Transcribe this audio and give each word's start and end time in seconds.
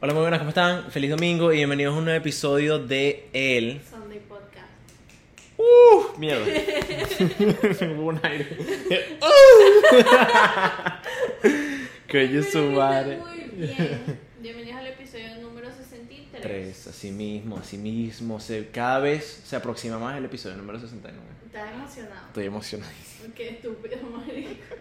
Hola, 0.00 0.12
muy 0.12 0.22
buenas, 0.22 0.38
¿cómo 0.38 0.50
están? 0.50 0.92
Feliz 0.92 1.10
domingo 1.10 1.52
y 1.52 1.56
bienvenidos 1.56 1.92
a 1.92 1.98
un 1.98 2.04
nuevo 2.04 2.20
episodio 2.20 2.78
de 2.78 3.28
El. 3.32 3.80
Sunday 3.82 4.20
Podcast. 4.20 4.68
¡Uh! 5.56 6.16
Mierda. 6.16 6.46
Hubo 7.96 8.06
un 8.06 8.20
aire. 8.22 8.46
Coño, 12.12 12.42
su 12.44 12.62
madre. 12.70 13.16
Muy 13.16 13.66
bien. 13.66 14.20
Bienvenidos 14.40 14.78
al 14.78 14.86
episodio 14.86 15.36
número 15.38 15.66
63. 15.72 16.42
Tres, 16.42 16.86
así 16.86 17.10
mismo, 17.10 17.58
así 17.58 17.76
mismo. 17.76 18.38
Se, 18.38 18.68
cada 18.68 19.00
vez 19.00 19.42
se 19.44 19.56
aproxima 19.56 19.98
más 19.98 20.16
el 20.16 20.26
episodio 20.26 20.56
número 20.58 20.78
69. 20.78 21.20
¿Estás 21.46 21.72
emocionado? 21.74 22.26
Estoy 22.28 22.44
emocionadísimo. 22.44 23.34
Qué 23.34 23.48
estúpido, 23.48 23.96
marico. 24.16 24.76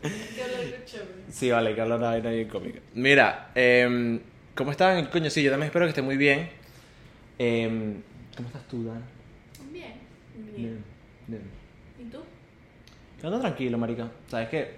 Qué 0.00 0.42
hablar 0.42 0.60
de 0.64 0.84
chévere. 0.86 1.12
Sí, 1.30 1.50
vale, 1.50 1.74
que 1.74 1.80
habla 1.82 1.96
una 1.96 2.06
vaina 2.06 2.30
bien 2.30 2.48
cómica. 2.48 2.78
Mira, 2.94 3.50
em, 3.54 4.18
¿cómo 4.58 4.72
están? 4.72 5.06
Coño, 5.06 5.30
sí, 5.30 5.40
yo 5.44 5.52
también 5.52 5.68
espero 5.68 5.84
que 5.86 5.90
esté 5.90 6.02
muy 6.02 6.16
bien. 6.16 6.50
Em, 7.38 8.02
¿Cómo 8.36 8.48
estás 8.48 8.66
tú, 8.66 8.84
Dan? 8.84 9.04
Bien. 9.70 9.94
Bien. 10.56 10.84
Bien. 11.28 11.42
¿Y 12.00 12.04
tú? 12.10 12.18
Yo 13.22 13.28
ando 13.28 13.40
tranquilo, 13.40 13.78
marica. 13.78 14.10
¿Sabes 14.26 14.48
qué? 14.48 14.74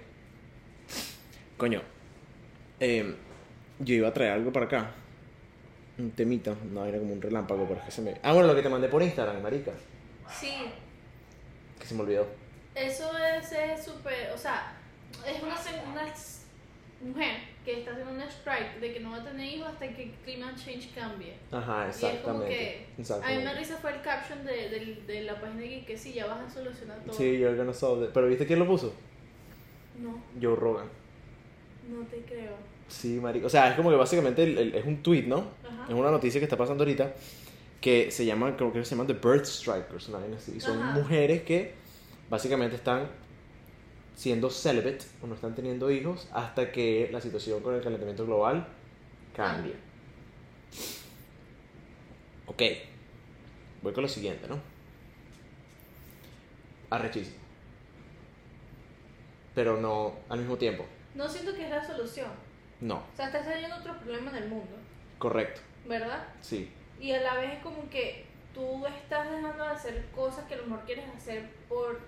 Coño, 1.57 1.81
em, 2.79 3.15
yo 3.79 3.95
iba 3.95 4.07
a 4.07 4.13
traer 4.13 4.33
algo 4.33 4.53
para 4.53 4.67
acá. 4.67 4.91
Un 5.97 6.11
temita, 6.11 6.55
no 6.71 6.85
era 6.85 6.99
como 6.99 7.13
un 7.13 7.21
relámpago, 7.21 7.65
pero 7.67 7.79
es 7.79 7.85
que 7.87 7.91
se 7.91 8.01
me... 8.03 8.17
Ah, 8.21 8.33
bueno, 8.33 8.47
lo 8.47 8.55
que 8.55 8.61
te 8.61 8.69
mandé 8.69 8.87
por 8.87 9.01
Instagram, 9.01 9.41
marica. 9.41 9.71
Sí. 10.39 10.53
Que 11.79 11.85
se 11.87 11.95
me 11.95 12.01
olvidó. 12.01 12.27
Eso 12.75 13.11
es 13.17 13.83
súper. 13.83 14.31
O 14.33 14.37
sea, 14.37 14.73
es 15.25 15.41
una, 15.41 15.55
una 15.91 16.13
mujer 17.01 17.50
que 17.65 17.79
está 17.79 17.91
haciendo 17.91 18.11
un 18.13 18.21
strike 18.21 18.79
de 18.79 18.93
que 18.93 18.99
no 19.01 19.11
va 19.11 19.17
a 19.17 19.23
tener 19.23 19.53
hijos 19.53 19.67
hasta 19.69 19.87
que 19.93 20.03
el 20.03 20.11
climate 20.25 20.55
change 20.55 20.89
cambie. 20.95 21.33
Ajá, 21.51 21.85
Y 21.87 21.89
es 21.91 21.97
como 21.97 22.43
exactamente. 22.43 22.47
que. 22.49 22.63
A 22.65 22.79
mí 22.79 22.93
me 22.97 23.01
exactamente. 23.01 23.53
risa 23.55 23.77
fue 23.77 23.91
el 23.93 24.01
caption 24.01 24.43
de, 24.45 24.69
de, 24.69 25.03
de 25.07 25.21
la 25.23 25.39
página 25.39 25.61
de 25.61 25.85
que 25.85 25.97
sí, 25.97 26.13
ya 26.13 26.25
vas 26.27 26.39
a 26.41 26.49
solucionar 26.49 26.99
todo. 27.05 27.13
Sí, 27.13 27.37
yo 27.39 27.55
que 27.55 27.63
no 27.63 27.73
solved 27.73 28.07
it. 28.07 28.11
Pero 28.13 28.27
¿viste 28.27 28.45
quién 28.47 28.59
lo 28.59 28.65
puso? 28.67 28.93
No, 29.99 30.23
Joe 30.41 30.55
Rogan. 30.55 30.87
no 31.89 32.05
te 32.07 32.17
creo. 32.21 32.53
Sí, 32.87 33.19
marica. 33.21 33.45
O 33.45 33.49
sea, 33.49 33.69
es 33.69 33.75
como 33.75 33.89
que 33.89 33.95
básicamente 33.95 34.43
el- 34.43 34.57
el- 34.57 34.75
es 34.75 34.85
un 34.85 35.01
tweet, 35.03 35.23
¿no? 35.23 35.47
Ajá. 35.63 35.85
Es 35.87 35.93
una 35.93 36.11
noticia 36.11 36.39
que 36.41 36.45
está 36.45 36.57
pasando 36.57 36.83
ahorita 36.83 37.13
que 37.79 38.11
se 38.11 38.25
llama, 38.25 38.55
creo 38.57 38.71
que 38.73 38.83
se 38.85 38.91
llaman 38.95 39.07
The 39.07 39.13
Birth 39.13 39.45
Strikers. 39.45 40.09
Y 40.55 40.59
son 40.59 40.81
Ajá. 40.81 40.91
mujeres 40.93 41.43
que 41.43 41.73
básicamente 42.29 42.75
están 42.75 43.07
siendo 44.15 44.49
celibate 44.49 45.05
o 45.23 45.27
no 45.27 45.35
están 45.35 45.55
teniendo 45.55 45.89
hijos 45.89 46.27
hasta 46.33 46.71
que 46.71 47.09
la 47.11 47.21
situación 47.21 47.61
con 47.61 47.75
el 47.75 47.81
calentamiento 47.81 48.25
global 48.25 48.67
cambie. 49.35 49.73
Ok, 52.47 52.61
voy 53.81 53.93
con 53.93 54.03
lo 54.03 54.09
siguiente, 54.09 54.47
¿no? 54.47 54.59
Arrechísimo. 56.89 57.37
Pero 59.55 59.77
no 59.77 60.13
al 60.29 60.39
mismo 60.39 60.57
tiempo. 60.57 60.85
No 61.15 61.27
siento 61.27 61.53
que 61.53 61.65
es 61.65 61.69
la 61.69 61.85
solución. 61.85 62.29
No, 62.79 62.95
O 63.13 63.15
sea, 63.15 63.27
está 63.27 63.43
saliendo 63.43 63.75
otro 63.75 63.95
problema 63.99 64.31
en 64.31 64.37
el 64.43 64.49
mundo, 64.49 64.75
correcto, 65.19 65.61
¿verdad? 65.87 66.27
sí. 66.41 66.71
Y 66.99 67.11
a 67.11 67.21
la 67.21 67.35
vez 67.35 67.53
es 67.53 67.63
como 67.63 67.87
que 67.91 68.25
tú 68.55 68.85
estás 68.87 69.29
dejando 69.31 69.63
de 69.63 69.69
hacer 69.69 70.05
cosas 70.15 70.45
que 70.45 70.53
a 70.55 70.57
lo 70.57 70.63
mejor 70.67 70.85
quieres 70.85 71.05
hacer 71.15 71.47
por... 71.67 71.99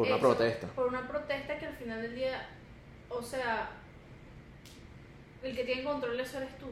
Por 0.00 0.06
una 0.06 0.16
eso, 0.16 0.26
protesta. 0.28 0.66
Por 0.68 0.86
una 0.86 1.06
protesta 1.06 1.58
que 1.58 1.66
al 1.66 1.74
final 1.74 2.00
del 2.00 2.14
día, 2.14 2.48
o 3.10 3.20
sea, 3.20 3.68
el 5.42 5.54
que 5.54 5.64
tiene 5.64 5.84
control 5.84 6.16
de 6.16 6.22
eso 6.22 6.38
eres 6.38 6.56
tú. 6.58 6.68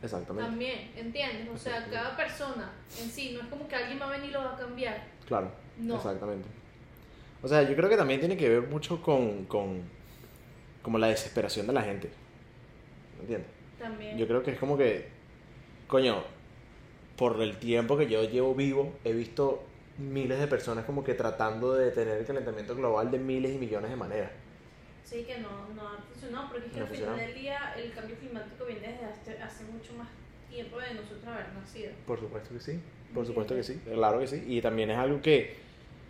Exactamente. 0.00 0.48
También, 0.48 0.92
¿entiendes? 0.94 1.48
O 1.52 1.58
sea, 1.58 1.84
cada 1.90 2.16
persona 2.16 2.70
en 3.02 3.10
sí, 3.10 3.32
no 3.34 3.40
es 3.40 3.48
como 3.48 3.66
que 3.66 3.74
alguien 3.74 4.00
va 4.00 4.06
a 4.06 4.10
venir 4.10 4.30
y 4.30 4.32
lo 4.32 4.38
va 4.38 4.54
a 4.54 4.56
cambiar. 4.56 5.04
Claro, 5.26 5.50
No. 5.78 5.96
exactamente. 5.96 6.48
O 7.42 7.48
sea, 7.48 7.62
yo 7.62 7.74
creo 7.74 7.88
que 7.88 7.96
también 7.96 8.20
tiene 8.20 8.36
que 8.36 8.48
ver 8.48 8.62
mucho 8.68 9.02
con, 9.02 9.44
con 9.46 9.82
como 10.82 10.96
la 10.98 11.08
desesperación 11.08 11.66
de 11.66 11.72
la 11.72 11.82
gente. 11.82 12.08
¿Me 13.16 13.22
entiendes? 13.22 13.50
También. 13.80 14.16
Yo 14.16 14.28
creo 14.28 14.44
que 14.44 14.52
es 14.52 14.58
como 14.60 14.78
que, 14.78 15.08
coño, 15.88 16.22
por 17.16 17.42
el 17.42 17.56
tiempo 17.58 17.96
que 17.98 18.08
yo 18.08 18.22
llevo 18.22 18.54
vivo, 18.54 18.92
he 19.04 19.12
visto 19.12 19.64
miles 19.98 20.38
de 20.38 20.46
personas 20.46 20.84
como 20.84 21.04
que 21.04 21.14
tratando 21.14 21.74
de 21.74 21.86
detener 21.86 22.18
el 22.18 22.24
calentamiento 22.24 22.74
global 22.74 23.10
de 23.10 23.18
miles 23.18 23.52
y 23.52 23.58
millones 23.58 23.90
de 23.90 23.96
maneras. 23.96 24.30
Sí, 25.04 25.24
que 25.24 25.38
no, 25.38 25.68
no 25.74 25.88
ha 25.88 25.96
funcionado, 25.96 26.48
porque 26.50 26.66
es 26.66 26.72
que 26.72 26.78
No 26.80 26.86
al 26.86 26.90
final 26.92 27.16
del 27.16 27.34
día 27.34 27.74
el 27.76 27.92
cambio 27.92 28.16
climático 28.16 28.64
viene 28.66 28.92
desde 28.92 29.04
hace, 29.06 29.42
hace 29.42 29.64
mucho 29.64 29.94
más 29.94 30.08
tiempo 30.50 30.78
de 30.78 30.94
nosotros 30.94 31.26
haber 31.26 31.52
nacido. 31.54 31.92
Por 32.06 32.20
supuesto 32.20 32.54
que 32.54 32.60
sí, 32.60 32.80
por 33.14 33.26
supuesto 33.26 33.54
que 33.54 33.62
sí, 33.62 33.80
claro 33.84 34.20
que 34.20 34.26
sí. 34.26 34.44
Y 34.46 34.60
también 34.60 34.90
es 34.90 34.98
algo 34.98 35.20
que, 35.20 35.56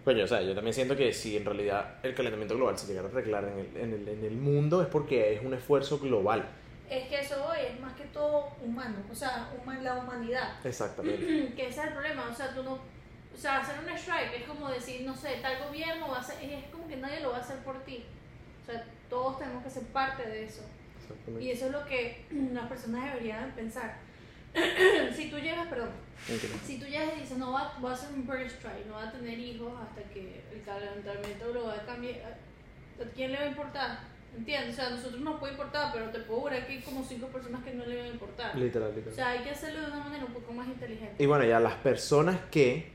coño, 0.04 0.24
o 0.24 0.26
sea, 0.26 0.42
yo 0.42 0.54
también 0.54 0.74
siento 0.74 0.96
que 0.96 1.12
si 1.12 1.36
en 1.36 1.44
realidad 1.44 1.96
el 2.02 2.14
calentamiento 2.14 2.56
global 2.56 2.76
se 2.76 2.88
llegara 2.88 3.08
a 3.08 3.10
arreglar 3.10 3.44
en 3.44 3.58
el, 3.58 3.76
en 3.76 3.92
el, 3.92 4.08
en 4.08 4.24
el 4.24 4.36
mundo 4.36 4.82
es 4.82 4.88
porque 4.88 5.34
es 5.34 5.44
un 5.44 5.54
esfuerzo 5.54 5.98
global. 5.98 6.44
Es 6.90 7.06
que 7.08 7.20
eso 7.20 7.36
hoy 7.46 7.58
es 7.70 7.80
más 7.80 7.92
que 7.94 8.04
todo 8.04 8.48
humano, 8.64 8.96
o 9.10 9.14
sea, 9.14 9.50
la 9.82 9.94
humanidad. 9.94 10.54
Exactamente. 10.64 11.52
que 11.56 11.68
ese 11.68 11.80
es 11.80 11.86
el 11.86 11.92
problema, 11.92 12.28
o 12.30 12.34
sea, 12.34 12.54
tú 12.54 12.62
no, 12.62 12.78
o 13.38 13.40
sea, 13.40 13.60
hacer 13.60 13.76
un 13.78 13.88
strike 13.96 14.34
es 14.34 14.44
como 14.48 14.68
decir, 14.68 15.02
no 15.06 15.14
sé, 15.14 15.36
tal 15.40 15.62
gobierno 15.68 16.08
va 16.08 16.16
a 16.16 16.20
hacer, 16.20 16.42
es 16.42 16.64
como 16.72 16.88
que 16.88 16.96
nadie 16.96 17.20
lo 17.20 17.30
va 17.30 17.36
a 17.36 17.40
hacer 17.40 17.58
por 17.58 17.78
ti. 17.84 18.04
O 18.62 18.66
sea, 18.66 18.84
todos 19.08 19.38
tenemos 19.38 19.62
que 19.62 19.70
ser 19.70 19.84
parte 19.84 20.28
de 20.28 20.44
eso. 20.44 20.62
Y 21.40 21.50
eso 21.50 21.66
es 21.66 21.72
lo 21.72 21.84
que 21.86 22.26
las 22.52 22.66
personas 22.66 23.04
deberían 23.04 23.52
pensar. 23.52 23.96
si 25.14 25.30
tú 25.30 25.38
llegas, 25.38 25.68
perdón, 25.68 25.90
Entiendo. 26.28 26.58
si 26.66 26.80
tú 26.80 26.86
llegas 26.86 27.10
y 27.16 27.20
dices, 27.20 27.38
no, 27.38 27.52
va, 27.52 27.76
voy 27.78 27.90
a 27.90 27.94
hacer 27.94 28.10
un 28.12 28.26
birth 28.26 28.50
strike, 28.50 28.86
no 28.88 28.94
va 28.94 29.08
a 29.08 29.12
tener 29.12 29.38
hijos 29.38 29.72
hasta 29.80 30.02
que 30.12 30.42
el 30.52 30.62
calentamiento 30.64 31.52
global 31.52 31.80
cambie, 31.86 32.20
¿a 32.24 33.04
quién 33.14 33.30
le 33.30 33.38
va 33.38 33.44
a 33.44 33.48
importar? 33.48 33.98
¿Entiendes? 34.36 34.72
O 34.72 34.76
sea, 34.76 34.86
a 34.88 34.90
nosotros 34.90 35.20
nos 35.20 35.38
puede 35.38 35.52
importar, 35.52 35.92
pero 35.92 36.10
te 36.10 36.18
puedo 36.20 36.40
jurar 36.40 36.66
que 36.66 36.72
hay 36.72 36.80
como 36.80 37.04
cinco 37.04 37.28
personas 37.28 37.62
que 37.62 37.72
no 37.74 37.86
le 37.86 37.96
van 37.98 38.06
a 38.06 38.08
importar. 38.08 38.56
Literal, 38.56 38.90
O 38.90 38.94
literal. 38.94 39.14
sea, 39.14 39.28
hay 39.30 39.40
que 39.44 39.50
hacerlo 39.50 39.80
de 39.82 39.86
una 39.86 40.00
manera 40.00 40.24
un 40.24 40.32
poco 40.32 40.52
más 40.52 40.66
inteligente. 40.66 41.22
Y 41.22 41.26
bueno, 41.26 41.44
ya 41.44 41.60
las 41.60 41.74
personas 41.74 42.36
que, 42.50 42.90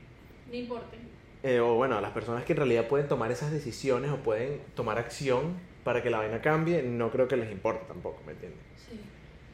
No 0.54 0.60
importa. 0.60 0.96
eh, 1.42 1.60
o 1.60 1.74
bueno, 1.74 2.00
las 2.00 2.12
personas 2.12 2.44
que 2.44 2.52
en 2.52 2.58
realidad 2.58 2.86
pueden 2.88 3.08
tomar 3.08 3.30
esas 3.30 3.50
decisiones 3.50 4.10
o 4.10 4.16
pueden 4.18 4.60
tomar 4.74 4.98
acción 4.98 5.58
para 5.82 6.02
que 6.02 6.08
la 6.10 6.18
vaina 6.18 6.40
cambie, 6.40 6.82
no 6.82 7.10
creo 7.10 7.28
que 7.28 7.36
les 7.36 7.50
importe 7.50 7.84
tampoco, 7.86 8.22
¿me 8.24 8.32
entiendes? 8.32 8.60
Sí. 8.76 9.00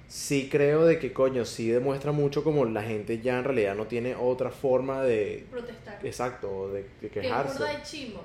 Sí 0.06 0.48
creo 0.50 0.84
de 0.84 0.98
que, 0.98 1.12
coño, 1.12 1.44
sí 1.44 1.68
demuestra 1.70 2.12
mucho 2.12 2.44
como 2.44 2.64
la 2.64 2.82
gente 2.82 3.20
ya 3.20 3.38
en 3.38 3.44
realidad 3.44 3.74
no 3.76 3.86
tiene 3.86 4.14
otra 4.14 4.50
forma 4.50 5.02
de, 5.02 5.46
Protestar. 5.50 5.98
exacto, 6.04 6.70
de, 6.72 6.82
de 7.00 7.08
Que 7.10 7.22
quejarse. 7.22 7.58
burda 7.58 7.76
de 7.78 7.82
chimbo. 7.82 8.22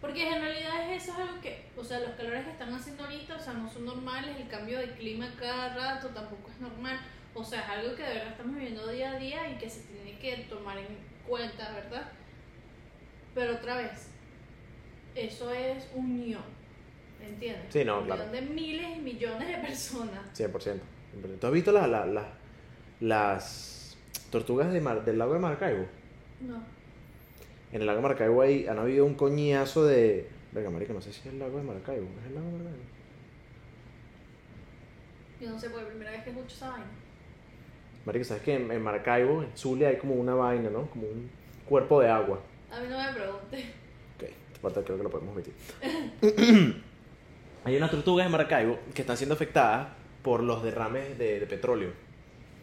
Porque 0.00 0.28
en 0.28 0.40
realidad 0.42 0.92
eso 0.92 1.12
es 1.12 1.18
algo 1.18 1.40
que, 1.40 1.64
o 1.76 1.84
sea, 1.84 2.00
los 2.00 2.10
calores 2.10 2.44
que 2.44 2.50
están 2.50 2.72
haciendo 2.74 3.04
ahorita, 3.04 3.36
o 3.36 3.40
sea, 3.40 3.52
no 3.54 3.70
son 3.70 3.84
normales, 3.86 4.36
el 4.38 4.48
cambio 4.48 4.78
de 4.78 4.90
clima 4.92 5.32
cada 5.38 5.74
rato 5.74 6.08
tampoco 6.08 6.50
es 6.50 6.60
normal. 6.60 7.00
O 7.34 7.42
sea, 7.44 7.60
es 7.62 7.68
algo 7.68 7.96
que 7.96 8.02
de 8.02 8.08
verdad 8.14 8.28
estamos 8.32 8.54
viviendo 8.54 8.86
día 8.88 9.12
a 9.12 9.18
día 9.18 9.50
y 9.50 9.56
que 9.58 9.68
se 9.70 9.80
tiene 9.80 10.18
que 10.18 10.44
tomar 10.44 10.78
en 10.78 10.86
cuenta, 11.26 11.72
¿verdad? 11.72 12.10
Pero 13.34 13.54
otra 13.54 13.76
vez, 13.76 14.08
eso 15.14 15.52
es 15.52 15.88
unión, 15.94 16.42
¿entiendes? 17.20 17.66
Sí, 17.72 17.84
no, 17.84 18.00
Unión 18.00 18.16
claro. 18.16 18.30
de 18.32 18.42
miles 18.42 18.96
y 18.96 19.00
millones 19.00 19.48
de 19.48 19.56
personas. 19.58 20.20
100%. 20.38 20.80
¿Tú 21.40 21.46
has 21.46 21.52
visto 21.52 21.72
la- 21.72 21.86
la- 21.86 22.06
la- 22.06 22.32
las 23.00 23.96
tortugas 24.30 24.72
de 24.72 24.80
Mar- 24.80 25.04
del 25.04 25.18
lago 25.18 25.34
de 25.34 25.38
Maracaibo? 25.40 25.86
No. 26.40 26.62
En 27.72 27.80
el 27.80 27.86
lago 27.86 27.98
de 27.98 28.02
Maracaibo 28.02 28.42
hay, 28.42 28.66
han 28.66 28.78
habido 28.78 29.04
un 29.04 29.14
coñazo 29.14 29.84
de... 29.84 30.28
Venga, 30.52 30.70
marica, 30.70 30.92
no 30.92 31.00
sé 31.00 31.12
si 31.12 31.20
es 31.20 31.26
el 31.26 31.38
lago 31.40 31.56
de 31.58 31.64
Maracaibo. 31.64 32.06
¿Es 32.20 32.26
el 32.28 32.34
lago 32.36 32.46
de 32.46 32.52
Maracaibo? 32.52 32.84
Yo 35.40 35.50
no 35.50 35.58
sé, 35.58 35.70
por 35.70 35.84
primera 35.88 36.12
vez 36.12 36.22
que 36.22 36.30
escucho 36.30 36.54
esa 36.54 36.70
vaina. 36.70 36.86
Marica, 38.06 38.24
¿sabes 38.24 38.42
que 38.42 38.54
en, 38.54 38.82
Maracaibo, 38.82 39.42
en 39.42 39.56
Zulia, 39.56 39.88
hay 39.88 39.96
como 39.96 40.14
una 40.14 40.34
vaina, 40.34 40.68
¿no? 40.70 40.86
Como 40.90 41.06
un 41.06 41.30
cuerpo 41.68 42.00
de 42.00 42.08
agua. 42.08 42.40
A 42.70 42.80
mí 42.80 42.86
no 42.90 42.98
me 42.98 43.12
pregunte. 43.12 43.72
Ok, 44.16 44.22
esta 44.22 44.60
parte 44.60 44.82
creo 44.82 44.96
que 44.98 45.02
lo 45.04 45.10
podemos 45.10 45.34
omitir. 45.34 45.54
hay 47.64 47.76
unas 47.76 47.90
tortugas 47.90 48.26
en 48.26 48.32
Maracaibo 48.32 48.78
que 48.94 49.02
están 49.02 49.16
siendo 49.16 49.34
afectadas 49.34 49.88
por 50.22 50.42
los 50.42 50.62
derrames 50.62 51.18
de, 51.18 51.40
de 51.40 51.46
petróleo. 51.46 51.90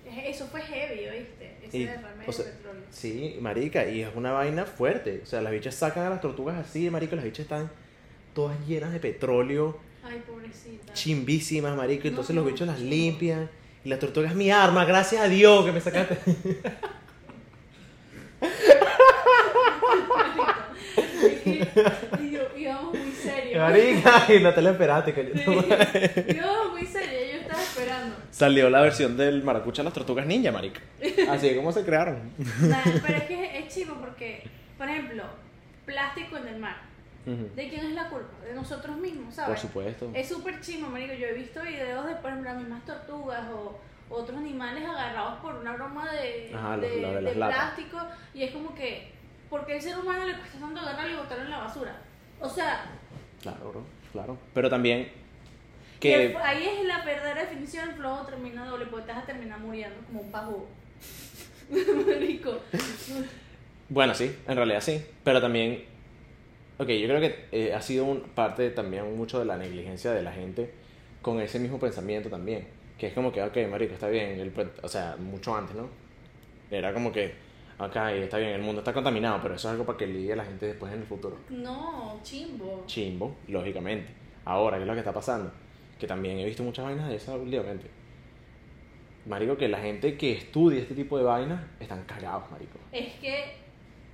Eso 0.06 0.46
fue 0.48 0.62
heavy, 0.62 1.08
¿oíste? 1.08 1.56
Ese 1.64 1.78
Y, 1.78 1.86
derrame 1.86 2.28
o 2.28 2.32
sea, 2.32 2.46
de 2.46 2.52
petróleo. 2.52 2.84
Sí, 2.90 3.38
marica, 3.40 3.88
y 3.88 4.02
es 4.02 4.10
una 4.16 4.32
vaina 4.34 4.66
fuerte. 4.66 5.22
O 5.24 5.26
sea, 5.26 5.42
las 5.42 5.52
bichas 5.54 5.76
sacan 5.76 6.06
a 6.06 6.10
las 6.10 6.22
tortugas 6.22 6.58
así, 6.58 6.90
marica, 6.90 7.16
las 7.16 7.24
bichas 7.26 7.42
están 7.44 7.72
todas 8.34 8.58
llenas 8.68 8.92
de 8.92 9.00
petróleo, 9.00 9.78
Ay, 10.04 10.22
pobrecita. 10.28 10.94
chimbísimas, 10.94 11.76
No, 11.76 11.84
entonces 11.84 12.36
los 12.36 12.44
no, 12.46 12.52
bichos 12.52 12.68
las 12.68 12.80
limpian. 12.80 13.50
Y 13.84 13.90
la 13.90 14.00
tortuga 14.00 14.30
es 14.30 14.36
mi 14.36 14.52
arma, 14.52 14.86
gracias 14.86 15.22
a 15.22 15.28
Dios 15.28 15.66
que 15.66 15.72
me 15.72 15.82
sacaste. 15.82 16.18
Y, 21.46 22.32
yo, 22.32 22.42
íbamos 22.58 22.98
muy 22.98 23.12
serios. 23.12 23.58
Marica, 23.58 24.26
y 24.34 24.40
no 24.40 24.54
te 24.54 24.62
lo 24.62 24.70
esperaste, 24.72 25.14
coño. 25.14 25.30
Sí, 25.34 26.36
íbamos 26.36 26.72
muy 26.72 26.86
serios, 26.86 27.34
yo 27.34 27.40
estaba 27.42 27.62
esperando. 27.62 28.16
Salió 28.32 28.70
la 28.70 28.82
versión 28.82 29.18
del 29.18 29.44
maracucha 29.44 29.82
de 29.82 29.86
las 29.86 29.94
tortugas 29.94 30.26
ninja, 30.26 30.52
marica. 30.52 30.82
Así 31.30 31.48
es 31.48 31.56
como 31.56 31.72
se 31.72 31.84
crearon. 31.84 32.32
Nah, 32.38 32.84
pero 33.06 33.18
es 33.18 33.24
que 33.24 33.60
es 33.60 33.74
chivo 33.74 33.96
porque, 34.00 34.44
por 34.78 34.90
ejemplo, 34.90 35.24
plástico 35.86 36.38
en 36.38 36.48
el 36.48 36.60
mar. 36.60 36.91
¿De 37.26 37.70
quién 37.70 37.86
es 37.86 37.94
la 37.94 38.10
culpa? 38.10 38.34
De 38.44 38.54
nosotros 38.54 38.98
mismos, 38.98 39.26
Por 39.26 39.34
¿sabes? 39.46 39.60
supuesto. 39.62 40.10
Es 40.14 40.28
súper 40.28 40.60
chimo, 40.62 40.90
marico. 40.90 41.14
Yo 41.14 41.28
he 41.28 41.34
visto 41.34 41.62
videos 41.62 42.06
de, 42.08 42.16
por 42.16 42.32
ejemplo, 42.32 42.52
las 42.52 42.60
mismas 42.60 42.84
tortugas 42.86 43.44
o 43.52 43.80
otros 44.10 44.38
animales 44.38 44.84
agarrados 44.84 45.40
por 45.40 45.56
una 45.56 45.74
broma 45.74 46.12
de, 46.12 46.52
Ajá, 46.54 46.78
plástico. 47.34 47.98
Y 48.34 48.44
es 48.44 48.52
como 48.52 48.74
que, 48.74 49.12
¿por 49.50 49.66
qué 49.66 49.74
al 49.76 49.82
ser 49.82 49.98
humano 50.00 50.26
le 50.26 50.34
cuesta 50.36 50.58
tanto 50.60 50.80
agarrarlo 50.82 51.14
y 51.14 51.16
botarlo 51.18 51.44
en 51.46 51.50
la 51.52 51.58
basura? 51.60 51.96
O 52.40 52.50
sea, 52.50 52.86
Claro, 53.42 53.70
bro, 53.72 53.84
claro. 54.12 54.38
Pero 54.54 54.70
también 54.70 55.12
que 56.00 56.26
el- 56.32 56.38
ahí 56.38 56.64
es 56.66 56.86
la 56.86 57.04
verdadera 57.06 57.42
definición 57.42 57.88
del 57.88 57.98
flow 57.98 58.26
termina 58.26 58.66
doble, 58.66 58.88
porque 58.88 59.06
te 59.06 59.12
vas 59.14 59.24
a 59.24 59.26
terminar 59.26 59.60
muriendo 59.60 59.98
como 60.08 60.22
un 60.22 60.32
pajo. 60.32 60.68
marico. 62.08 62.60
Bueno, 63.90 64.14
sí, 64.16 64.36
en 64.48 64.56
realidad 64.56 64.82
sí. 64.82 65.04
Pero 65.24 65.40
también... 65.42 65.86
Ok, 66.82 66.88
yo 66.88 67.08
creo 67.08 67.22
que 67.22 67.46
eh, 67.52 67.76
ha 67.76 67.82
sido 67.82 68.06
un, 68.06 68.22
parte 68.22 68.72
también 68.72 69.16
mucho 69.16 69.38
de 69.38 69.46
la 69.46 69.56
negligencia 69.56 70.14
de 70.14 70.24
la 70.24 70.32
gente 70.32 70.74
con 71.22 71.40
ese 71.40 71.60
mismo 71.60 71.78
pensamiento 71.78 72.28
también. 72.28 72.66
Que 72.98 73.06
es 73.06 73.14
como 73.14 73.32
que, 73.32 73.44
ok, 73.44 73.56
marico, 73.70 73.94
está 73.94 74.08
bien. 74.08 74.40
el 74.40 74.52
o 74.82 74.88
sea, 74.88 75.16
mucho 75.16 75.56
antes, 75.56 75.76
¿no? 75.76 75.88
Era 76.72 76.92
como 76.92 77.12
que, 77.12 77.36
ok, 77.78 77.96
está 78.24 78.40
bien, 78.40 78.54
el 78.54 78.64
mundo 78.64 78.82
está 78.82 78.94
contaminado, 78.94 79.40
pero 79.44 79.54
eso 79.54 79.68
es 79.68 79.74
algo 79.74 79.86
para 79.86 80.00
que 80.00 80.08
lidie 80.08 80.36
la 80.36 80.44
gente 80.44 80.66
después 80.66 80.92
en 80.92 81.02
el 81.02 81.06
futuro. 81.06 81.38
No, 81.50 82.20
chimbo. 82.24 82.84
chimbo, 82.88 83.36
lógicamente. 83.48 84.12
Ahora, 84.46 84.78
¿qué 84.78 84.82
es 84.82 84.88
lo 84.88 84.94
que 84.94 85.02
está 85.02 85.14
pasando? 85.14 85.52
Que 86.00 86.08
también 86.08 86.40
he 86.40 86.46
visto 86.46 86.64
muchas 86.64 86.84
vainas 86.84 87.10
de 87.10 87.16
esas 87.16 87.36
últimamente. 87.36 87.92
Marico, 89.28 89.56
que 89.56 89.68
la 89.68 89.82
gente 89.82 90.18
que 90.18 90.32
estudia 90.32 90.80
este 90.80 90.96
tipo 90.96 91.16
de 91.20 91.26
vainas 91.26 91.62
están 91.80 92.04
cagados, 92.06 92.50
marico. 92.50 92.80
Es 92.92 93.14
que 93.20 93.54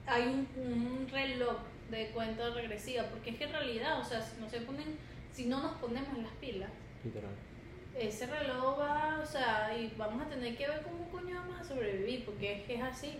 hay 0.06 0.24
un, 0.24 0.48
un 0.62 1.08
reloj 1.10 1.56
de 1.89 2.07
cuenta 2.10 2.50
regresiva, 2.51 3.04
porque 3.06 3.31
es 3.31 3.38
que 3.38 3.45
en 3.45 3.51
realidad, 3.51 4.00
o 4.00 4.04
sea, 4.04 4.22
si 4.22 4.39
no 4.42 4.50
se 4.50 4.62
ponen, 4.62 4.98
si 5.31 5.45
no 5.45 5.62
nos 5.62 5.74
ponemos 5.78 6.18
las 6.18 6.31
pilas, 6.34 6.69
Literal. 7.04 7.31
ese 7.98 8.25
reloj 8.28 8.80
va, 8.80 9.19
o 9.24 9.25
sea, 9.25 9.75
y 9.78 9.94
vamos 9.98 10.25
a 10.25 10.30
tener 10.30 10.56
que 10.57 10.68
ver 10.68 10.81
cómo 10.81 11.10
coño 11.10 11.36
vamos 11.36 11.62
a 11.62 11.63
sobrevivir, 11.63 12.25
porque 12.25 12.54
es 12.54 12.63
que 12.63 12.75
es 12.75 12.81
así. 12.81 13.18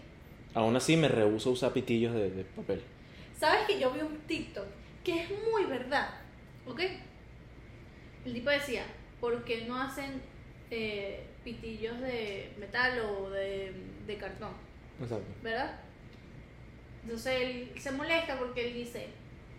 Aún 0.54 0.76
así 0.76 0.98
me 0.98 1.08
rehuso 1.08 1.50
a 1.50 1.54
usar 1.54 1.74
pitillos 1.74 2.14
de, 2.14 2.32
de 2.32 2.44
papel. 2.44 2.82
¿Sabes 3.38 3.68
que 3.68 3.80
yo 3.80 3.92
vi 3.92 4.00
un 4.02 4.18
TikTok 4.22 4.66
que 5.04 5.22
es 5.24 5.30
muy 5.52 5.66
verdad? 5.66 6.10
¿Ok? 6.66 6.82
El 8.26 8.34
tipo 8.34 8.50
decía, 8.50 8.84
¿por 9.22 9.44
qué 9.46 9.66
no 9.66 9.80
hacen 9.82 10.22
eh, 10.72 11.24
pitillos 11.44 12.00
de 12.02 12.52
metal 12.60 13.00
o 13.00 13.30
de, 13.30 13.72
de 14.06 14.18
cartón? 14.18 14.50
Exacto. 15.02 15.26
¿verdad? 15.44 15.80
Entonces 17.08 17.42
él 17.42 17.72
se 17.80 17.90
molesta 17.92 18.38
porque 18.38 18.68
él 18.68 18.74
dice, 18.74 19.08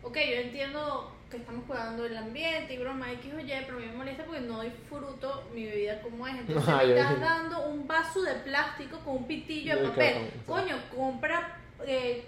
ok, 0.02 0.14
yo 0.16 0.36
entiendo 0.36 1.10
que 1.30 1.38
estamos 1.38 1.64
cuidando 1.64 2.04
el 2.04 2.14
ambiente 2.14 2.74
y 2.74 2.76
broma 2.76 3.10
X 3.12 3.32
o 3.34 3.40
Y, 3.40 3.46
pero 3.64 3.78
a 3.78 3.80
mí 3.80 3.86
me 3.86 3.96
molesta 3.96 4.24
porque 4.24 4.40
no 4.40 4.60
disfruto 4.60 5.48
mi 5.54 5.64
bebida 5.64 6.02
como 6.02 6.26
es. 6.26 6.34
Entonces 6.34 6.68
Ah, 6.68 6.82
me 6.84 7.00
estás 7.00 7.20
dando 7.20 7.68
un 7.68 7.88
vaso 7.88 8.20
de 8.20 8.34
plástico 8.34 8.98
con 8.98 9.16
un 9.16 9.26
pitillo 9.26 9.78
de 9.78 9.88
papel. 9.88 10.12
cartón. 10.12 10.42
Coño, 10.46 10.76
compra 10.94 11.56
eh, 11.86 12.26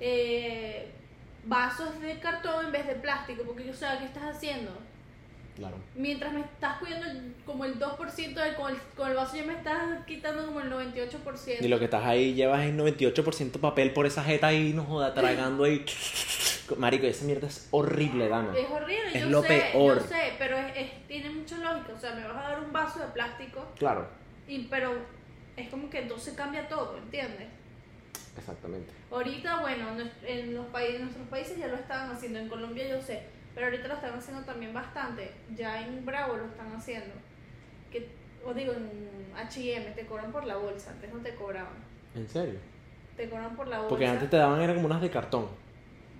eh, 0.00 0.92
vasos 1.44 1.98
de 2.02 2.18
cartón 2.18 2.66
en 2.66 2.72
vez 2.72 2.86
de 2.86 2.96
plástico, 2.96 3.44
porque 3.44 3.70
o 3.70 3.74
sea, 3.74 3.98
¿qué 3.98 4.04
estás 4.04 4.36
haciendo? 4.36 4.70
Claro. 5.58 5.76
Mientras 5.96 6.32
me 6.32 6.40
estás 6.40 6.78
cuidando 6.78 7.06
el- 7.10 7.34
como 7.44 7.64
el 7.64 7.78
2% 7.80 8.40
del, 8.40 8.54
con, 8.54 8.72
el, 8.72 8.78
con 8.96 9.08
el 9.10 9.16
vaso 9.16 9.36
ya 9.36 9.44
me 9.44 9.54
estás 9.54 10.04
quitando 10.06 10.46
como 10.46 10.60
el 10.60 10.70
98%. 10.70 11.60
Y 11.64 11.68
lo 11.68 11.78
que 11.80 11.86
estás 11.86 12.04
ahí, 12.04 12.34
llevas 12.34 12.62
el 12.64 12.76
98% 12.78 13.58
papel 13.60 13.92
por 13.92 14.06
esa 14.06 14.22
jeta 14.22 14.46
ahí, 14.46 14.72
no 14.72 14.84
joda, 14.84 15.12
tragando 15.14 15.64
ahí. 15.64 15.84
Marico, 16.76 17.06
esa 17.06 17.24
mierda 17.24 17.48
es 17.48 17.66
horrible, 17.72 18.28
Dana. 18.28 18.56
Es 18.56 18.70
horrible, 18.70 19.08
Es 19.14 19.22
yo 19.22 19.30
lo 19.30 19.42
sé, 19.42 19.48
peor. 19.72 20.00
yo 20.02 20.06
sé, 20.06 20.32
pero 20.38 20.56
es, 20.56 20.76
es- 20.76 21.06
tiene 21.08 21.30
mucha 21.30 21.56
lógica. 21.58 21.92
O 21.96 21.98
sea, 22.00 22.14
me 22.14 22.24
vas 22.26 22.36
a 22.36 22.48
dar 22.50 22.60
un 22.62 22.72
vaso 22.72 23.00
de 23.00 23.06
plástico, 23.06 23.66
Claro, 23.78 24.06
y, 24.46 24.60
pero 24.64 24.92
es 25.56 25.68
como 25.70 25.90
que 25.90 25.98
entonces 26.02 26.34
cambia 26.34 26.68
todo, 26.68 26.96
¿entiendes? 26.98 27.48
exactamente. 28.38 28.92
Ahorita, 29.10 29.60
bueno, 29.60 29.86
en 30.24 30.54
los 30.54 30.66
países, 30.66 31.00
nuestros 31.00 31.26
países 31.28 31.58
ya 31.58 31.66
lo 31.66 31.74
estaban 31.74 32.12
haciendo, 32.12 32.38
en 32.38 32.48
Colombia 32.48 32.86
yo 32.88 33.02
sé, 33.02 33.22
pero 33.58 33.70
ahorita 33.72 33.88
lo 33.88 33.94
están 33.94 34.14
haciendo 34.16 34.44
también 34.44 34.72
bastante. 34.72 35.32
Ya 35.56 35.84
en 35.84 36.06
Bravo 36.06 36.36
lo 36.36 36.44
están 36.44 36.72
haciendo. 36.76 37.12
Que, 37.90 38.08
os 38.46 38.54
digo, 38.54 38.72
en 38.72 39.32
H&M 39.36 39.90
te 39.96 40.06
cobran 40.06 40.30
por 40.30 40.44
la 40.44 40.56
bolsa, 40.56 40.92
antes 40.92 41.12
no 41.12 41.18
te 41.18 41.34
cobraban. 41.34 41.74
¿En 42.14 42.28
serio? 42.28 42.60
Te 43.16 43.28
cobran 43.28 43.56
por 43.56 43.66
la 43.66 43.78
bolsa. 43.78 43.88
Porque 43.88 44.06
antes 44.06 44.30
te 44.30 44.36
daban 44.36 44.60
era 44.60 44.74
como 44.74 44.86
unas 44.86 45.00
de 45.00 45.10
cartón. 45.10 45.48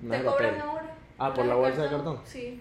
Unas 0.02 0.18
te 0.18 0.24
de 0.24 0.28
cobran 0.28 0.50
papel. 0.56 0.68
ahora. 0.68 0.94
Ah, 1.16 1.32
por 1.32 1.46
la 1.46 1.54
bolsa 1.54 1.82
de 1.84 1.88
cartón. 1.90 2.20
Sí. 2.24 2.60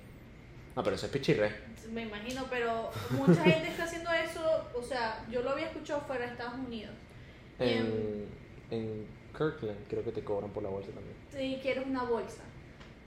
No, 0.76 0.84
pero 0.84 0.96
eso 0.96 1.08
es 1.08 1.12
pichirre. 1.12 1.52
Me 1.92 2.04
imagino, 2.04 2.46
pero 2.48 2.92
mucha 3.10 3.44
gente 3.46 3.70
está 3.70 3.86
haciendo 3.86 4.12
eso, 4.12 4.64
o 4.76 4.84
sea, 4.84 5.26
yo 5.32 5.42
lo 5.42 5.50
había 5.50 5.66
escuchado 5.66 6.02
fuera 6.02 6.28
de 6.28 6.34
Estados 6.34 6.54
Unidos. 6.54 6.94
En, 7.58 8.28
en 8.70 9.08
Kirkland 9.36 9.88
creo 9.90 10.04
que 10.04 10.12
te 10.12 10.24
cobran 10.24 10.52
por 10.52 10.62
la 10.62 10.70
bolsa 10.70 10.92
también. 10.92 11.16
Si 11.32 11.60
quieres 11.64 11.88
una 11.88 12.04
bolsa, 12.04 12.44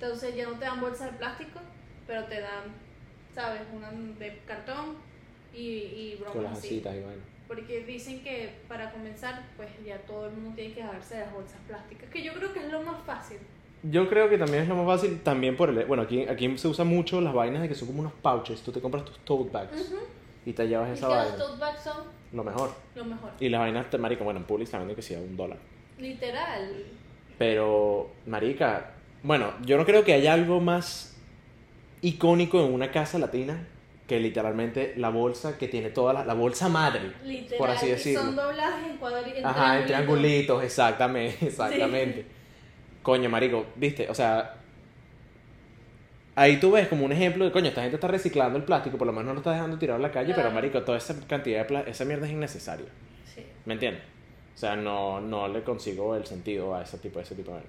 entonces 0.00 0.34
ya 0.34 0.44
no 0.48 0.54
te 0.58 0.64
dan 0.64 0.80
bolsa 0.80 1.06
de 1.06 1.12
plástico, 1.18 1.60
pero 2.06 2.24
te 2.24 2.40
dan, 2.40 2.64
¿sabes? 3.34 3.60
Una 3.74 3.90
de 3.90 4.38
cartón 4.46 4.96
y, 5.54 5.60
y 5.60 6.16
Con 6.24 6.32
bromas 6.32 6.50
las 6.52 6.58
así. 6.58 6.68
asitas 6.68 6.94
y 6.96 7.00
vaina. 7.00 7.22
Porque 7.46 7.84
dicen 7.84 8.22
que 8.22 8.50
para 8.68 8.90
comenzar, 8.92 9.42
pues 9.56 9.68
ya 9.84 9.98
todo 9.98 10.26
el 10.26 10.32
mundo 10.32 10.52
tiene 10.54 10.72
que 10.72 10.80
dejarse 10.82 11.16
de 11.16 11.20
las 11.22 11.32
bolsas 11.32 11.58
plásticas, 11.66 12.08
que 12.10 12.22
yo 12.22 12.32
creo 12.34 12.52
que 12.52 12.60
es 12.60 12.70
lo 12.72 12.80
más 12.82 13.02
fácil. 13.04 13.38
Yo 13.82 14.08
creo 14.08 14.28
que 14.28 14.38
también 14.38 14.62
es 14.64 14.68
lo 14.68 14.76
más 14.76 14.86
fácil, 15.00 15.20
también 15.22 15.56
por 15.56 15.70
el... 15.70 15.84
Bueno, 15.86 16.02
aquí, 16.04 16.22
aquí 16.24 16.56
se 16.58 16.68
usa 16.68 16.84
mucho 16.84 17.20
las 17.20 17.32
vainas 17.34 17.62
de 17.62 17.68
que 17.68 17.74
son 17.74 17.88
como 17.88 18.00
unos 18.00 18.12
pouches. 18.12 18.60
Tú 18.62 18.70
te 18.72 18.80
compras 18.80 19.04
tus 19.04 19.18
tote 19.20 19.50
bags 19.50 19.72
Ujú. 19.90 19.96
y 20.46 20.52
te 20.52 20.68
llevas 20.68 20.90
esa 20.90 21.08
que 21.08 21.14
los 21.14 21.24
vaina. 21.24 21.36
tote 21.38 21.60
bags 21.60 21.80
son 21.82 21.96
Lo 22.32 22.44
mejor. 22.44 22.70
lo 22.94 23.04
mejor. 23.06 23.30
Y 23.40 23.48
las 23.48 23.60
vainas, 23.60 23.86
marico, 23.98 24.22
bueno, 24.24 24.38
en 24.40 24.46
Publix 24.46 24.70
también 24.70 24.94
que 24.94 25.02
sea 25.02 25.18
un 25.18 25.34
dólar. 25.36 25.58
Literal. 25.98 26.84
Pero, 27.38 28.10
marica, 28.26 28.92
bueno, 29.22 29.52
yo 29.64 29.76
no 29.76 29.84
creo 29.84 30.04
que 30.04 30.12
haya 30.14 30.32
algo 30.32 30.60
más 30.60 31.16
icónico 32.02 32.64
en 32.64 32.72
una 32.72 32.90
casa 32.90 33.18
latina 33.18 33.66
que 34.06 34.18
literalmente 34.18 34.94
la 34.96 35.10
bolsa 35.10 35.56
que 35.56 35.68
tiene 35.68 35.90
toda 35.90 36.12
la, 36.12 36.24
la 36.24 36.34
bolsa 36.34 36.68
madre. 36.68 37.12
Literal. 37.24 37.58
Por 37.58 37.70
así 37.70 37.86
decirlo. 37.88 38.22
Son 38.22 38.36
dobladas 38.36 38.84
en 38.84 38.96
cuadritos. 38.96 39.44
Ajá, 39.44 39.78
en 39.78 39.86
triangulitos, 39.86 40.64
exactamente, 40.64 41.46
exactamente. 41.46 42.26
Coño, 43.02 43.30
marico, 43.30 43.66
viste, 43.76 44.08
o 44.10 44.14
sea, 44.14 44.56
ahí 46.34 46.58
tú 46.58 46.72
ves 46.72 46.88
como 46.88 47.04
un 47.04 47.12
ejemplo 47.12 47.44
de, 47.44 47.52
coño, 47.52 47.68
esta 47.68 47.82
gente 47.82 47.96
está 47.96 48.08
reciclando 48.08 48.58
el 48.58 48.64
plástico, 48.64 48.98
por 48.98 49.06
lo 49.06 49.12
menos 49.12 49.26
no 49.26 49.32
lo 49.34 49.38
está 49.40 49.52
dejando 49.52 49.78
tirado 49.78 49.96
en 49.96 50.02
la 50.02 50.10
calle, 50.10 50.32
pero 50.34 50.50
marico, 50.50 50.82
toda 50.82 50.98
esa 50.98 51.14
cantidad 51.26 51.60
de 51.60 51.64
plástico, 51.66 51.90
esa 51.92 52.04
mierda 52.04 52.26
es 52.26 52.32
innecesaria, 52.32 52.86
Sí. 53.32 53.44
¿me 53.64 53.74
entiendes? 53.74 54.02
O 54.54 54.58
sea, 54.58 54.76
no, 54.76 55.20
no 55.20 55.48
le 55.48 55.62
consigo 55.62 56.14
el 56.16 56.26
sentido 56.26 56.74
a 56.74 56.82
ese 56.82 56.98
tipo, 56.98 57.18
a 57.20 57.22
ese 57.22 57.34
tipo 57.34 57.52
de... 57.54 57.60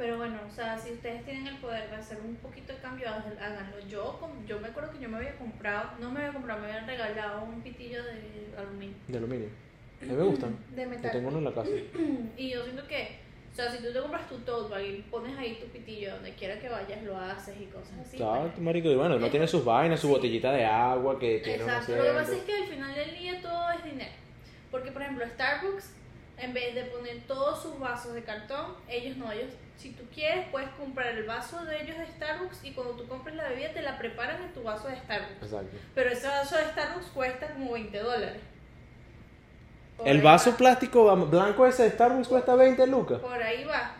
Pero 0.00 0.16
bueno, 0.16 0.38
o 0.48 0.50
sea, 0.50 0.78
si 0.78 0.92
ustedes 0.92 1.22
tienen 1.26 1.46
el 1.46 1.56
poder 1.58 1.90
de 1.90 1.96
hacer 1.96 2.16
un 2.24 2.34
poquito 2.36 2.72
de 2.72 2.78
cambio, 2.78 3.06
há- 3.10 3.22
háganlo. 3.44 3.78
Yo, 3.86 4.18
yo 4.48 4.58
me 4.58 4.68
acuerdo 4.68 4.92
que 4.92 4.98
yo 4.98 5.10
me 5.10 5.18
había 5.18 5.36
comprado, 5.36 5.90
no 6.00 6.10
me 6.10 6.20
había 6.20 6.32
comprado, 6.32 6.62
me 6.62 6.68
habían 6.68 6.86
regalado 6.86 7.42
un 7.44 7.60
pitillo 7.60 8.02
de 8.04 8.54
aluminio. 8.56 8.96
De 9.08 9.18
aluminio. 9.18 9.48
A 10.00 10.04
mí 10.06 10.12
me 10.14 10.22
gustan. 10.22 10.56
De 10.74 10.84
Yo 10.84 10.88
metal. 10.88 11.10
tengo 11.12 11.28
uno 11.28 11.36
en 11.38 11.44
la 11.44 11.52
casa. 11.52 11.70
Y 12.38 12.48
yo 12.48 12.64
siento 12.64 12.86
que, 12.86 13.18
o 13.52 13.54
sea, 13.54 13.70
si 13.70 13.84
tú 13.84 13.92
te 13.92 14.00
compras 14.00 14.26
tu 14.26 14.38
tote 14.38 14.70
bag 14.72 14.84
y 14.86 15.02
pones 15.10 15.36
ahí 15.38 15.58
tu 15.60 15.66
pitillo 15.66 16.14
donde 16.14 16.32
quiera 16.32 16.58
que 16.58 16.70
vayas, 16.70 17.02
lo 17.02 17.18
haces 17.18 17.60
y 17.60 17.66
cosas 17.66 17.98
así. 18.00 18.16
Claro, 18.16 18.40
bueno. 18.40 18.54
marico, 18.60 18.88
y 18.88 18.94
bueno, 18.96 19.16
uno 19.16 19.28
tiene 19.28 19.46
sus 19.46 19.62
vainas, 19.66 20.00
su 20.00 20.08
botellita 20.08 20.50
de 20.50 20.64
agua 20.64 21.18
que 21.18 21.40
tiene 21.40 21.62
Exacto, 21.62 21.94
lo 21.94 22.02
que 22.04 22.10
pasa 22.12 22.32
es 22.36 22.42
que 22.44 22.54
al 22.54 22.64
final 22.68 22.94
del 22.94 23.18
día 23.18 23.42
todo 23.42 23.70
es 23.72 23.84
dinero. 23.84 24.12
Porque, 24.70 24.92
por 24.92 25.02
ejemplo, 25.02 25.26
Starbucks, 25.26 25.92
en 26.38 26.54
vez 26.54 26.74
de 26.74 26.84
poner 26.84 27.20
todos 27.26 27.60
sus 27.62 27.78
vasos 27.78 28.14
de 28.14 28.22
cartón, 28.22 28.76
ellos 28.88 29.18
no, 29.18 29.30
ellos, 29.30 29.52
si 29.80 29.92
tú 29.92 30.04
quieres, 30.12 30.46
puedes 30.50 30.68
comprar 30.70 31.06
el 31.08 31.24
vaso 31.24 31.64
de 31.64 31.82
ellos 31.82 31.96
de 31.96 32.06
Starbucks 32.06 32.62
y 32.64 32.72
cuando 32.72 32.92
tú 32.94 33.08
compres 33.08 33.34
la 33.34 33.48
bebida 33.48 33.72
te 33.72 33.80
la 33.80 33.96
preparan 33.96 34.42
en 34.42 34.52
tu 34.52 34.62
vaso 34.62 34.88
de 34.88 34.96
Starbucks. 34.96 35.42
Exacto. 35.42 35.76
Pero 35.94 36.10
ese 36.10 36.28
vaso 36.28 36.56
de 36.56 36.64
Starbucks 36.66 37.06
cuesta 37.06 37.50
como 37.54 37.72
20 37.72 37.98
dólares. 37.98 38.42
Por 39.96 40.06
El 40.06 40.20
vaso 40.20 40.50
va. 40.50 40.56
plástico 40.58 41.16
blanco 41.26 41.66
ese 41.66 41.84
de 41.84 41.90
Starbucks 41.92 42.28
cuesta 42.28 42.54
20 42.54 42.86
lucas. 42.88 43.20
Por 43.20 43.42
ahí 43.42 43.64
va. 43.64 43.94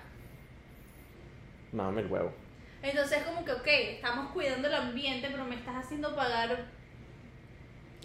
Mame 1.73 2.03
el 2.03 2.09
huevo. 2.09 2.31
Entonces 2.83 3.19
es 3.19 3.25
como 3.25 3.43
que, 3.45 3.53
ok, 3.53 3.67
estamos 3.67 4.33
cuidando 4.33 4.69
el 4.69 4.75
ambiente, 4.75 5.29
pero 5.31 5.45
me 5.47 5.55
estás 5.55 5.77
haciendo 5.77 6.15
pagar. 6.15 6.67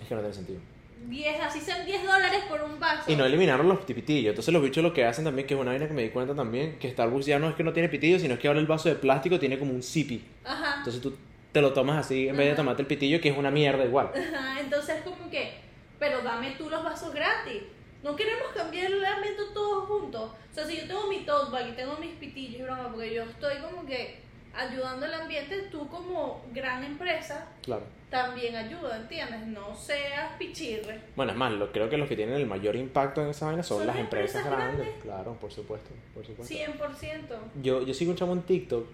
Es 0.01 0.07
que 0.07 0.15
no 0.15 0.21
tiene 0.21 0.33
sentido. 0.33 0.61
10, 1.07 1.41
así 1.41 1.59
sean 1.59 1.85
10 1.85 2.03
dólares 2.03 2.43
por 2.49 2.61
un 2.63 2.79
vaso. 2.79 3.11
Y 3.11 3.15
no 3.15 3.25
eliminaron 3.25 3.67
los 3.67 3.79
pitillos. 3.79 4.31
Entonces 4.31 4.53
los 4.53 4.63
bichos 4.63 4.83
lo 4.83 4.93
que 4.93 5.05
hacen 5.05 5.23
también, 5.23 5.47
que 5.47 5.53
es 5.53 5.59
una 5.59 5.71
vaina 5.71 5.87
que 5.87 5.93
me 5.93 6.03
di 6.03 6.09
cuenta 6.09 6.33
también, 6.33 6.77
que 6.79 6.89
Starbucks 6.91 7.25
ya 7.25 7.39
no 7.39 7.49
es 7.49 7.55
que 7.55 7.63
no 7.63 7.73
tiene 7.73 7.89
pitillo, 7.89 8.19
sino 8.19 8.33
es 8.33 8.39
que 8.39 8.47
ahora 8.47 8.59
el 8.59 8.67
vaso 8.67 8.89
de 8.89 8.95
plástico 8.95 9.39
tiene 9.39 9.59
como 9.59 9.73
un 9.73 9.83
sipi. 9.83 10.23
Ajá. 10.43 10.75
Entonces 10.77 11.01
tú 11.01 11.15
te 11.51 11.61
lo 11.61 11.73
tomas 11.73 12.05
así 12.05 12.27
en 12.27 12.35
vez 12.35 12.49
de 12.49 12.55
tomarte 12.55 12.81
el 12.81 12.87
pitillo, 12.87 13.21
que 13.21 13.29
es 13.29 13.37
una 13.37 13.51
mierda 13.51 13.85
igual. 13.85 14.11
Ajá, 14.13 14.59
Entonces 14.59 15.01
como 15.03 15.29
que, 15.29 15.53
pero 15.99 16.21
dame 16.21 16.55
tú 16.57 16.69
los 16.69 16.83
vasos 16.83 17.13
gratis. 17.13 17.63
No 18.03 18.15
queremos 18.15 18.49
cambiar 18.53 18.91
el 18.91 19.03
ambiente 19.03 19.41
todos 19.53 19.87
juntos. 19.87 20.31
O 20.51 20.53
sea, 20.53 20.65
si 20.65 20.77
yo 20.77 20.87
tengo 20.87 21.07
mi 21.07 21.19
tote 21.19 21.51
bag 21.51 21.69
y 21.69 21.71
tengo 21.71 21.97
mis 21.97 22.11
pitillos 22.11 22.63
broma, 22.63 22.91
porque 22.91 23.13
yo 23.13 23.23
estoy 23.23 23.57
como 23.57 23.85
que 23.85 24.24
ayudando 24.57 25.05
al 25.05 25.13
ambiente, 25.13 25.63
tú 25.71 25.87
como 25.89 26.43
gran 26.53 26.83
empresa 26.83 27.47
Claro. 27.61 27.83
también 28.09 28.55
ayuda, 28.55 28.97
¿entiendes? 28.97 29.47
No 29.47 29.75
seas 29.75 30.33
pichirre. 30.37 30.99
Bueno, 31.15 31.31
es 31.33 31.37
más, 31.37 31.51
lo, 31.53 31.71
creo 31.71 31.89
que 31.89 31.97
los 31.97 32.07
que 32.07 32.15
tienen 32.15 32.35
el 32.35 32.45
mayor 32.45 32.75
impacto 32.75 33.21
en 33.21 33.29
esa 33.29 33.47
vaina 33.47 33.63
son, 33.63 33.79
Son 33.79 33.87
las 33.87 33.97
empresas, 33.97 34.37
empresas 34.43 34.59
grandes. 34.59 34.85
grandes. 34.85 35.03
Claro, 35.03 35.33
por 35.39 35.51
supuesto, 35.51 35.89
por 36.13 36.25
supuesto. 36.25 36.53
100%. 36.53 37.37
Yo, 37.61 37.81
yo 37.83 37.93
sigo 37.93 38.11
un 38.11 38.17
chamo 38.17 38.33
en 38.33 38.41
TikTok 38.43 38.85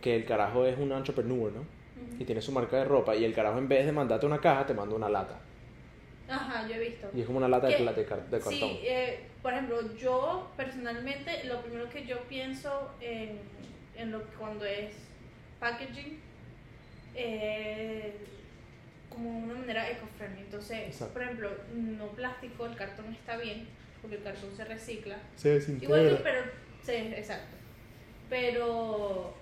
que 0.00 0.16
el 0.16 0.24
carajo 0.24 0.64
es 0.66 0.78
un 0.78 0.92
entrepreneur, 0.92 1.52
¿no? 1.52 1.64
Y 2.18 2.24
tiene 2.24 2.40
su 2.42 2.52
marca 2.52 2.76
de 2.76 2.84
ropa 2.84 3.14
y 3.16 3.24
el 3.24 3.34
carajo 3.34 3.58
en 3.58 3.68
vez 3.68 3.84
de 3.86 3.92
mandarte 3.92 4.26
una 4.26 4.38
caja 4.40 4.66
te 4.66 4.74
manda 4.74 4.94
una 4.94 5.08
lata. 5.08 5.38
Ajá, 6.28 6.66
yo 6.66 6.74
he 6.74 6.78
visto. 6.80 7.08
Y 7.14 7.20
es 7.20 7.26
como 7.26 7.38
una 7.38 7.48
lata 7.48 7.68
de, 7.68 7.76
Que- 7.76 7.84
de, 7.84 7.92
de 7.94 8.04
cartón. 8.04 8.52
Sí, 8.52 8.80
eh, 8.82 9.20
por 9.42 9.52
ejemplo, 9.52 9.94
yo 9.96 10.50
personalmente, 10.56 11.44
lo 11.44 11.60
primero 11.62 11.88
que 11.88 12.04
yo 12.04 12.20
pienso 12.28 12.90
en, 13.00 13.38
en 13.96 14.12
lo 14.12 14.22
cuando 14.38 14.64
es 14.64 14.92
packaging, 15.60 16.20
eh, 17.14 18.12
como 19.08 19.38
una 19.38 19.54
manera 19.54 19.90
eco-friendly. 19.90 20.42
Entonces, 20.42 20.78
Exacto. 20.88 21.14
por 21.14 21.22
ejemplo, 21.22 21.50
no 21.74 22.08
plástico, 22.08 22.66
el 22.66 22.76
cartón 22.76 23.12
está 23.14 23.36
bien, 23.36 23.66
porque 24.02 24.16
el 24.16 24.22
cartón 24.22 24.50
se 24.54 24.64
recicla. 24.64 25.16
Se 25.36 25.50
desintegra. 25.50 26.00
Igual 26.00 26.16
que, 26.16 26.22
pero, 26.22 26.42
sí, 26.82 26.92
exacto. 26.92 27.56
Pero 28.28 29.34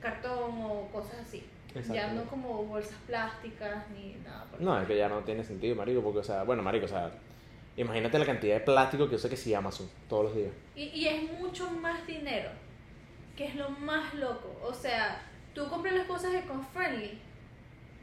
cartón 0.00 0.62
o 0.62 0.88
cosas 0.92 1.20
así. 1.20 1.44
Ya 1.92 2.12
no 2.12 2.24
como 2.24 2.64
bolsas 2.64 2.96
plásticas 3.06 3.84
ni 3.90 4.14
nada. 4.24 4.44
por 4.44 4.60
No, 4.60 4.80
es 4.80 4.86
que 4.86 4.96
ya 4.96 5.08
no 5.08 5.20
tiene 5.20 5.44
sentido, 5.44 5.76
marico, 5.76 6.02
porque, 6.02 6.20
o 6.20 6.24
sea, 6.24 6.42
bueno, 6.42 6.62
marico, 6.62 6.86
o 6.86 6.88
sea, 6.88 7.10
imagínate 7.76 8.18
la 8.18 8.24
cantidad 8.24 8.54
de 8.54 8.60
plástico 8.60 9.08
que 9.08 9.16
usa 9.16 9.28
que 9.28 9.36
sí 9.36 9.52
Amazon 9.52 9.86
todos 10.08 10.24
los 10.24 10.36
días. 10.36 10.52
Y, 10.74 10.84
y 10.84 11.08
es 11.08 11.22
mucho 11.38 11.70
más 11.70 12.06
dinero, 12.06 12.48
que 13.36 13.46
es 13.46 13.54
lo 13.54 13.68
más 13.70 14.14
loco. 14.14 14.58
O 14.62 14.72
sea, 14.72 15.20
tú 15.54 15.68
compras 15.68 15.94
las 15.94 16.06
cosas 16.06 16.34
eco-friendly, 16.34 17.18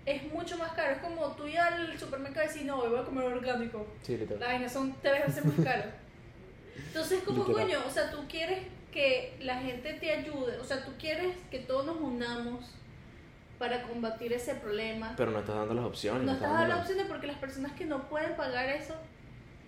es 0.06 0.24
mucho 0.32 0.58
más 0.58 0.72
caro. 0.74 0.92
Es 0.94 0.98
como 1.00 1.28
tú 1.36 1.48
ir 1.48 1.58
al 1.60 1.98
supermercado 1.98 2.46
y 2.46 2.48
decir, 2.50 2.66
no, 2.66 2.78
voy 2.78 3.00
a 3.00 3.04
comer 3.04 3.26
orgánico. 3.26 3.88
Sí, 4.04 4.18
literal. 4.18 4.40
Las 4.40 4.50
vainas 4.50 4.72
son 4.74 4.96
tres 5.02 5.26
veces 5.28 5.46
más 5.46 5.66
caras. 5.66 5.88
Entonces, 6.88 7.24
como 7.24 7.44
coño, 7.46 7.80
o 7.86 7.90
sea, 7.90 8.12
tú 8.12 8.20
quieres 8.28 8.60
que 8.92 9.36
la 9.42 9.60
gente 9.60 9.94
te 9.94 10.12
ayude, 10.12 10.58
o 10.60 10.64
sea, 10.64 10.84
tú 10.86 10.92
quieres 11.00 11.36
que 11.50 11.60
todos 11.60 11.86
nos 11.86 11.96
unamos 11.98 12.76
para 13.58 13.82
combatir 13.84 14.34
ese 14.34 14.56
problema. 14.56 15.14
Pero 15.18 15.32
no 15.32 15.40
estás 15.40 15.56
dando 15.56 15.74
las 15.74 15.86
opciones. 15.86 16.24
No 16.24 16.34
estás 16.34 16.52
dando 16.52 16.68
las- 16.68 16.80
opciones 16.82 17.06
porque 17.08 17.28
las 17.28 17.38
personas 17.38 17.72
que 17.74 17.86
no 17.86 18.08
pueden 18.10 18.36
pagar 18.36 18.68
eso, 18.70 18.94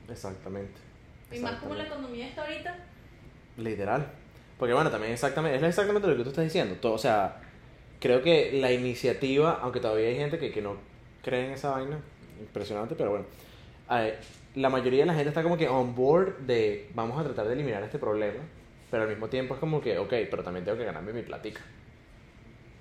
Exactamente. 0.10 0.74
y 1.32 1.40
más 1.40 1.54
como 1.60 1.74
la 1.76 1.86
economía 1.86 2.28
está 2.28 2.44
ahorita, 2.44 2.76
Literal. 3.58 4.06
Porque 4.58 4.74
bueno, 4.74 4.90
también 4.90 5.12
exactamente, 5.14 5.58
es 5.58 5.64
exactamente 5.64 6.08
lo 6.08 6.16
que 6.16 6.24
tú 6.24 6.30
estás 6.30 6.44
diciendo. 6.46 6.76
Todo, 6.82 6.94
o 6.94 6.98
sea, 6.98 7.42
creo 8.00 8.22
que 8.22 8.52
la 8.54 8.72
iniciativa, 8.72 9.60
aunque 9.62 9.80
todavía 9.80 10.08
hay 10.08 10.16
gente 10.16 10.38
que, 10.38 10.52
que 10.52 10.62
no 10.62 10.78
cree 11.22 11.46
en 11.48 11.52
esa 11.52 11.72
vaina, 11.72 12.00
impresionante, 12.40 12.96
pero 12.96 13.10
bueno, 13.12 13.26
eh, 13.92 14.18
la 14.56 14.70
mayoría 14.70 15.02
de 15.02 15.06
la 15.08 15.14
gente 15.14 15.30
está 15.30 15.44
como 15.44 15.58
que 15.58 15.68
on 15.68 15.96
board 15.96 16.38
de 16.40 16.90
vamos 16.94 17.20
a 17.20 17.24
tratar 17.24 17.48
de 17.48 17.54
eliminar 17.54 17.84
este 17.84 18.00
problema, 18.00 18.40
pero 18.90 19.04
al 19.04 19.10
mismo 19.10 19.28
tiempo 19.28 19.56
es 19.56 19.60
como 19.60 19.82
que, 19.82 19.98
ok, 19.98 20.14
pero 20.30 20.44
también 20.44 20.64
tengo 20.64 20.78
que 20.78 20.86
ganarme 20.86 21.12
mi 21.12 21.24
platica. 21.24 21.62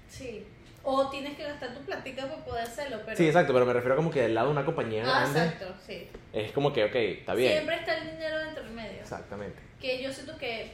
Sí. 0.09 0.45
O 0.87 1.09
tienes 1.09 1.35
que 1.37 1.43
gastar 1.45 1.73
tu 1.75 1.81
platica 1.81 2.27
para 2.29 2.45
poder 2.45 2.63
hacerlo, 2.65 2.99
pero... 3.05 3.17
Sí, 3.17 3.27
exacto, 3.27 3.55
pero 3.55 3.65
me 3.65 3.73
refiero 3.73 3.97
como 3.97 4.11
que 4.11 4.21
del 4.21 4.35
lado 4.35 4.49
de 4.49 4.53
una 4.53 4.67
compañía 4.67 5.03
Ah, 5.07 5.21
grande, 5.21 5.41
exacto, 5.45 5.75
sí. 5.87 6.09
es 6.33 6.53
como 6.53 6.73
que, 6.75 6.85
ok, 6.85 6.95
está 6.95 7.35
bien. 7.35 7.53
Siempre 7.53 7.77
está 7.77 7.97
el 7.99 8.11
dinero 8.11 8.39
dentro 8.39 8.63
del 8.65 8.73
medio. 8.75 9.01
Exactamente. 9.01 9.57
Que 9.81 10.03
yo 10.03 10.13
siento 10.13 10.37
que 10.37 10.73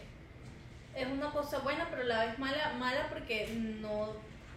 es 0.95 1.07
una 1.07 1.31
cosa 1.31 1.59
buena, 1.61 1.87
pero 1.91 2.05
la 2.05 2.27
vez 2.27 2.39
mala, 2.39 2.73
mala 2.79 3.09
porque 3.09 3.49
no 3.81 4.09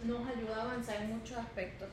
nos 0.04 0.28
ayuda 0.28 0.56
a 0.58 0.62
avanzar 0.62 1.02
en 1.02 1.10
muchos 1.16 1.36
aspectos. 1.38 1.88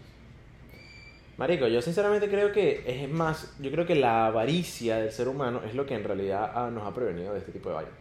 Marico, 1.37 1.67
yo 1.67 1.81
sinceramente 1.81 2.29
creo 2.29 2.51
que 2.51 2.83
es 2.85 3.09
más, 3.09 3.55
yo 3.59 3.71
creo 3.71 3.85
que 3.85 3.95
la 3.95 4.27
avaricia 4.27 4.97
del 4.97 5.11
ser 5.11 5.27
humano 5.27 5.61
es 5.65 5.73
lo 5.73 5.85
que 5.85 5.95
en 5.95 6.03
realidad 6.03 6.51
ah, 6.53 6.69
nos 6.71 6.83
ha 6.85 6.93
prevenido 6.93 7.33
de 7.33 7.39
este 7.39 7.51
tipo 7.51 7.69
de 7.69 7.75
vainas. 7.75 7.93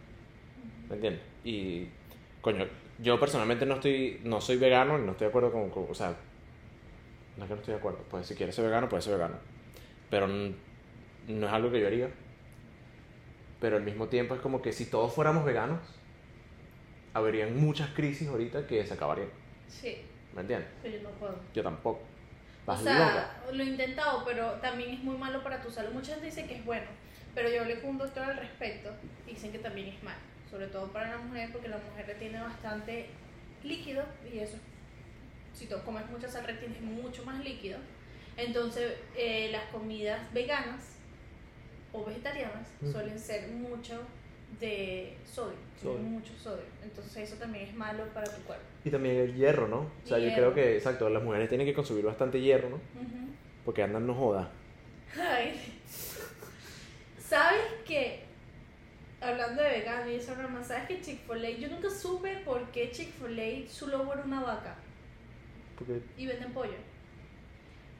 ¿Me 0.88 0.96
entiendes? 0.96 1.22
Y, 1.44 1.88
coño, 2.40 2.66
yo 2.98 3.18
personalmente 3.20 3.64
no 3.64 3.74
estoy, 3.76 4.20
no 4.24 4.40
soy 4.40 4.56
vegano 4.56 4.98
y 4.98 5.02
no 5.02 5.12
estoy 5.12 5.26
de 5.26 5.28
acuerdo 5.30 5.52
con, 5.52 5.70
con- 5.70 5.86
o 5.88 5.94
sea, 5.94 6.16
no 7.36 7.44
es 7.44 7.48
que 7.48 7.54
no 7.54 7.60
estoy 7.60 7.72
de 7.74 7.78
acuerdo, 7.78 8.04
pues 8.10 8.26
si 8.26 8.34
quieres 8.34 8.54
ser 8.54 8.64
vegano, 8.64 8.88
puedes 8.88 9.04
ser 9.04 9.14
vegano. 9.14 9.36
Pero 10.10 10.26
n- 10.26 10.54
no 11.28 11.46
es 11.46 11.52
algo 11.52 11.70
que 11.70 11.80
yo 11.80 11.86
haría. 11.86 12.10
Pero 13.60 13.76
al 13.76 13.84
mismo 13.84 14.08
tiempo 14.08 14.34
es 14.34 14.40
como 14.40 14.60
que 14.60 14.72
si 14.72 14.86
todos 14.86 15.14
fuéramos 15.14 15.44
veganos, 15.44 15.78
habrían 17.14 17.60
muchas 17.60 17.90
crisis 17.90 18.28
ahorita 18.28 18.66
que 18.66 18.84
se 18.86 18.94
acabarían. 18.94 19.28
Sí, 19.68 20.02
¿Me 20.34 20.42
entiendes? 20.42 20.68
pero 20.82 20.96
yo 20.96 21.02
no 21.02 21.10
puedo. 21.10 21.36
Yo 21.54 21.62
tampoco. 21.62 22.00
O 22.00 22.66
Vas 22.66 22.82
sea, 22.82 22.98
loca. 22.98 23.52
lo 23.52 23.62
he 23.62 23.66
intentado, 23.66 24.24
pero 24.24 24.52
también 24.54 24.90
es 24.90 25.00
muy 25.02 25.16
malo 25.16 25.42
para 25.42 25.60
tu 25.60 25.70
salud. 25.70 25.92
Mucha 25.92 26.12
gente 26.12 26.26
dice 26.26 26.46
que 26.46 26.56
es 26.56 26.64
bueno, 26.64 26.86
pero 27.34 27.48
yo 27.50 27.62
hablé 27.62 27.80
con 27.80 27.90
un 27.90 27.98
doctor 27.98 28.22
al 28.24 28.36
respecto 28.36 28.90
y 29.26 29.30
dicen 29.30 29.50
que 29.50 29.58
también 29.58 29.88
es 29.88 30.02
malo, 30.04 30.18
sobre 30.50 30.68
todo 30.68 30.86
para 30.92 31.10
la 31.10 31.18
mujer, 31.18 31.50
porque 31.52 31.68
la 31.68 31.78
mujer 31.78 32.06
retiene 32.06 32.40
bastante 32.40 33.06
líquido 33.64 34.04
y 34.32 34.38
eso, 34.38 34.56
si 35.52 35.66
tú 35.66 35.76
comes 35.84 36.08
mucha 36.10 36.28
sal, 36.28 36.44
retienes 36.46 36.80
mucho 36.80 37.24
más 37.24 37.42
líquido. 37.42 37.78
Entonces, 38.36 38.92
eh, 39.16 39.48
las 39.50 39.64
comidas 39.72 40.32
veganas 40.32 40.96
o 41.92 42.04
vegetarianas 42.04 42.68
Ujú. 42.82 42.92
suelen 42.92 43.18
ser 43.18 43.48
mucho 43.48 44.00
de 44.58 45.16
sodio, 45.24 45.56
Sodio. 45.80 45.98
mucho 45.98 46.32
sodio. 46.42 46.64
Entonces, 46.82 47.16
eso 47.30 47.36
también 47.36 47.66
es 47.68 47.74
malo 47.74 48.04
para 48.12 48.26
tu 48.34 48.42
cuerpo. 48.42 48.64
Y 48.84 48.90
también 48.90 49.16
el 49.16 49.34
hierro, 49.34 49.68
¿no? 49.68 49.80
O 49.80 50.06
sea, 50.06 50.18
yo 50.18 50.24
Hierro. 50.24 50.52
creo 50.52 50.54
que, 50.54 50.76
exacto, 50.76 51.08
las 51.08 51.22
mujeres 51.22 51.48
tienen 51.48 51.66
que 51.66 51.74
consumir 51.74 52.04
bastante 52.04 52.40
hierro, 52.40 52.70
¿no? 52.70 52.76
Ujú. 52.76 53.28
Porque 53.64 53.82
andan 53.82 54.06
no 54.06 54.14
joda. 54.14 54.50
Ay. 55.18 55.78
¿Sabes 57.18 57.60
qué? 57.86 58.24
Hablando 59.20 59.62
de 59.62 59.68
vegano 59.70 60.10
y 60.10 60.14
esa 60.16 60.34
broma, 60.34 60.64
¿sabes 60.64 60.88
que 60.88 61.00
Chick-fil-A? 61.02 61.50
Yo 61.50 61.68
nunca 61.68 61.90
supe 61.90 62.36
por 62.44 62.70
qué 62.70 62.90
Chick-fil-A 62.90 63.68
su 63.70 63.86
logo 63.88 64.12
era 64.14 64.22
una 64.24 64.40
vaca 64.42 64.76
Porque, 65.78 66.00
y 66.16 66.26
venden 66.26 66.52
pollo. 66.52 66.72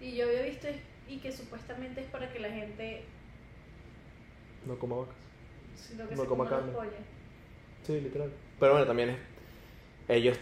Y 0.01 0.17
yo 0.17 0.27
había 0.27 0.43
visto 0.43 0.69
y 1.09 1.19
que 1.19 1.31
supuestamente 1.31 2.01
es 2.01 2.07
para 2.07 2.33
que 2.33 2.39
la 2.41 2.49
gente 2.51 3.05
no 4.67 4.79
coma 4.79 4.97
vacas. 4.97 5.15
Sino 5.77 6.09
que 6.09 6.15
No 6.17 6.23
se 6.23 6.29
coma 6.29 6.49
carne. 6.49 6.73
Sí, 7.87 8.01
literal. 8.01 8.31
Pero 8.59 8.73
bueno, 8.73 8.87
también 8.87 9.11
es. 9.11 9.17
Ellos, 10.09 10.37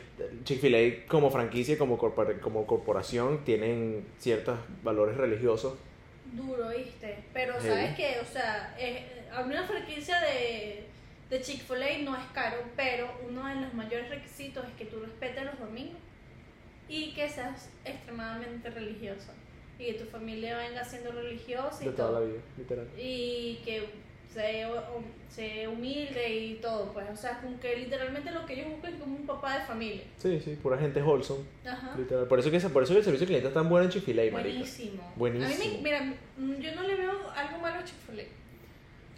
Chick-fil-A 0.44 1.06
como 1.08 1.30
franquicia, 1.30 1.76
como, 1.76 1.98
corpor- 1.98 2.40
como 2.40 2.66
corporación, 2.66 3.44
tienen 3.44 4.06
ciertos 4.18 4.58
valores 4.82 5.16
religiosos. 5.16 5.74
Duro, 6.32 6.70
¿viste? 6.70 7.18
Pero. 7.32 7.60
¿sabes 7.60 7.94
qué? 7.96 8.16
O 8.20 8.24
sea, 8.24 8.74
es, 8.78 9.02
a 9.32 9.42
una 9.42 9.64
franquicia 9.66 10.18
de, 10.20 10.84
de 11.30 11.40
Chick-fil-A 11.42 11.98
no 12.02 12.16
es 12.16 12.24
caro, 12.32 12.56
pero 12.76 13.08
uno 13.28 13.46
de 13.46 13.56
los 13.56 13.74
mayores 13.74 14.08
requisitos 14.08 14.64
es 14.66 14.72
que 14.72 14.86
tú 14.86 15.00
respetes 15.00 15.44
los 15.44 15.58
domingos 15.58 15.98
y 16.88 17.12
que 17.12 17.28
seas 17.28 17.68
extremadamente 17.84 18.70
religioso 18.70 19.28
y 19.78 19.86
que 19.92 19.94
tu 19.94 20.04
familia 20.06 20.56
venga 20.56 20.82
siendo 20.84 21.12
religiosa 21.12 21.82
y 21.82 21.86
De 21.88 21.92
toda 21.92 22.12
la 22.12 22.18
todo. 22.20 22.28
vida, 22.28 22.40
literal. 22.56 22.88
Y 22.96 23.60
que 23.64 23.86
sea, 24.32 24.68
sea 25.28 25.68
humilde 25.70 26.36
y 26.36 26.54
todo, 26.54 26.92
pues, 26.92 27.06
o 27.10 27.16
sea, 27.16 27.40
como 27.40 27.58
que 27.60 27.76
literalmente 27.76 28.30
lo 28.30 28.44
que 28.46 28.54
ellos 28.54 28.70
buscan 28.72 28.94
es 28.94 29.00
como 29.00 29.16
un 29.16 29.26
papá 29.26 29.58
de 29.58 29.64
familia. 29.64 30.02
Sí, 30.16 30.40
sí, 30.44 30.58
pura 30.62 30.78
gente 30.78 31.02
wholesome. 31.02 31.44
Ajá. 31.66 31.94
Literal. 31.96 32.26
Por 32.26 32.38
eso 32.38 32.50
que, 32.50 32.60
por 32.60 32.82
eso 32.82 32.92
que 32.92 32.98
el 32.98 33.04
servicio 33.04 33.24
al 33.24 33.28
cliente 33.28 33.48
es 33.48 33.54
tan 33.54 33.68
bueno 33.68 33.86
en 33.86 33.92
marica. 34.32 34.58
Buenísimo. 34.58 35.12
Buenísimo. 35.16 35.54
A 35.54 35.58
mí 35.58 35.76
me, 35.76 35.82
mira, 35.82 36.00
mm, 36.36 36.54
yo 36.60 36.74
no 36.74 36.82
le 36.82 36.94
veo 36.94 37.30
algo 37.34 37.58
malo 37.58 37.78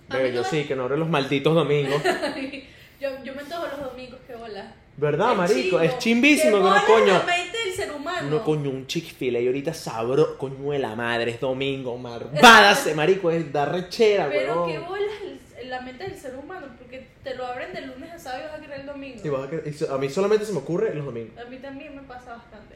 a 0.09 0.17
Bebé, 0.17 0.31
mí 0.31 0.35
yo 0.35 0.43
no 0.43 0.49
sí, 0.49 0.65
que 0.65 0.77
no 0.77 0.85
abre 0.85 0.97
los 0.97 1.09
malditos 1.09 1.55
domingos. 1.55 2.03
yo, 3.01 3.25
yo 3.25 3.35
me 3.35 3.41
antojo 3.41 3.67
los 3.67 3.91
domingos, 3.91 4.21
que 4.27 4.35
bola. 4.35 4.75
¿Verdad, 4.97 5.33
Es 5.33 5.39
marico? 5.39 5.81
Es 5.81 5.99
chimbísimo, 5.99 6.59
Que 6.59 6.63
no 6.63 6.85
coño. 6.87 7.13
la 7.19 7.23
mente 7.25 7.59
del 7.65 7.73
ser 7.75 7.91
humano. 7.93 8.29
No, 8.29 8.45
coño, 8.45 8.69
un 8.71 8.87
Chick-fil-A 8.87 9.39
ahorita 9.39 9.73
sabro, 9.73 10.37
coño 10.37 10.71
de 10.73 10.79
la 10.79 10.95
madre, 10.95 11.31
es 11.33 11.41
domingo, 11.41 11.97
marvádase, 11.97 12.95
marico, 12.95 13.31
es 13.31 13.51
da 13.53 13.65
rechera, 13.65 14.29
Pero 14.31 14.65
weón. 14.67 14.71
que 14.71 14.79
bolas 14.79 15.13
el- 15.23 15.71
la 15.71 15.81
mente 15.83 16.03
del 16.05 16.17
ser 16.19 16.35
humano, 16.37 16.67
porque 16.79 17.07
te 17.23 17.35
lo 17.37 17.47
abren 17.47 17.73
de 17.73 17.83
lunes 17.83 18.11
a 18.11 18.19
sábado 18.19 18.43
y 18.43 18.47
vas 18.49 18.59
a 18.59 18.61
querer 18.61 18.81
el 18.81 18.87
domingo. 18.87 19.21
Y 19.25 19.29
vas 19.29 19.49
y 19.53 19.85
a 19.93 19.97
mí 19.99 20.09
solamente 20.11 20.45
se 20.45 20.53
me 20.53 20.59
ocurre 20.59 20.93
los 20.95 21.05
domingos. 21.07 21.39
A 21.39 21.49
mí 21.49 21.59
también 21.59 21.95
me 21.95 22.03
pasa 22.03 22.35
bastante. 22.37 22.75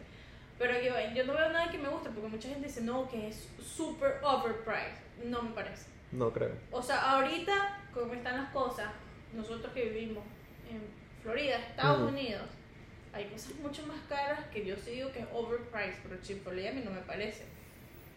Pero 0.59 0.73
yo, 0.81 0.93
yo 1.15 1.25
no 1.25 1.33
veo 1.33 1.49
nada 1.51 1.71
que 1.71 1.79
me 1.79 1.89
guste 1.89 2.11
porque 2.11 2.29
mucha 2.29 2.49
gente 2.49 2.69
dice, 2.69 2.83
no, 2.83 3.09
que 3.11 3.29
es 3.29 3.49
super 3.77 4.19
overpriced. 4.23 5.03
No 5.25 5.43
me 5.43 5.51
parece. 5.51 5.87
No 6.13 6.31
creo. 6.31 6.53
O 6.71 6.81
sea, 6.81 7.11
ahorita, 7.17 7.81
como 7.93 8.15
están 8.15 8.37
las 8.37 8.51
cosas, 8.53 8.87
nosotros 9.35 9.73
que 9.73 9.85
vivimos 9.85 10.25
en 10.71 10.81
Florida, 11.23 11.57
Estados. 11.57 12.11
Unidos, 12.11 12.43
hay 13.13 13.27
cosas 13.27 13.55
mucho 13.57 13.87
más 13.87 13.99
caras 14.09 14.41
que 14.53 14.65
yo 14.65 14.77
sí 14.77 14.93
digo 14.93 15.13
que 15.13 15.21
es 15.21 15.27
overpriced, 15.33 16.01
pero 16.03 16.21
Chipotle 16.21 16.69
a 16.69 16.73
mí 16.73 16.83
no 16.85 16.91
me 16.91 17.01
parece. 17.01 17.45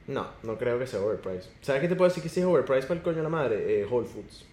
No, 0.08 0.28
no 0.44 0.58
creo 0.58 0.80
que 0.80 0.88
sea 0.88 1.02
overpriced. 1.02 1.50
¿Sabes 1.62 1.82
qué 1.82 1.88
te 1.88 1.96
puedo 1.96 2.10
decir 2.10 2.24
que 2.24 2.30
sí 2.30 2.40
es 2.40 2.46
overpriced 2.46 2.88
para 2.88 3.00
el 3.00 3.04
coño 3.04 3.18
de 3.18 3.24
la 3.24 3.30
madre? 3.30 3.82
Eh, 3.82 3.86
Whole 3.86 4.08
Foods. 4.08 4.46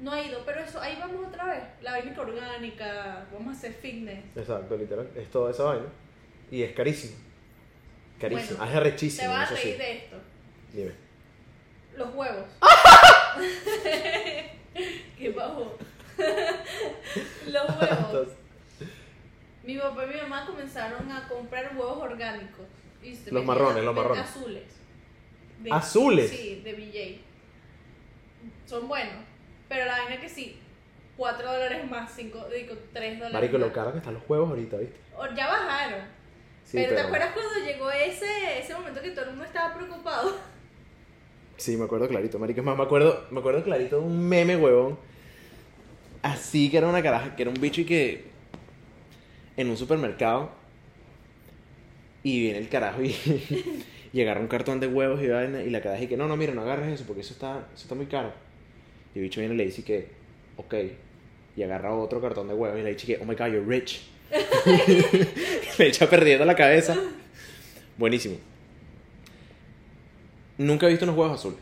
No 0.00 0.12
ha 0.12 0.22
ido, 0.22 0.42
pero 0.44 0.60
eso, 0.60 0.80
ahí 0.80 0.96
vamos 0.98 1.26
otra 1.26 1.46
vez. 1.46 1.62
La 1.82 1.92
vaina 1.92 2.20
orgánica, 2.20 3.26
vamos 3.32 3.54
a 3.54 3.58
hacer 3.58 3.72
fitness. 3.72 4.24
Exacto, 4.36 4.76
literal. 4.76 5.08
Es 5.14 5.30
toda 5.30 5.50
esa 5.50 5.64
vaina. 5.64 5.86
Y 6.50 6.62
es 6.62 6.72
carísimo. 6.72 7.16
Carísimo. 8.20 8.58
Bueno, 8.58 8.72
es 8.72 8.76
arrechísimo. 8.76 9.30
Te 9.30 9.38
vas 9.38 9.50
a 9.50 9.56
sí. 9.56 9.62
reír 9.62 9.78
de 9.78 9.96
esto. 9.96 10.16
Dime. 10.72 10.92
Los 11.96 12.14
huevos. 12.14 12.46
Qué 15.18 15.30
bajo. 15.30 15.76
Los 17.46 17.68
huevos. 17.80 18.28
Mi 19.62 19.78
papá 19.78 20.04
y 20.04 20.08
mi 20.08 20.20
mamá 20.20 20.46
comenzaron 20.46 21.10
a 21.10 21.26
comprar 21.28 21.72
huevos 21.76 21.98
orgánicos. 21.98 22.66
Y 23.02 23.14
se 23.14 23.30
Los 23.32 23.44
marrones, 23.44 23.84
los 23.84 23.94
marrones. 23.94 24.24
Azules. 24.24 24.62
De- 25.60 25.70
¿Azules? 25.72 26.30
Sí, 26.30 26.60
de 26.64 26.72
BJ. 26.74 27.20
Son 28.66 28.88
buenos. 28.88 29.24
Pero 29.68 29.86
la 29.86 29.92
vaina 30.02 30.20
que 30.20 30.28
sí, 30.28 30.58
4 31.16 31.50
dólares 31.52 31.90
más, 31.90 32.12
5, 32.14 32.46
digo, 32.54 32.74
3 32.92 33.14
dólares 33.18 33.32
Marico, 33.34 33.58
más. 33.58 33.66
lo 33.68 33.72
caro 33.72 33.92
que 33.92 33.98
están 33.98 34.14
los 34.14 34.22
huevos 34.28 34.50
ahorita, 34.50 34.76
¿viste? 34.78 34.96
O- 35.16 35.26
Ya 35.34 35.46
bajaron. 35.48 36.00
Sí, 36.64 36.78
pero, 36.78 36.94
¿te 36.94 37.00
acuerdas 37.02 37.32
cuando 37.34 37.58
llegó 37.64 37.90
ese, 37.90 38.58
ese 38.58 38.74
momento 38.74 39.00
que 39.02 39.10
todo 39.10 39.24
el 39.26 39.30
mundo 39.32 39.44
estaba 39.44 39.74
preocupado? 39.74 40.36
Sí, 41.56 41.76
me 41.76 41.84
acuerdo 41.84 42.08
clarito, 42.08 42.38
marico. 42.38 42.60
Es 42.60 42.66
más, 42.66 42.76
me 42.76 42.82
acuerdo, 42.82 43.26
me 43.30 43.40
acuerdo 43.40 43.62
clarito 43.62 44.00
de 44.00 44.06
un 44.06 44.28
meme, 44.28 44.56
huevón. 44.56 44.98
Así 46.22 46.70
que 46.70 46.78
era 46.78 46.88
una 46.88 47.02
caraja, 47.02 47.36
que 47.36 47.42
era 47.42 47.50
un 47.50 47.60
bicho 47.60 47.82
y 47.82 47.84
que... 47.84 48.24
En 49.56 49.70
un 49.70 49.76
supermercado. 49.76 50.50
Y 52.22 52.40
viene 52.40 52.58
el 52.58 52.68
carajo 52.68 53.02
y... 53.02 53.14
y 54.12 54.20
agarra 54.22 54.40
un 54.40 54.48
cartón 54.48 54.80
de 54.80 54.86
huevos 54.86 55.22
y 55.22 55.28
vaina. 55.28 55.62
Y 55.62 55.70
la 55.70 55.80
caraja 55.80 56.02
y 56.04 56.06
que, 56.06 56.16
no, 56.16 56.26
no, 56.26 56.36
mira, 56.36 56.54
no 56.54 56.62
agarres 56.62 56.92
eso 56.92 57.04
porque 57.06 57.22
eso 57.22 57.34
está, 57.34 57.68
eso 57.74 57.82
está 57.82 57.94
muy 57.94 58.06
caro. 58.06 58.32
Y 59.14 59.18
el 59.18 59.24
bicho 59.24 59.40
viene 59.40 59.54
y 59.54 59.58
le 59.58 59.66
dice 59.66 59.84
que, 59.84 60.08
ok. 60.56 60.74
Y 61.56 61.62
agarra 61.62 61.94
otro 61.94 62.20
cartón 62.20 62.48
de 62.48 62.54
huevos 62.54 62.78
y 62.78 62.82
le 62.82 62.94
dice 62.94 63.06
que, 63.06 63.16
oh 63.22 63.24
my 63.24 63.34
god, 63.34 63.46
you're 63.46 63.64
rich. 63.66 64.02
le 65.78 65.86
echa 65.86 66.08
perdiendo 66.08 66.44
la 66.44 66.56
cabeza. 66.56 66.96
Buenísimo. 67.96 68.53
Nunca 70.58 70.86
he 70.86 70.90
visto 70.90 71.04
unos 71.04 71.16
huevos 71.16 71.38
azules. 71.38 71.58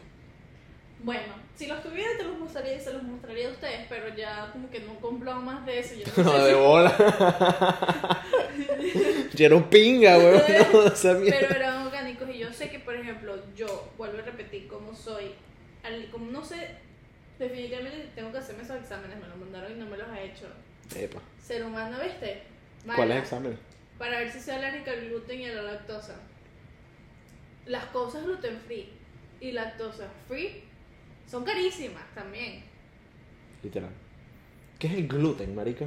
Bueno, 1.03 1.35
si 1.57 1.67
los 1.67 1.83
tuviera 1.83 2.11
te 2.17 2.25
los 2.25 2.39
mostraría, 2.39 2.79
se 2.79 2.93
los 2.93 3.03
mostraría 3.03 3.49
a 3.49 3.53
ustedes, 3.53 3.87
pero 3.89 4.15
ya 4.15 4.51
como 4.53 4.71
que 4.71 4.81
no 4.81 4.95
compro 5.01 5.35
más 5.37 5.65
de 5.67 5.79
eso. 5.81 5.95
Yo 5.97 6.05
no 6.19 6.23
No, 6.25 6.33
sé 6.39 6.43
de 6.45 6.51
si- 6.53 6.57
bola. 6.59 8.23
Yo 9.35 9.47
era 9.47 9.57
un 9.57 9.65
pinga, 9.65 10.19
weón. 10.19 10.43
No, 10.73 10.87
esa 10.87 11.19
pero 11.19 11.55
eran 11.57 11.87
orgánicos 11.87 12.29
y 12.31 12.39
yo 12.39 12.53
sé 12.53 12.71
que, 12.71 12.79
por 12.79 12.95
ejemplo, 12.95 13.37
yo 13.57 13.91
vuelvo 13.97 14.19
a 14.19 14.23
repetir 14.23 14.69
cómo 14.69 14.95
soy, 14.95 15.33
al- 15.83 16.11
como 16.11 16.31
no 16.31 16.45
sé, 16.45 16.69
definitivamente 17.39 18.11
tengo 18.15 18.31
que 18.33 18.39
hacerme 18.39 18.63
esos 18.63 18.77
exámenes, 18.77 19.19
me 19.21 19.27
los 19.29 19.37
mandaron 19.39 19.73
y 19.73 19.75
no 19.77 19.87
me 19.87 19.97
los 19.97 20.07
he 20.17 20.25
hecho. 20.27 20.47
Epa. 20.95 21.21
Ser 21.43 21.65
humano, 21.65 21.97
¿viste? 22.03 22.43
¿Cuál 22.85 22.99
Mala. 22.99 23.15
es 23.15 23.19
el 23.19 23.23
examen? 23.25 23.59
Para 23.99 24.19
ver 24.19 24.31
si 24.31 24.41
soy 24.41 24.55
alérgica 24.55 24.91
al 24.93 25.09
gluten 25.09 25.41
y 25.41 25.47
a 25.47 25.55
la 25.55 25.63
lactosa. 25.63 26.17
Las 27.67 27.85
cosas 27.87 28.25
gluten 28.25 28.59
free 28.67 28.89
y 29.41 29.53
lactosa 29.53 30.09
free 30.29 30.65
son 31.31 31.45
carísimas 31.45 32.05
también. 32.15 32.65
Literal. 33.63 33.91
¿Qué 34.79 34.89
es 34.89 34.95
el 34.95 35.09
gluten, 35.09 35.55
marica? 35.55 35.87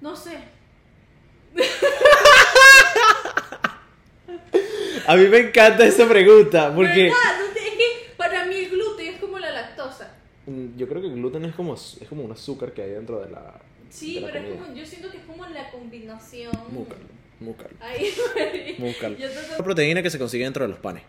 No 0.00 0.14
sé, 0.14 0.38
A 5.06 5.16
mí 5.16 5.26
me 5.26 5.38
encanta 5.38 5.84
esa 5.84 6.08
pregunta, 6.08 6.72
porque 6.74 7.08
es 7.08 7.14
que 7.14 8.14
para 8.16 8.46
mí 8.46 8.54
el 8.54 8.70
gluten 8.70 9.14
es 9.14 9.20
como 9.20 9.38
la 9.38 9.50
lactosa. 9.50 10.14
Mm, 10.46 10.76
yo 10.76 10.88
creo 10.88 11.02
que 11.02 11.08
el 11.08 11.14
gluten 11.14 11.44
es 11.46 11.54
como, 11.54 11.74
es 11.74 12.06
como 12.08 12.22
un 12.22 12.32
azúcar 12.32 12.72
que 12.72 12.82
hay 12.82 12.90
dentro 12.90 13.20
de 13.20 13.30
la. 13.30 13.60
Sí, 13.88 14.14
de 14.14 14.20
la 14.20 14.26
pero 14.28 14.38
es 14.46 14.60
como, 14.60 14.74
yo 14.74 14.86
siento 14.86 15.10
que 15.10 15.18
es 15.18 15.24
como 15.24 15.46
la 15.46 15.70
combinación. 15.70 16.52
Múcalo, 16.70 17.00
múcalo. 17.40 17.74
Ahí, 17.80 18.76
Múcalo. 18.78 19.16
La 19.18 19.64
proteína 19.64 20.02
que 20.02 20.10
se 20.10 20.18
consigue 20.18 20.44
dentro 20.44 20.64
de 20.64 20.68
los 20.70 20.78
panes. 20.78 21.02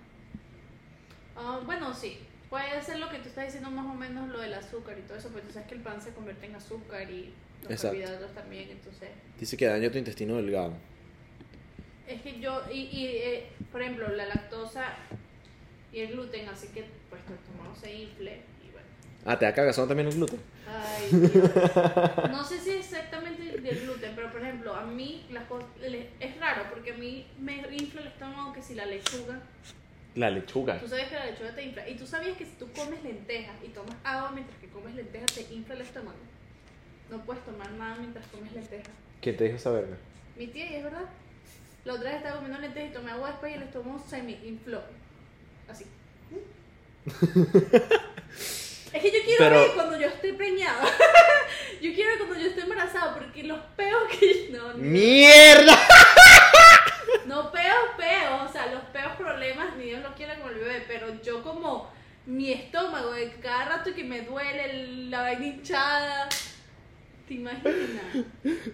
Ah, 1.36 1.60
bueno, 1.66 1.94
sí. 1.94 2.18
Puede 2.50 2.82
ser 2.84 3.00
lo 3.00 3.10
que 3.10 3.20
tú 3.20 3.30
estás 3.30 3.46
diciendo 3.46 3.70
más 3.72 3.86
o 3.86 3.94
menos 3.94 4.28
lo 4.30 4.40
del 4.40 4.54
azúcar 4.54 4.98
y 5.00 5.02
todo 5.04 5.18
eso, 5.18 5.30
porque 5.30 5.48
tú 5.48 5.54
sabes 5.54 5.70
que 5.70 5.76
el 5.76 5.82
pan 5.82 6.02
se 6.02 6.10
convierte 6.12 6.48
en 6.48 6.56
azúcar 6.56 7.10
y 7.10 7.34
los 7.64 7.72
Exacto. 7.72 7.98
carbohidratos 7.98 8.36
también, 8.36 8.70
entonces... 8.72 9.10
Dice 9.40 9.56
que 9.56 9.68
daña 9.68 9.90
tu 9.90 9.98
intestino 9.98 10.36
delgado. 10.36 10.74
Es 12.08 12.22
que 12.22 12.42
yo, 12.42 12.62
y, 12.70 12.80
y 12.92 13.08
eh, 13.08 13.46
por 13.72 13.82
ejemplo, 13.82 14.10
la 14.10 14.26
lactosa 14.26 14.84
y 15.94 16.00
el 16.02 16.12
gluten 16.12 16.50
hace 16.50 16.68
que 16.72 16.84
pues 17.10 17.26
tu 17.26 17.34
estómago 17.34 17.74
se 17.76 17.94
infle 17.94 18.42
y 18.68 18.72
bueno. 18.72 18.88
Ah, 19.26 19.40
¿te 19.40 19.46
da 19.46 19.54
cagazón 19.54 19.88
también 19.88 20.10
el 20.10 20.16
gluten? 20.16 20.42
Ay, 20.68 21.08
Dios. 21.12 21.50
No 22.32 22.44
sé 22.44 22.60
si 22.60 22.72
exactamente 22.72 23.62
del 23.62 23.80
gluten, 23.82 24.12
pero 24.14 24.30
por 24.30 24.42
ejemplo, 24.42 24.76
a 24.76 24.86
mí 24.86 25.26
las 25.32 25.46
cosas, 25.46 25.70
raro 26.56 26.70
porque 26.70 26.92
a 26.92 26.96
mí 26.96 27.26
me 27.40 27.58
infla 27.72 28.02
el 28.02 28.08
estómago 28.08 28.54
que 28.54 28.62
si 28.62 28.76
la 28.76 28.86
lechuga, 28.86 29.40
La 30.16 30.30
lechuga. 30.30 30.80
tú 30.80 30.88
sabes 30.88 31.08
que 31.08 31.16
la 31.16 31.26
lechuga 31.26 31.56
te 31.56 31.64
infla, 31.64 31.88
y 31.90 31.96
tú 31.96 32.06
sabías 32.08 32.38
que 32.38 32.46
si 32.46 32.52
tú 32.54 32.72
comes 32.74 33.02
lentejas 33.04 33.56
y 33.64 33.70
tomas 33.70 33.96
agua 34.04 34.32
mientras 34.32 34.58
que 34.60 34.68
comes 34.70 34.94
lentejas 34.96 35.32
te 35.34 35.42
infla 35.54 35.76
el 35.76 35.82
estómago. 35.82 36.18
No 37.10 37.18
puedes 37.26 37.44
tomar 37.46 37.70
nada 37.72 37.96
mientras 38.00 38.26
comes 38.28 38.52
lentejas. 38.54 38.92
¿Quién 39.22 39.38
te 39.38 39.44
dijo 39.46 39.58
esa 39.58 39.72
verga? 39.72 39.98
Mi 40.38 40.48
tía, 40.48 40.72
y 40.72 40.76
es 40.76 40.84
verdad. 40.84 41.06
La 41.84 41.94
otra 41.94 42.10
vez 42.10 42.18
estaba 42.18 42.36
comiendo 42.38 42.60
lentejas 42.60 42.90
y 42.92 42.94
tomé 42.94 43.12
agua 43.12 43.30
después 43.32 43.52
y 43.52 43.56
el 43.56 43.64
estómago 43.64 44.04
se 44.08 44.22
me 44.24 44.32
infló. 44.46 44.82
Así. 45.68 45.86
es 48.94 49.02
que 49.02 49.12
yo 49.12 49.20
quiero 49.26 49.38
Pero- 49.40 49.60
ver 49.62 49.72
cuando 49.76 50.00
yo 50.00 50.08
esté 50.08 50.34
preñada. 50.34 50.84
yo 51.82 51.94
quiero 51.94 52.12
cuando 52.20 52.40
yo 52.40 52.48
esté 52.50 52.62
embarazada 52.62 53.14
porque 53.16 53.44
los 53.44 53.60
peos 53.76 54.04
que. 54.20 54.50
No, 54.52 54.74
¡Mierda! 54.78 55.78
no 57.26 57.52
peos, 57.52 57.86
peos. 57.98 58.50
O 58.50 58.52
sea, 58.52 58.68
los 58.72 58.84
peos 58.94 59.14
problemas, 59.18 59.76
ni 59.78 59.86
Dios 59.86 60.02
lo 60.02 60.14
quiera 60.16 60.40
con 60.40 60.52
el 60.52 60.60
bebé. 60.60 60.84
Pero 60.88 61.22
yo 61.22 61.42
como 61.44 61.90
mi 62.26 62.52
estómago, 62.52 63.12
de 63.14 63.32
cada 63.42 63.66
rato 63.66 63.94
que 63.96 64.04
me 64.04 64.22
duele 64.22 64.72
el- 64.72 65.10
la 65.12 65.22
vaina 65.22 65.46
hinchada. 65.46 66.30
¿Te 67.28 67.36
imaginas? 67.36 67.72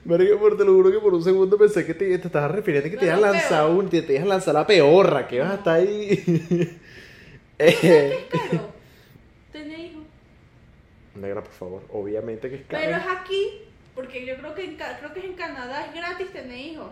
Marica, 0.04 0.38
por 0.40 0.58
te 0.58 0.66
lo 0.66 0.74
juro 0.74 0.92
que 0.92 1.00
por 1.00 1.14
un 1.14 1.24
segundo 1.24 1.58
pensé 1.60 1.86
que 1.86 1.94
te, 1.94 2.18
te 2.18 2.28
estabas 2.28 2.52
refiriendo 2.52 2.90
que 2.90 2.98
te 2.98 3.06
ibas 3.06 3.18
a 3.20 3.22
lanzar 3.32 3.70
un, 3.70 3.88
te, 3.90 4.02
te 4.02 4.14
ibas 4.14 4.26
a 4.26 4.30
lanzar 4.30 4.54
la 4.56 4.66
peorra, 4.66 5.28
que 5.28 5.36
ibas 5.36 5.52
a 5.52 5.56
estar 5.56 5.76
ahí. 5.76 6.24
¿Sabes 7.60 7.84
eh, 7.84 8.28
qué 8.32 8.38
es 8.38 8.42
caro? 8.52 8.77
Negra, 11.18 11.44
por 11.44 11.54
favor. 11.54 11.84
Obviamente 11.92 12.50
que 12.50 12.56
es 12.58 12.66
caro. 12.68 12.84
Pero 12.86 12.98
es 12.98 13.04
aquí, 13.08 13.62
porque 13.96 14.26
yo 14.26 14.36
creo 14.38 14.54
que, 14.56 14.64
en, 14.66 14.76
creo 14.78 15.14
que 15.14 15.20
es 15.20 15.26
en 15.26 15.34
Canadá 15.34 15.86
es 15.88 15.94
gratis 15.94 16.32
tener 16.32 16.58
hijos. 16.58 16.92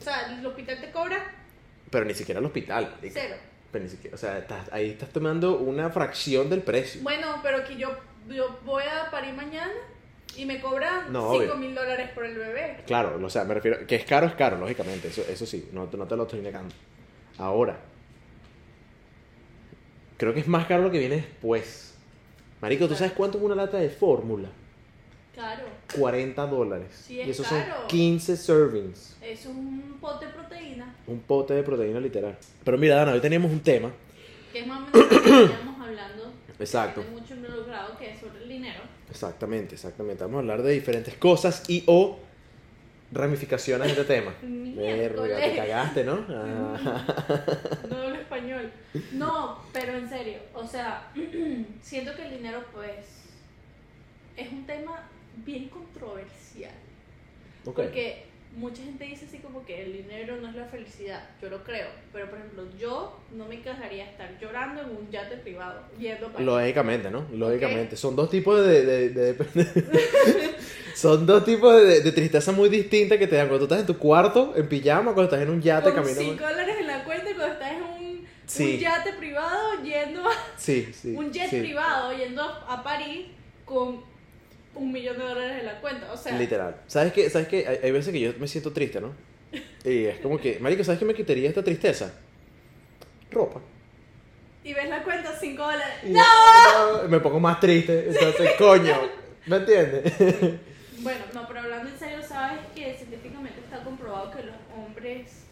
O 0.00 0.04
sea, 0.04 0.36
el 0.38 0.46
hospital 0.46 0.80
te 0.80 0.90
cobra 0.90 1.18
Pero 1.90 2.04
ni 2.04 2.14
siquiera 2.14 2.38
al 2.40 2.46
hospital. 2.46 2.94
cero. 3.12 3.36
Pero 3.72 3.84
ni 3.84 3.90
siquiera, 3.90 4.14
o 4.14 4.18
sea, 4.18 4.38
estás- 4.38 4.72
ahí 4.72 4.90
estás 4.90 5.10
tomando 5.10 5.58
una 5.58 5.90
fracción 5.90 6.48
del 6.48 6.62
precio. 6.62 7.02
Bueno, 7.02 7.40
pero 7.42 7.64
que 7.64 7.76
yo, 7.76 7.90
yo 8.28 8.58
voy 8.64 8.84
a 8.84 9.10
parir 9.10 9.34
mañana 9.34 9.72
y 10.36 10.44
me 10.46 10.60
cobran 10.60 11.12
No, 11.12 11.32
5 11.32 11.36
obvio. 11.44 11.56
mil 11.56 11.74
dólares 11.74 12.10
por 12.14 12.24
el 12.24 12.36
bebé. 12.38 12.78
Claro, 12.86 13.18
o 13.22 13.30
sea, 13.30 13.44
me 13.44 13.54
refiero, 13.54 13.86
que 13.86 13.96
es 13.96 14.04
caro, 14.04 14.26
es 14.26 14.34
caro, 14.34 14.56
lógicamente, 14.56 15.08
eso, 15.08 15.22
eso 15.28 15.44
sí, 15.46 15.68
no, 15.72 15.88
no 15.92 16.06
te 16.06 16.16
lo 16.16 16.22
estoy 16.22 16.40
negando. 16.40 16.74
Ahora, 17.38 17.76
creo 20.16 20.32
que 20.32 20.40
es 20.40 20.48
más 20.48 20.66
caro 20.66 20.82
lo 20.84 20.90
que 20.90 20.98
viene 20.98 21.16
después. 21.16 21.85
Marico, 22.66 22.88
¿tú 22.88 22.96
sabes 22.96 23.12
cuánto 23.12 23.38
es 23.38 23.44
una 23.44 23.54
lata 23.54 23.76
de 23.78 23.88
fórmula? 23.88 24.48
Claro, 25.32 25.62
40 25.96 26.46
dólares. 26.48 26.88
Sí, 27.06 27.20
es 27.20 27.38
y 27.38 27.42
caro. 27.44 27.64
son 27.64 27.86
15 27.86 28.36
servings. 28.36 29.16
es 29.22 29.46
un 29.46 29.98
pote 30.00 30.26
de 30.26 30.32
proteína, 30.32 30.96
Un 31.06 31.20
pote 31.20 31.54
de 31.54 31.62
proteína 31.62 32.00
literal. 32.00 32.36
Pero 32.64 32.76
mira, 32.76 32.96
Dana, 32.96 33.12
hoy 33.12 33.20
teníamos 33.20 33.52
un 33.52 33.60
tema. 33.60 33.92
que 34.52 34.58
es 34.58 34.66
más 34.66 34.80
o 34.80 34.96
menos 34.96 35.12
lo 35.12 35.20
que 35.20 35.30
veníamos 35.30 35.80
hablando. 35.80 36.32
Exacto. 36.58 37.04
De 37.04 37.10
mucho 37.10 37.34
involucrado, 37.36 37.96
que 37.98 38.10
es 38.10 38.18
sobre 38.18 38.42
el 38.42 38.48
dinero. 38.48 38.80
Exactamente, 39.10 39.76
exactamente. 39.76 40.24
Vamos 40.24 40.38
a 40.38 40.40
hablar 40.40 40.62
de 40.62 40.72
diferentes 40.72 41.14
cosas 41.14 41.62
y 41.70 41.84
o 41.86 42.18
ramificaciones 43.12 43.94
de 43.94 44.02
este 44.02 44.12
tema. 44.12 44.34
Verga, 44.42 45.36
te 45.38 45.54
cagaste, 45.54 46.02
¿no? 46.02 46.24
Ah. 46.28 47.04
No 47.88 48.15
español. 48.26 48.70
No, 49.12 49.58
pero 49.72 49.94
en 49.96 50.08
serio, 50.08 50.38
o 50.54 50.66
sea, 50.66 51.08
siento 51.82 52.14
que 52.14 52.22
el 52.26 52.36
dinero 52.38 52.64
pues 52.72 53.06
es 54.36 54.52
un 54.52 54.66
tema 54.66 55.08
bien 55.44 55.68
controversial. 55.68 56.72
Ok. 57.64 57.74
Porque 57.76 58.26
mucha 58.56 58.82
gente 58.82 59.04
dice 59.04 59.26
así 59.26 59.38
como 59.38 59.64
que 59.66 59.82
el 59.82 59.92
dinero 59.92 60.36
no 60.40 60.48
es 60.48 60.54
la 60.54 60.64
felicidad. 60.66 61.22
Yo 61.42 61.50
lo 61.50 61.62
creo. 61.64 61.88
Pero 62.12 62.28
por 62.30 62.38
ejemplo, 62.38 62.64
yo 62.78 63.18
no 63.34 63.46
me 63.46 63.60
quejaría 63.60 64.04
estar 64.10 64.38
llorando 64.40 64.82
en 64.82 64.90
un 64.90 65.10
yate 65.10 65.36
privado, 65.36 65.82
yendo 65.98 66.28
para 66.32 66.44
Lógicamente, 66.44 67.10
¿no? 67.10 67.26
Lógicamente. 67.32 67.96
Son 67.96 68.14
dos 68.16 68.30
tipos 68.30 68.64
de... 68.66 68.84
de, 68.84 69.08
de- 69.10 69.32
de- 69.34 70.56
Son 70.96 71.26
dos 71.26 71.44
tipos 71.44 71.76
de, 71.76 72.00
de 72.00 72.10
tristeza 72.12 72.52
muy 72.52 72.70
distintas 72.70 73.18
que 73.18 73.26
te 73.26 73.36
dan 73.36 73.48
cuando 73.48 73.66
tú 73.68 73.74
estás 73.74 73.80
en 73.86 73.94
tu 73.94 73.98
cuarto, 73.98 74.54
en 74.56 74.66
pijama, 74.66 75.12
cuando 75.12 75.24
estás 75.24 75.42
en 75.42 75.50
un 75.50 75.60
yate 75.60 75.90
con 75.92 75.96
caminando. 76.02 76.22
5 76.22 76.42
dólares 76.42 76.76
en 76.80 76.86
la 76.86 77.04
cuenta 77.04 77.30
y 77.30 77.34
cuando 77.34 77.52
estás 77.52 77.72
en 77.72 77.82
un, 77.82 78.26
Sí. 78.56 78.74
un 78.74 78.78
yate 78.80 79.12
privado 79.14 79.82
yendo 79.82 80.28
a 80.28 80.32
Sí, 80.56 80.92
sí. 80.92 81.14
un 81.16 81.32
jet 81.32 81.50
privado 81.50 82.12
yendo 82.16 82.42
a 82.42 82.82
París 82.82 83.26
con 83.64 84.02
un 84.74 84.92
millón 84.92 85.16
de 85.18 85.24
dólares 85.24 85.60
en 85.60 85.66
la 85.66 85.80
cuenta. 85.80 86.12
O 86.12 86.16
sea, 86.16 86.36
Literal. 86.38 86.76
¿Sabes 86.86 87.12
qué? 87.12 87.30
¿Sabes 87.30 87.48
qué? 87.48 87.66
Hay, 87.66 87.78
hay 87.82 87.90
veces 87.92 88.12
que 88.12 88.20
yo 88.20 88.32
me 88.38 88.46
siento 88.48 88.72
triste, 88.72 89.00
¿no? 89.00 89.12
Y 89.84 90.04
es 90.06 90.18
como 90.18 90.38
que, 90.40 90.58
marico, 90.60 90.82
¿sabes 90.84 90.98
qué 90.98 91.04
me 91.04 91.14
quitaría 91.14 91.48
esta 91.48 91.62
tristeza? 91.62 92.12
Ropa. 93.30 93.60
y 94.64 94.72
ves 94.72 94.88
la 94.88 95.02
cuenta 95.02 95.32
5 95.38 95.62
dólares. 95.62 95.94
¡No! 96.04 97.02
no, 97.02 97.08
Me 97.08 97.20
pongo 97.20 97.38
más 97.40 97.60
triste. 97.60 98.06
Entonces, 98.08 98.50
coño. 98.58 98.94
¿Me 99.46 99.56
entiendes? 99.58 100.12
Bueno, 100.98 101.24
no, 101.34 101.46
pero 101.46 101.60
hablando 101.60 101.88
en 101.90 101.98
serio, 101.98 102.18
sabes 102.26 102.58
que 102.74 102.94
científicamente 102.96 103.60
está 103.60 103.82
comprobado 103.84 104.30
que 104.32 104.42
los 104.42 104.56
hombres 104.76 105.44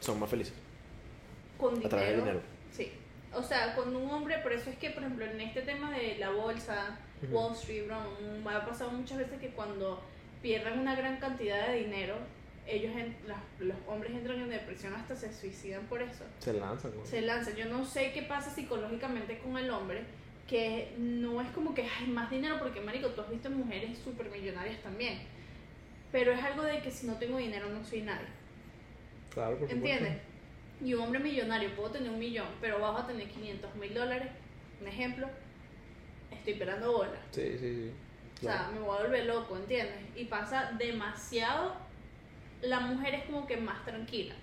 Son 0.00 0.18
más 0.20 0.28
felices. 0.28 0.52
Con 1.60 1.74
dinero. 1.74 1.86
A 1.86 1.90
través 1.90 2.08
del 2.10 2.20
dinero. 2.20 2.40
Sí. 2.72 2.92
O 3.32 3.42
sea, 3.42 3.74
con 3.76 3.94
un 3.94 4.10
hombre, 4.10 4.38
por 4.38 4.52
eso 4.52 4.70
es 4.70 4.76
que, 4.78 4.90
por 4.90 5.02
ejemplo, 5.04 5.24
en 5.24 5.40
este 5.40 5.62
tema 5.62 5.90
de 5.92 6.16
la 6.18 6.30
bolsa. 6.30 6.98
Wall 7.30 7.52
Street, 7.52 7.86
bro, 7.86 7.96
mm, 8.00 8.48
ha 8.48 8.64
pasado 8.64 8.90
muchas 8.92 9.18
veces 9.18 9.38
que 9.38 9.50
cuando 9.50 10.02
pierden 10.40 10.78
una 10.78 10.94
gran 10.96 11.18
cantidad 11.18 11.68
de 11.68 11.80
dinero, 11.80 12.14
ellos, 12.66 12.96
en- 12.96 13.14
los 13.58 13.76
hombres 13.86 14.12
entran 14.12 14.40
en 14.40 14.48
depresión 14.48 14.94
hasta 14.94 15.14
se 15.14 15.30
suicidan 15.34 15.82
por 15.82 16.00
eso. 16.00 16.24
Se 16.38 16.54
lanzan, 16.54 16.92
güey. 16.92 17.06
Se 17.06 17.20
lanzan. 17.20 17.54
Yo 17.56 17.66
no 17.66 17.84
sé 17.84 18.12
qué 18.12 18.22
pasa 18.22 18.50
psicológicamente 18.50 19.38
con 19.38 19.58
el 19.58 19.70
hombre, 19.70 20.02
que 20.48 20.94
no 20.98 21.42
es 21.42 21.50
como 21.50 21.74
que 21.74 21.82
hay 21.82 22.06
más 22.06 22.30
dinero, 22.30 22.56
porque, 22.58 22.80
marico, 22.80 23.08
tú 23.08 23.20
has 23.20 23.30
visto 23.30 23.50
mujeres 23.50 23.98
súper 23.98 24.30
millonarias 24.30 24.80
también. 24.82 25.18
Pero 26.10 26.32
es 26.32 26.42
algo 26.42 26.62
de 26.62 26.80
que 26.80 26.90
si 26.90 27.06
no 27.06 27.14
tengo 27.16 27.36
dinero 27.36 27.68
no 27.68 27.84
soy 27.84 28.00
nadie. 28.00 28.26
Claro, 29.34 29.58
por 29.58 29.68
supuesto. 29.68 30.04
Y 30.82 30.94
un 30.94 31.02
hombre 31.02 31.18
millonario, 31.20 31.74
puedo 31.76 31.90
tener 31.90 32.10
un 32.10 32.18
millón, 32.18 32.46
pero 32.60 32.80
vas 32.80 33.04
a 33.04 33.06
tener 33.06 33.28
500 33.28 33.74
mil 33.76 33.92
dólares, 33.92 34.28
un 34.80 34.88
ejemplo, 34.88 35.28
estoy 36.30 36.54
esperando 36.54 36.92
bola. 36.92 37.18
Sí, 37.32 37.56
sí, 37.58 37.58
sí. 37.58 37.92
O 38.38 38.42
sea, 38.42 38.70
me 38.72 38.80
voy 38.80 38.96
a 38.98 39.02
volver 39.02 39.26
loco, 39.26 39.56
¿entiendes? 39.56 39.96
Y 40.16 40.24
pasa 40.24 40.72
demasiado, 40.78 41.74
la 42.62 42.80
mujer 42.80 43.14
es 43.14 43.24
como 43.24 43.46
que 43.46 43.58
más 43.58 43.84
tranquila. 43.84 44.34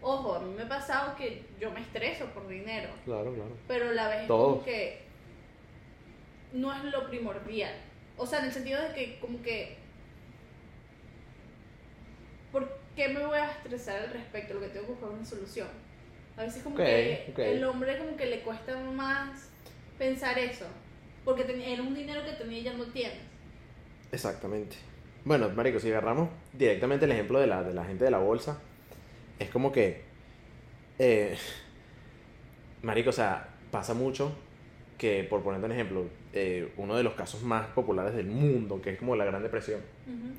Ojo, 0.00 0.34
a 0.36 0.40
mí 0.40 0.54
me 0.54 0.62
ha 0.62 0.68
pasado 0.68 1.14
que 1.16 1.44
yo 1.60 1.70
me 1.72 1.80
estreso 1.80 2.24
por 2.32 2.48
dinero, 2.48 2.88
Claro, 3.04 3.34
claro. 3.34 3.54
pero 3.68 3.92
la 3.92 4.08
vez 4.08 4.22
es 4.22 4.28
como 4.28 4.64
que 4.64 5.02
no 6.54 6.74
es 6.74 6.82
lo 6.84 7.06
primordial. 7.10 7.74
O 8.16 8.24
sea, 8.26 8.38
en 8.38 8.46
el 8.46 8.52
sentido 8.52 8.80
de 8.80 8.94
que 8.94 9.18
como 9.20 9.42
que... 9.42 9.76
¿Por 12.50 12.79
qué 12.96 13.08
me 13.08 13.24
voy 13.24 13.38
a 13.38 13.50
estresar 13.50 14.02
al 14.02 14.10
respecto? 14.12 14.54
Lo 14.54 14.60
que 14.60 14.68
tengo 14.68 14.86
que 14.86 14.92
buscar 14.92 15.10
una 15.10 15.24
solución. 15.24 15.68
A 16.36 16.42
veces 16.42 16.62
como 16.62 16.76
que 16.76 17.26
ok. 17.32 17.38
el 17.38 17.64
hombre 17.64 17.98
como 17.98 18.16
que 18.16 18.26
le 18.26 18.40
cuesta 18.40 18.78
más 18.80 19.50
pensar 19.98 20.38
eso. 20.38 20.66
Porque 21.24 21.42
era 21.42 21.82
un 21.82 21.94
dinero 21.94 22.24
que 22.24 22.32
tenía 22.32 22.58
y 22.58 22.62
ya 22.62 22.72
no 22.72 22.84
tienes. 22.86 23.18
Exactamente. 24.12 24.76
Bueno, 25.24 25.50
marico, 25.50 25.78
si 25.78 25.90
agarramos 25.90 26.30
directamente 26.52 27.04
el 27.04 27.12
ejemplo 27.12 27.38
de 27.38 27.46
la, 27.46 27.62
de 27.62 27.74
la 27.74 27.84
gente 27.84 28.04
de 28.04 28.10
la 28.10 28.18
bolsa, 28.18 28.58
es 29.38 29.50
como 29.50 29.70
que... 29.70 30.02
eh, 30.98 31.36
marico, 32.82 33.10
o 33.10 33.12
sea, 33.12 33.48
pasa 33.70 33.92
mucho 33.94 34.32
que, 34.98 35.24
por 35.24 35.42
ponerte 35.42 35.66
un 35.66 35.72
ejemplo, 35.72 36.06
eh, 36.32 36.72
uno 36.76 36.96
de 36.96 37.02
los 37.02 37.14
casos 37.14 37.42
más 37.42 37.66
populares 37.68 38.14
del 38.14 38.26
mundo, 38.26 38.80
que 38.82 38.90
es 38.90 38.98
como 38.98 39.16
la 39.16 39.24
Gran 39.26 39.42
Depresión, 39.42 39.80
Ujú. 40.06 40.32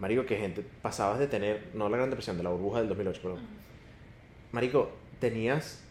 Marico, 0.00 0.26
que 0.26 0.36
gente 0.36 0.64
pasabas 0.82 1.18
de 1.18 1.26
tener, 1.28 1.68
no 1.74 1.88
la 1.88 1.96
Gran 1.98 2.10
Depresión, 2.10 2.36
de 2.36 2.42
la 2.42 2.50
burbuja 2.50 2.78
del 2.80 2.88
2008, 2.88 3.20
pero... 3.22 3.38
Marico, 4.52 4.90
tenías 5.20 5.82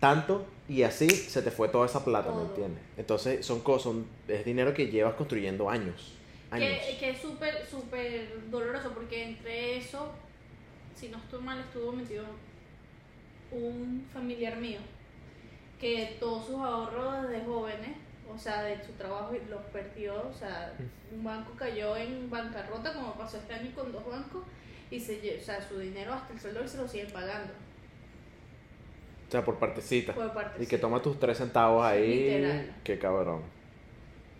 tanto 0.00 0.46
y 0.68 0.82
así 0.82 1.08
se 1.08 1.42
te 1.42 1.50
fue 1.50 1.68
toda 1.68 1.86
esa 1.86 2.04
plata, 2.04 2.32
¿me 2.32 2.42
entiendes? 2.42 2.82
Entonces 2.96 3.46
son 3.46 3.60
cosas, 3.60 3.84
son- 3.84 4.06
es 4.26 4.44
dinero 4.44 4.74
que 4.74 4.88
llevas 4.88 5.14
construyendo 5.14 5.70
años. 5.70 6.14
Años. 6.50 6.68
Que, 6.68 6.96
que 6.98 7.10
es 7.10 7.18
súper, 7.18 7.64
súper 7.66 8.50
doloroso 8.50 8.90
porque 8.92 9.24
entre 9.24 9.76
eso, 9.76 10.10
si 10.96 11.08
no 11.08 11.18
estoy 11.18 11.42
mal, 11.42 11.60
estuvo 11.60 11.92
metido 11.92 12.24
un 13.52 14.06
familiar 14.12 14.56
mío 14.56 14.80
que 15.80 16.16
todos 16.18 16.46
sus 16.46 16.56
ahorros 16.56 17.28
de 17.28 17.40
jóvenes, 17.40 17.90
o 18.32 18.38
sea, 18.38 18.62
de 18.62 18.82
su 18.84 18.92
trabajo, 18.92 19.34
los 19.50 19.62
perdió. 19.72 20.28
O 20.28 20.32
sea, 20.32 20.72
un 21.12 21.24
banco 21.24 21.52
cayó 21.56 21.96
en 21.96 22.30
bancarrota, 22.30 22.92
como 22.92 23.14
pasó 23.14 23.38
este 23.38 23.54
año 23.54 23.70
con 23.74 23.92
dos 23.92 24.06
bancos, 24.06 24.44
y 24.90 25.00
se, 25.00 25.38
o 25.40 25.42
sea, 25.42 25.60
su 25.60 25.78
dinero 25.78 26.12
hasta 26.12 26.32
el 26.32 26.40
sueldo 26.40 26.64
y 26.64 26.68
se 26.68 26.76
lo 26.76 26.88
siguen 26.88 27.10
pagando. 27.10 27.52
O 29.28 29.30
sea, 29.30 29.44
por 29.44 29.58
partecita. 29.58 30.14
Por 30.14 30.32
Y 30.60 30.66
que 30.66 30.78
toma 30.78 31.02
tus 31.02 31.18
tres 31.18 31.38
centavos 31.38 31.84
ahí. 31.84 32.30
Literal. 32.30 32.74
Qué 32.84 32.98
cabrón. 32.98 33.42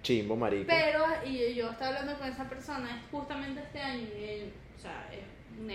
Chimbo, 0.02 0.36
marico. 0.36 0.66
Pero, 0.68 1.04
y 1.24 1.54
yo 1.54 1.70
estaba 1.70 1.88
hablando 1.88 2.18
con 2.18 2.28
esa 2.28 2.48
persona 2.48 3.02
justamente 3.10 3.62
este 3.62 3.80
año, 3.80 4.06
y 4.16 4.24
él, 4.24 4.52
o 4.76 4.80
sea, 4.80 5.08
es 5.12 5.24
un. 5.58 5.72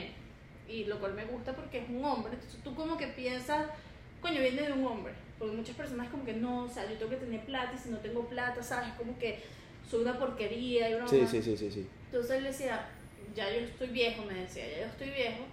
Y 0.67 0.85
lo 0.85 0.99
cual 0.99 1.15
me 1.15 1.25
gusta 1.25 1.53
porque 1.53 1.79
es 1.79 1.89
un 1.89 2.05
hombre. 2.05 2.33
Entonces 2.33 2.61
tú 2.63 2.75
como 2.75 2.95
que 2.95 3.07
piensas, 3.07 3.65
coño, 4.21 4.41
viene 4.41 4.61
de 4.63 4.71
un 4.73 4.85
hombre. 4.85 5.13
Porque 5.37 5.55
muchas 5.55 5.75
personas 5.75 6.09
como 6.09 6.25
que 6.25 6.33
no, 6.33 6.65
o 6.65 6.69
sea, 6.69 6.89
yo 6.89 6.97
tengo 6.97 7.11
que 7.11 7.17
tener 7.17 7.45
plata 7.45 7.71
y 7.73 7.77
si 7.77 7.89
no 7.89 7.97
tengo 7.99 8.27
plata, 8.27 8.61
¿sabes? 8.61 8.93
Como 8.93 9.17
que 9.17 9.39
soy 9.89 10.01
una 10.01 10.19
porquería 10.19 10.89
y 10.89 10.93
broma. 10.95 11.07
Sí, 11.09 11.25
sí, 11.27 11.41
sí, 11.41 11.55
sí, 11.55 11.71
sí. 11.71 11.87
Entonces 12.05 12.31
él 12.37 12.43
decía, 12.43 12.89
ya 13.35 13.49
yo 13.49 13.59
estoy 13.61 13.87
viejo, 13.87 14.23
me 14.25 14.33
decía, 14.33 14.69
ya 14.69 14.79
yo 14.81 14.85
estoy 14.87 15.09
viejo. 15.11 15.45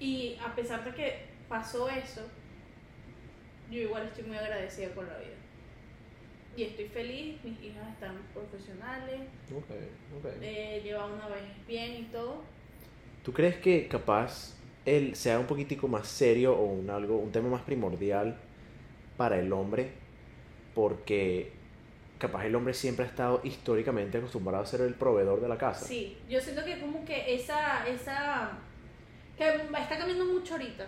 Y 0.00 0.36
a 0.44 0.54
pesar 0.54 0.84
de 0.84 0.94
que 0.94 1.22
pasó 1.48 1.88
eso, 1.88 2.22
yo 3.70 3.80
igual 3.80 4.04
estoy 4.06 4.24
muy 4.24 4.36
agradecida 4.36 4.90
con 4.94 5.06
la 5.08 5.16
vida. 5.18 5.34
Y 6.56 6.64
estoy 6.64 6.88
feliz, 6.88 7.42
mis 7.44 7.60
hijas 7.62 7.88
están 7.94 8.16
profesionales, 8.34 9.20
Ok, 9.54 9.70
ok. 10.18 10.32
eh, 10.42 10.80
llevan 10.84 11.12
una 11.12 11.28
vez 11.28 11.42
bien 11.66 11.96
y 11.96 12.02
todo. 12.12 12.42
¿Tú 13.24 13.32
crees 13.32 13.56
que 13.56 13.86
capaz 13.88 14.57
él 14.96 15.14
sea 15.14 15.38
un 15.38 15.46
poquitico 15.46 15.88
más 15.88 16.08
serio 16.08 16.56
o 16.56 16.64
un, 16.64 16.90
algo, 16.90 17.18
un 17.18 17.32
tema 17.32 17.48
más 17.48 17.62
primordial 17.62 18.36
para 19.16 19.38
el 19.38 19.52
hombre? 19.52 19.92
Porque 20.74 21.52
capaz 22.18 22.44
el 22.46 22.54
hombre 22.54 22.74
siempre 22.74 23.04
ha 23.04 23.08
estado 23.08 23.40
históricamente 23.44 24.18
acostumbrado 24.18 24.62
a 24.62 24.66
ser 24.66 24.80
el 24.82 24.94
proveedor 24.94 25.40
de 25.40 25.48
la 25.48 25.56
casa. 25.56 25.86
Sí, 25.86 26.18
yo 26.28 26.40
siento 26.40 26.64
que 26.64 26.80
como 26.80 27.04
que 27.04 27.34
esa, 27.34 27.86
esa, 27.88 28.58
que 29.36 29.48
está 29.48 29.98
cambiando 29.98 30.24
mucho 30.26 30.54
ahorita, 30.54 30.86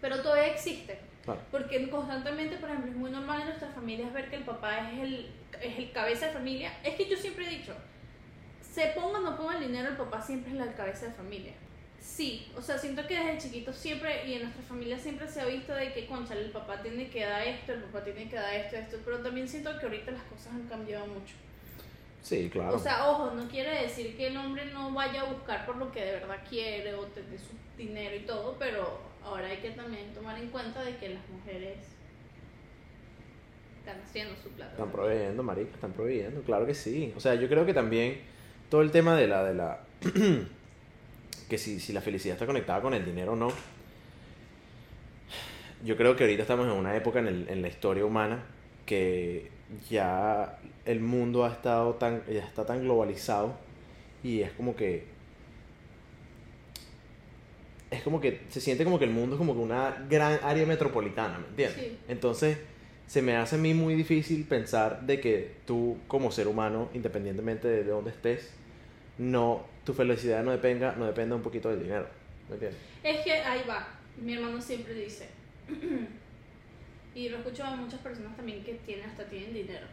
pero 0.00 0.22
todavía 0.22 0.52
existe. 0.52 0.98
Claro. 1.24 1.40
Porque 1.50 1.90
constantemente, 1.90 2.56
por 2.56 2.70
ejemplo, 2.70 2.90
es 2.90 2.96
muy 2.96 3.10
normal 3.10 3.40
en 3.40 3.46
nuestras 3.48 3.74
familias 3.74 4.12
ver 4.14 4.30
que 4.30 4.36
el 4.36 4.44
papá 4.44 4.90
es 4.90 4.98
el, 5.00 5.30
es 5.60 5.78
el 5.78 5.92
cabeza 5.92 6.26
de 6.26 6.32
familia. 6.32 6.72
Es 6.82 6.94
que 6.94 7.06
yo 7.06 7.16
siempre 7.16 7.46
he 7.46 7.50
dicho, 7.50 7.74
se 8.62 8.86
ponga 8.88 9.18
o 9.18 9.22
no 9.22 9.36
ponga 9.36 9.58
el 9.58 9.66
dinero, 9.66 9.88
el 9.90 9.96
papá 9.96 10.22
siempre 10.22 10.52
es 10.52 10.56
la 10.56 10.72
cabeza 10.72 11.06
de 11.06 11.12
familia. 11.12 11.52
Sí, 12.00 12.50
o 12.56 12.62
sea, 12.62 12.78
siento 12.78 13.06
que 13.06 13.14
desde 13.14 13.38
chiquito 13.38 13.72
siempre, 13.72 14.26
y 14.26 14.34
en 14.34 14.42
nuestra 14.42 14.62
familia 14.62 14.98
siempre 14.98 15.28
se 15.28 15.40
ha 15.40 15.46
visto 15.46 15.72
de 15.74 15.92
que, 15.92 16.06
concha, 16.06 16.34
el 16.34 16.50
papá 16.50 16.80
tiene 16.82 17.08
que 17.08 17.24
dar 17.24 17.46
esto, 17.46 17.72
el 17.72 17.80
papá 17.84 18.04
tiene 18.04 18.28
que 18.28 18.36
dar 18.36 18.54
esto, 18.54 18.76
esto, 18.76 18.98
pero 19.04 19.18
también 19.18 19.48
siento 19.48 19.76
que 19.78 19.86
ahorita 19.86 20.12
las 20.12 20.22
cosas 20.22 20.54
han 20.54 20.66
cambiado 20.68 21.06
mucho. 21.06 21.34
Sí, 22.22 22.50
claro. 22.50 22.76
O 22.76 22.78
sea, 22.78 23.08
ojo, 23.08 23.30
no 23.34 23.48
quiere 23.48 23.82
decir 23.82 24.16
que 24.16 24.28
el 24.28 24.36
hombre 24.36 24.66
no 24.66 24.92
vaya 24.92 25.22
a 25.22 25.24
buscar 25.32 25.64
por 25.64 25.76
lo 25.76 25.90
que 25.92 26.04
de 26.04 26.12
verdad 26.12 26.38
quiere 26.48 26.94
o 26.94 27.04
tener 27.06 27.38
su 27.38 27.54
dinero 27.76 28.16
y 28.16 28.20
todo, 28.20 28.56
pero 28.58 28.98
ahora 29.24 29.48
hay 29.48 29.58
que 29.58 29.70
también 29.70 30.12
tomar 30.12 30.38
en 30.38 30.48
cuenta 30.50 30.82
de 30.82 30.96
que 30.96 31.10
las 31.10 31.28
mujeres 31.28 31.78
están 33.78 34.00
haciendo 34.02 34.34
su 34.42 34.50
plata. 34.50 34.72
Están 34.72 34.92
proveyendo, 34.92 35.42
marico, 35.42 35.74
están 35.74 35.92
proveyendo, 35.92 36.42
claro 36.42 36.66
que 36.66 36.74
sí. 36.74 37.12
O 37.16 37.20
sea, 37.20 37.34
yo 37.34 37.48
creo 37.48 37.64
que 37.64 37.74
también 37.74 38.20
todo 38.68 38.82
el 38.82 38.90
tema 38.90 39.16
de 39.16 39.28
la, 39.28 39.44
de 39.44 39.54
la, 39.54 39.80
que 41.48 41.58
si, 41.58 41.80
si 41.80 41.92
la 41.92 42.00
felicidad 42.00 42.34
está 42.34 42.46
conectada 42.46 42.80
con 42.82 42.94
el 42.94 43.04
dinero 43.04 43.32
o 43.32 43.36
no. 43.36 43.52
Yo 45.84 45.96
creo 45.96 46.16
que 46.16 46.24
ahorita 46.24 46.42
estamos 46.42 46.66
en 46.66 46.72
una 46.72 46.96
época 46.96 47.20
en, 47.20 47.28
el- 47.28 47.48
en 47.48 47.62
la 47.62 47.68
historia 47.68 48.04
humana 48.04 48.42
que 48.86 49.50
ya 49.90 50.58
el 50.84 51.00
mundo 51.00 51.44
ha 51.44 51.52
estado 51.52 51.94
tan, 51.94 52.22
ya 52.26 52.40
está 52.44 52.66
tan 52.66 52.80
globalizado 52.82 53.54
y 54.24 54.40
es 54.42 54.50
como 54.52 54.74
que 54.76 55.06
es 57.90 58.02
como 58.02 58.20
que 58.20 58.40
se 58.50 58.60
siente 58.60 58.84
como 58.84 58.98
que 58.98 59.06
el 59.06 59.10
mundo 59.10 59.36
es 59.36 59.38
como 59.38 59.54
que 59.54 59.60
una 59.60 60.06
gran 60.10 60.38
área 60.42 60.66
metropolitana, 60.66 61.38
¿me 61.38 61.46
entiendes? 61.48 61.78
Sí. 61.80 61.98
Entonces, 62.08 62.58
se 63.06 63.22
me 63.22 63.36
hace 63.36 63.56
a 63.56 63.58
mí 63.58 63.72
muy 63.72 63.94
difícil 63.94 64.44
pensar 64.44 65.02
de 65.06 65.20
que 65.20 65.52
tú 65.66 65.96
como 66.06 66.30
ser 66.30 66.48
humano, 66.48 66.90
independientemente 66.92 67.66
de 67.68 67.84
dónde 67.84 68.10
estés, 68.10 68.50
no, 69.16 69.64
tu 69.88 69.94
felicidad 69.94 70.44
no 70.44 70.50
dependa, 70.50 70.94
no 70.96 71.06
dependa 71.06 71.34
un 71.34 71.40
poquito 71.40 71.70
del 71.70 71.82
dinero. 71.82 72.06
¿Me 72.50 72.56
entiendes? 72.56 72.78
Es 73.02 73.20
que 73.24 73.32
ahí 73.32 73.62
va. 73.66 73.88
Mi 74.20 74.34
hermano 74.34 74.60
siempre 74.60 74.92
dice. 74.92 75.26
y 77.14 77.30
lo 77.30 77.38
escucho 77.38 77.64
a 77.64 77.74
muchas 77.74 77.98
personas 78.00 78.36
también 78.36 78.62
que 78.64 78.74
tienen 78.84 79.08
hasta 79.08 79.24
tienen 79.24 79.54
dinero. 79.54 79.86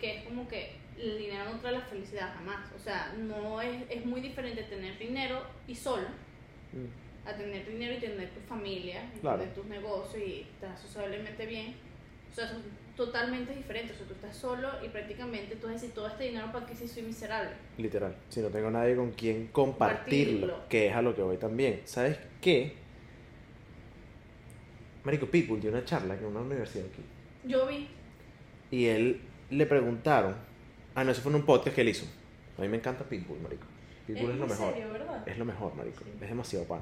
Que 0.00 0.16
es 0.20 0.24
como 0.24 0.48
que 0.48 0.72
el 0.98 1.18
dinero 1.18 1.44
no 1.52 1.60
trae 1.60 1.72
la 1.72 1.82
felicidad 1.82 2.32
jamás. 2.34 2.72
O 2.74 2.78
sea, 2.78 3.12
no 3.18 3.60
es, 3.60 3.82
es 3.90 4.06
muy 4.06 4.22
diferente 4.22 4.62
tener 4.64 4.98
dinero 4.98 5.42
y 5.68 5.74
solo 5.74 6.08
Mm. 6.72 7.28
a 7.28 7.34
tener 7.36 7.66
dinero 7.68 7.94
y 7.94 7.98
tener 7.98 8.30
tu 8.30 8.40
familia, 8.48 9.02
y 9.16 9.18
Claro. 9.18 9.40
tener 9.40 9.54
tus 9.54 9.66
negocios 9.66 10.22
y 10.24 10.42
estar 10.54 10.78
sociablemente 10.78 11.44
bien. 11.44 11.74
O 12.30 12.34
sea, 12.34 12.48
son 12.48 12.62
totalmente 12.96 13.54
diferentes. 13.54 13.94
O 13.96 13.98
sea, 13.98 14.06
tú 14.06 14.14
estás 14.14 14.36
solo 14.36 14.68
y 14.84 14.88
prácticamente 14.88 15.56
tú 15.56 15.62
vas 15.66 15.70
a 15.70 15.74
decir 15.80 15.92
todo 15.94 16.06
este 16.08 16.24
dinero 16.24 16.50
para 16.52 16.66
que 16.66 16.74
si 16.76 16.86
soy 16.86 17.02
miserable. 17.02 17.50
Literal. 17.78 18.14
Si 18.28 18.40
no 18.40 18.48
tengo 18.48 18.70
nadie 18.70 18.94
con 18.96 19.10
quien 19.12 19.48
compartirlo, 19.48 20.40
Compartirlo. 20.48 20.68
que 20.68 20.88
es 20.88 20.94
a 20.94 21.02
lo 21.02 21.14
que 21.14 21.22
voy 21.22 21.36
también. 21.38 21.80
¿Sabes 21.84 22.18
qué? 22.40 22.74
Marico 25.04 25.26
Pitbull 25.26 25.60
dio 25.60 25.70
una 25.70 25.84
charla 25.84 26.14
en 26.14 26.24
una 26.24 26.40
universidad 26.40 26.86
aquí. 26.86 27.02
Yo 27.44 27.66
vi, 27.66 27.88
Y 28.70 28.86
él 28.86 29.20
le 29.50 29.66
preguntaron. 29.66 30.36
Ah, 30.94 31.04
no, 31.04 31.10
eso 31.12 31.22
fue 31.22 31.30
en 31.32 31.36
un 31.36 31.46
podcast 31.46 31.74
que 31.74 31.80
él 31.80 31.88
hizo. 31.88 32.04
A 32.58 32.62
mí 32.62 32.68
me 32.68 32.76
encanta 32.76 33.04
Pitbull, 33.04 33.40
Marico. 33.40 33.64
Pitbull 34.06 34.30
es, 34.32 34.36
lo 34.36 34.44
en 34.44 34.50
mejor. 34.50 34.72
serio, 34.74 34.92
¿verdad? 34.92 35.26
Es 35.28 35.38
lo 35.38 35.44
mejor, 35.44 35.74
Marico. 35.74 36.04
Sí. 36.04 36.10
Es 36.20 36.28
demasiado 36.28 36.64
pan. 36.66 36.80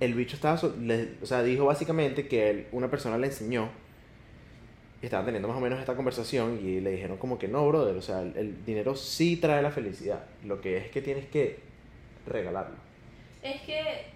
El 0.00 0.14
bicho 0.14 0.36
estaba. 0.36 0.56
so- 0.58 0.76
le- 0.78 1.14
o 1.22 1.26
sea, 1.26 1.42
dijo 1.42 1.64
básicamente 1.64 2.28
que 2.28 2.50
él- 2.50 2.66
una 2.72 2.90
persona 2.90 3.16
le 3.18 3.28
enseñó. 3.28 3.70
Y 5.00 5.06
estaban 5.06 5.26
teniendo 5.26 5.48
más 5.48 5.56
o 5.56 5.60
menos 5.60 5.78
esta 5.78 5.94
conversación. 5.94 6.58
Y 6.62 6.80
le 6.80 6.90
dijeron, 6.90 7.18
como 7.18 7.38
que 7.38 7.48
no, 7.48 7.66
brother. 7.68 7.96
O 7.96 8.02
sea, 8.02 8.22
el, 8.22 8.36
el 8.36 8.64
dinero 8.64 8.96
sí 8.96 9.36
trae 9.36 9.62
la 9.62 9.70
felicidad. 9.70 10.24
Lo 10.44 10.60
que 10.60 10.76
es 10.76 10.90
que 10.90 11.02
tienes 11.02 11.26
que 11.28 11.60
regalarlo. 12.26 12.76
Es 13.42 13.60
que 13.62 14.06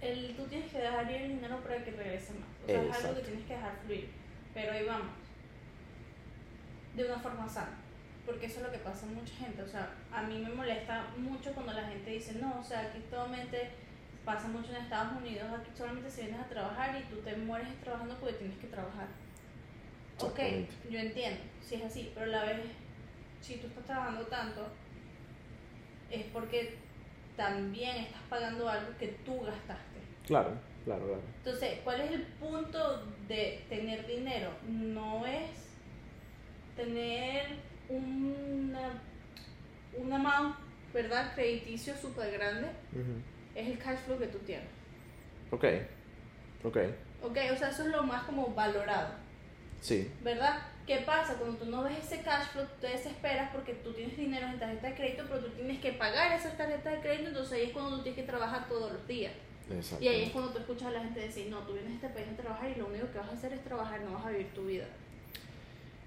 el, 0.00 0.36
tú 0.36 0.44
tienes 0.44 0.70
que 0.70 0.78
dejar 0.78 1.10
ir 1.10 1.22
el 1.22 1.28
dinero 1.36 1.58
para 1.60 1.82
que 1.82 1.90
regrese 1.90 2.34
más. 2.34 2.48
O 2.64 2.66
sea, 2.66 2.82
es 2.82 3.04
algo 3.04 3.16
que 3.16 3.26
tienes 3.26 3.46
que 3.46 3.54
dejar 3.54 3.72
fluir. 3.84 4.08
Pero 4.52 4.72
ahí 4.72 4.84
vamos. 4.84 5.08
De 6.94 7.04
una 7.04 7.18
forma 7.18 7.48
sana. 7.48 7.78
Porque 8.26 8.46
eso 8.46 8.58
es 8.58 8.66
lo 8.66 8.72
que 8.72 8.78
pasa 8.78 9.06
a 9.06 9.10
mucha 9.10 9.34
gente. 9.34 9.62
O 9.62 9.68
sea, 9.68 9.94
a 10.12 10.22
mí 10.22 10.38
me 10.38 10.50
molesta 10.50 11.06
mucho 11.16 11.52
cuando 11.52 11.72
la 11.72 11.88
gente 11.88 12.10
dice, 12.10 12.34
no, 12.34 12.58
o 12.60 12.64
sea, 12.64 12.80
aquí 12.80 13.02
solamente 13.08 13.70
pasa 14.24 14.48
mucho 14.48 14.70
en 14.72 14.82
Estados 14.82 15.12
Unidos, 15.22 15.46
aquí 15.56 15.70
solamente 15.72 16.10
si 16.10 16.22
vienes 16.22 16.40
a 16.40 16.48
trabajar 16.48 17.00
y 17.00 17.04
tú 17.08 17.20
te 17.20 17.36
mueres 17.36 17.68
trabajando 17.80 18.16
porque 18.18 18.34
tienes 18.34 18.58
que 18.58 18.66
trabajar. 18.66 19.06
Ok, 20.18 20.40
yo 20.90 20.98
entiendo, 20.98 21.40
si 21.62 21.74
es 21.74 21.84
así, 21.84 22.10
pero 22.14 22.26
a 22.26 22.28
la 22.28 22.44
vez, 22.44 22.60
si 23.42 23.56
tú 23.56 23.66
estás 23.66 23.84
trabajando 23.84 24.22
tanto, 24.26 24.66
es 26.10 26.24
porque 26.32 26.76
también 27.36 27.96
estás 27.96 28.22
pagando 28.30 28.68
algo 28.68 28.96
que 28.98 29.08
tú 29.24 29.40
gastaste. 29.42 30.00
Claro, 30.26 30.52
claro, 30.84 31.04
claro. 31.04 31.22
Entonces, 31.38 31.80
¿cuál 31.84 32.00
es 32.00 32.12
el 32.12 32.22
punto 32.22 33.04
de 33.28 33.64
tener 33.68 34.06
dinero? 34.06 34.50
No 34.66 35.26
es 35.26 35.50
tener 36.76 37.46
una, 37.88 39.02
un 39.98 40.12
amount, 40.12 40.56
¿verdad? 40.94 41.34
Crediticio 41.34 41.94
súper 41.94 42.32
grande, 42.32 42.68
es 43.54 43.68
el 43.68 43.78
cash 43.78 43.98
flow 44.06 44.18
que 44.18 44.28
tú 44.28 44.38
tienes. 44.38 44.68
Ok. 45.50 45.64
Ok. 46.64 46.78
Ok, 47.22 47.38
o 47.52 47.56
sea, 47.56 47.68
eso 47.68 47.82
es 47.82 47.88
lo 47.88 48.02
más 48.02 48.24
como 48.24 48.54
valorado. 48.54 49.25
Sí. 49.80 50.10
¿verdad? 50.22 50.58
¿Qué 50.86 50.98
pasa? 50.98 51.34
Cuando 51.34 51.56
tú 51.58 51.66
no 51.66 51.82
ves 51.82 51.98
ese 52.04 52.22
cash 52.22 52.46
flow, 52.52 52.64
te 52.80 52.88
desesperas 52.88 53.50
porque 53.52 53.74
tú 53.74 53.92
tienes 53.92 54.16
dinero 54.16 54.46
en 54.46 54.58
tarjeta 54.58 54.88
de 54.88 54.94
crédito, 54.94 55.24
pero 55.28 55.40
tú 55.40 55.48
tienes 55.50 55.80
que 55.80 55.92
pagar 55.92 56.32
esas 56.38 56.56
tarjetas 56.56 56.92
de 56.94 57.00
crédito, 57.00 57.28
entonces 57.28 57.52
ahí 57.54 57.64
es 57.66 57.72
cuando 57.72 57.96
tú 57.96 58.02
tienes 58.04 58.20
que 58.20 58.26
trabajar 58.26 58.68
todos 58.68 58.92
los 58.92 59.06
días. 59.08 59.32
Y 60.00 60.06
ahí 60.06 60.22
es 60.24 60.30
cuando 60.30 60.52
tú 60.52 60.58
escuchas 60.60 60.88
a 60.88 60.90
la 60.92 61.00
gente 61.00 61.18
decir, 61.20 61.48
no, 61.50 61.58
tú 61.60 61.72
vienes 61.72 61.90
a 61.90 61.94
este 61.96 62.08
país 62.10 62.26
a 62.32 62.40
trabajar 62.40 62.70
y 62.70 62.78
lo 62.78 62.86
único 62.86 63.10
que 63.10 63.18
vas 63.18 63.28
a 63.28 63.32
hacer 63.32 63.52
es 63.52 63.64
trabajar, 63.64 64.00
no 64.02 64.12
vas 64.12 64.26
a 64.26 64.30
vivir 64.30 64.46
tu 64.54 64.64
vida. 64.64 64.84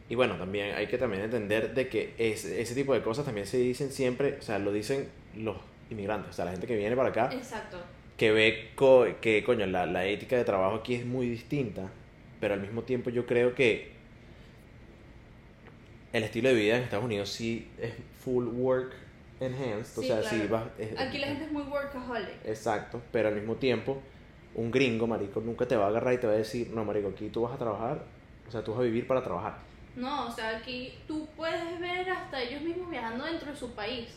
Y 0.08 0.16
bueno, 0.16 0.36
también 0.38 0.76
hay 0.76 0.88
que 0.88 0.98
también 0.98 1.24
entender 1.24 1.74
de 1.74 1.88
que 1.90 2.14
ese, 2.18 2.62
ese 2.62 2.74
tipo 2.74 2.94
de 2.94 3.02
cosas 3.02 3.26
también 3.26 3.46
se 3.46 3.58
dicen 3.58 3.92
siempre, 3.92 4.38
o 4.40 4.42
sea, 4.42 4.60
lo 4.60 4.72
dicen 4.72 5.10
los 5.36 5.58
inmigrantes, 5.92 6.32
o 6.32 6.34
sea, 6.34 6.46
la 6.46 6.52
gente 6.52 6.68
que 6.68 6.76
viene 6.78 6.96
para 6.96 7.10
acá, 7.10 7.30
Exacto. 7.34 7.78
que 8.18 8.32
ve 8.32 8.72
co- 8.76 9.06
que, 9.22 9.44
coño, 9.44 9.66
la, 9.68 9.86
la 9.86 10.06
ética 10.06 10.36
de 10.38 10.46
trabajo 10.46 10.78
aquí 10.78 10.96
es 10.96 11.06
muy 11.06 11.30
distinta, 11.30 11.90
pero 12.40 12.54
al 12.54 12.62
mismo 12.62 12.84
tiempo 12.84 13.10
yo 13.10 13.26
creo 13.26 13.54
que 13.56 13.92
el 16.14 16.24
estilo 16.24 16.50
de 16.50 16.56
vida 16.56 16.78
en 16.78 16.84
Estados 16.84 17.06
Unidos 17.06 17.30
sí 17.30 17.70
es 17.80 17.94
full 18.24 18.46
work 18.48 18.94
enhanced, 19.40 19.98
o 20.00 20.04
sea, 20.04 20.24
sí 20.24 20.36
claro. 20.36 20.50
vas... 20.50 20.64
es- 20.80 21.00
Aquí 21.00 21.18
la 21.20 21.28
gente 21.28 21.46
es 21.46 21.52
muy 21.52 21.64
workaholic. 21.64 22.46
Exacto, 22.46 23.02
pero 23.12 23.30
al 23.30 23.36
mismo 23.36 23.56
tiempo, 23.56 24.02
un 24.56 24.72
gringo, 24.72 25.08
marico, 25.08 25.40
nunca 25.40 25.68
te 25.68 25.76
va 25.76 25.86
a 25.86 25.88
agarrar 25.90 26.14
y 26.16 26.18
te 26.18 26.28
va 26.28 26.34
a 26.34 26.38
decir, 26.38 26.70
no, 26.72 26.84
marico, 26.84 27.10
aquí 27.10 27.30
tú 27.30 27.44
vas 27.44 27.54
a 27.54 27.58
trabajar, 27.58 28.04
o 28.48 28.52
sea, 28.52 28.64
tú 28.64 28.72
vas 28.72 28.82
a 28.82 28.84
vivir 28.84 29.06
para 29.08 29.24
trabajar. 29.24 29.58
No, 29.96 30.28
o 30.28 30.32
sea, 30.32 30.58
aquí 30.58 30.94
tú 31.08 31.28
puedes 31.36 31.80
ver 31.80 32.10
hasta 32.10 32.42
ellos 32.42 32.62
mismos 32.62 32.90
viajando 32.90 33.26
dentro 33.26 33.52
de 33.52 33.58
su 33.58 33.72
país. 33.74 34.08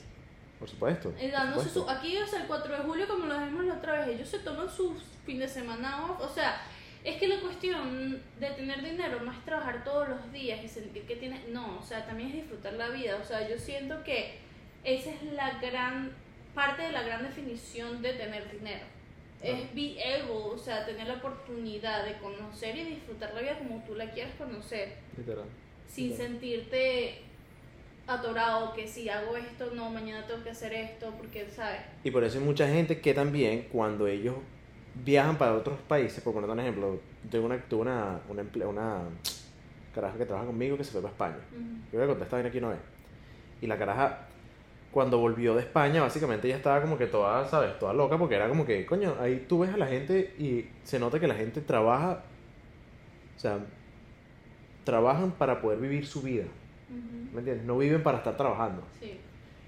Por 0.58 0.68
supuesto. 0.68 1.12
Y 1.18 1.22
por 1.24 1.30
dándose 1.32 1.68
supuesto. 1.70 1.84
su, 1.84 1.90
aquí, 1.98 2.16
o 2.18 2.26
sea, 2.26 2.40
el 2.42 2.46
4 2.46 2.72
de 2.78 2.82
julio, 2.84 3.06
como 3.08 3.26
lo 3.26 3.38
vimos 3.38 3.64
la 3.64 3.74
otra 3.74 4.00
vez, 4.00 4.14
ellos 4.16 4.28
se 4.28 4.38
toman 4.40 4.68
su 4.70 4.94
fin 5.26 5.38
de 5.38 5.48
semana 5.48 6.04
off. 6.06 6.20
O 6.20 6.28
sea, 6.28 6.60
es 7.04 7.16
que 7.16 7.26
la 7.28 7.40
cuestión 7.40 8.22
de 8.38 8.50
tener 8.50 8.82
dinero 8.82 9.20
no 9.22 9.32
es 9.32 9.44
trabajar 9.44 9.82
todos 9.84 10.08
los 10.08 10.32
días 10.32 10.62
y 10.64 10.68
sentir 10.68 11.02
que 11.02 11.16
tienes. 11.16 11.48
No, 11.48 11.78
o 11.78 11.82
sea, 11.82 12.06
también 12.06 12.28
es 12.30 12.34
disfrutar 12.36 12.74
la 12.74 12.88
vida. 12.90 13.18
O 13.20 13.24
sea, 13.24 13.48
yo 13.48 13.58
siento 13.58 14.04
que 14.04 14.36
esa 14.84 15.10
es 15.10 15.22
la 15.34 15.58
gran 15.60 16.12
parte 16.54 16.82
de 16.82 16.92
la 16.92 17.02
gran 17.02 17.22
definición 17.24 18.02
de 18.02 18.12
tener 18.12 18.50
dinero. 18.52 18.84
Es 19.42 19.74
be 19.74 19.96
able, 20.04 20.30
o 20.30 20.56
sea, 20.58 20.86
tener 20.86 21.08
la 21.08 21.14
oportunidad 21.14 22.04
de 22.04 22.12
conocer 22.18 22.76
y 22.76 22.84
disfrutar 22.84 23.34
la 23.34 23.40
vida 23.40 23.58
como 23.58 23.82
tú 23.84 23.96
la 23.96 24.08
quieras 24.12 24.32
conocer 24.38 24.94
Literal. 25.16 25.46
sin 25.88 26.14
Claro. 26.14 26.22
sentirte 26.24 27.22
atorado 28.06 28.72
que 28.72 28.86
si 28.86 29.08
hago 29.08 29.36
esto, 29.36 29.72
no, 29.74 29.90
mañana 29.90 30.24
tengo 30.28 30.44
que 30.44 30.50
hacer 30.50 30.72
esto, 30.72 31.12
porque, 31.18 31.48
¿sabes? 31.50 31.80
Y 32.04 32.10
por 32.12 32.22
eso 32.22 32.38
hay 32.38 32.44
mucha 32.44 32.68
gente 32.68 33.00
que 33.00 33.14
también 33.14 33.68
cuando 33.72 34.06
ellos 34.06 34.36
viajan 34.94 35.36
para 35.36 35.54
otros 35.54 35.78
países, 35.88 36.22
por 36.22 36.34
poner 36.34 36.50
un 36.50 36.60
ejemplo, 36.60 37.00
tengo 37.30 37.46
una, 37.46 37.58
tuve 37.58 37.82
una, 37.82 38.20
una, 38.28 39.00
caraja 39.94 40.16
que 40.16 40.26
trabaja 40.26 40.46
conmigo 40.46 40.76
que 40.76 40.84
se 40.84 40.92
fue 40.92 41.00
para 41.00 41.12
España. 41.12 41.36
Yo 41.92 41.98
voy 41.98 42.04
a 42.04 42.06
contar 42.06 42.24
esta 42.24 42.36
vaina 42.36 42.48
aquí 42.48 42.58
una 42.58 42.70
vez. 42.70 42.78
Y 43.60 43.66
la 43.66 43.78
caraja, 43.78 44.26
cuando 44.90 45.18
volvió 45.18 45.54
de 45.54 45.60
España, 45.60 46.02
básicamente 46.02 46.48
ella 46.48 46.56
estaba 46.56 46.80
como 46.80 46.98
que 46.98 47.06
toda, 47.06 47.46
¿sabes? 47.46 47.78
Toda 47.78 47.92
loca 47.92 48.18
porque 48.18 48.34
era 48.34 48.48
como 48.48 48.64
que, 48.64 48.84
coño, 48.86 49.14
ahí 49.20 49.44
tú 49.48 49.60
ves 49.60 49.72
a 49.72 49.76
la 49.76 49.86
gente 49.86 50.34
y 50.38 50.68
se 50.84 50.98
nota 50.98 51.20
que 51.20 51.28
la 51.28 51.34
gente 51.34 51.60
trabaja, 51.60 52.22
o 53.36 53.40
sea, 53.40 53.58
trabajan 54.84 55.32
para 55.32 55.60
poder 55.60 55.78
vivir 55.78 56.06
su 56.06 56.22
vida. 56.22 56.44
¿me 57.32 57.38
entiendes? 57.38 57.64
No 57.64 57.78
viven 57.78 58.02
para 58.02 58.18
estar 58.18 58.36
trabajando. 58.36 58.82
Sí. 59.00 59.18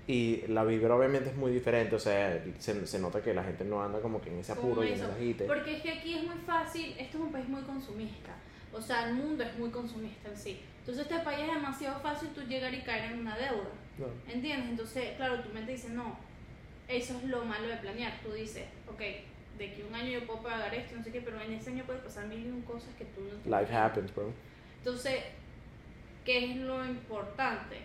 Y 0.07 0.47
la 0.49 0.65
vibra 0.65 0.95
obviamente 0.95 1.31
es 1.31 1.37
muy 1.37 1.51
diferente, 1.53 1.95
o 1.97 1.99
sea, 1.99 2.43
se, 2.59 2.87
se 2.87 2.99
nota 2.99 3.23
que 3.23 3.33
la 3.33 3.43
gente 3.43 3.65
no 3.65 3.83
anda 3.83 4.01
como 4.01 4.21
que 4.21 4.29
en 4.31 4.39
ese 4.41 4.55
Como 4.55 4.69
apuro 4.73 4.85
y 4.85 4.89
en 4.89 4.95
ese 4.95 5.05
agite. 5.05 5.45
Porque 5.45 5.77
es 5.77 5.83
que 5.83 5.93
aquí 5.93 6.15
es 6.19 6.25
muy 6.25 6.37
fácil, 6.47 6.95
esto 6.99 7.17
es 7.19 7.25
un 7.25 7.33
país 7.33 7.49
muy 7.49 7.63
consumista, 7.63 8.35
o 8.73 8.83
sea, 8.83 9.09
el 9.09 9.15
mundo 9.15 9.45
es 9.45 9.57
muy 9.59 9.71
consumista 9.71 10.29
en 10.29 10.37
sí. 10.37 10.61
Entonces 10.81 11.07
este 11.11 11.21
país 11.25 11.41
es 11.49 11.55
demasiado 11.55 11.99
fácil 12.01 12.29
tú 12.35 12.43
llegar 12.43 12.75
y 12.75 12.83
caer 12.83 13.13
en 13.13 13.21
una 13.21 13.35
deuda, 13.39 13.71
No. 13.97 14.07
¿entiendes? 14.31 14.69
Entonces, 14.69 15.17
claro, 15.17 15.41
tu 15.41 15.49
mente 15.55 15.73
dice, 15.73 15.89
no, 15.89 16.19
eso 16.87 17.17
es 17.17 17.25
lo 17.25 17.43
malo 17.47 17.67
de 17.69 17.77
planear. 17.79 18.13
Tú 18.23 18.31
dices, 18.33 18.65
ok, 18.87 19.01
de 19.57 19.73
que 19.73 19.85
un 19.89 19.95
año 19.95 20.11
yo 20.21 20.27
puedo 20.27 20.43
pagar 20.43 20.75
esto, 20.75 20.97
no 20.97 21.03
sé 21.03 21.13
qué, 21.13 21.23
pero 21.23 21.41
en 21.41 21.53
ese 21.53 21.71
año 21.71 21.85
puede 21.85 22.01
pasar 22.01 22.27
mil 22.27 22.45
y 22.45 22.51
un 22.51 22.61
cosas 22.63 22.91
que 22.99 23.07
tú 23.07 23.23
no 23.23 23.59
Life 23.59 23.75
happens, 23.75 24.15
bro. 24.15 24.31
Entonces, 24.79 25.23
¿qué 26.27 26.51
es 26.51 26.57
lo 26.57 26.85
importante? 26.85 27.79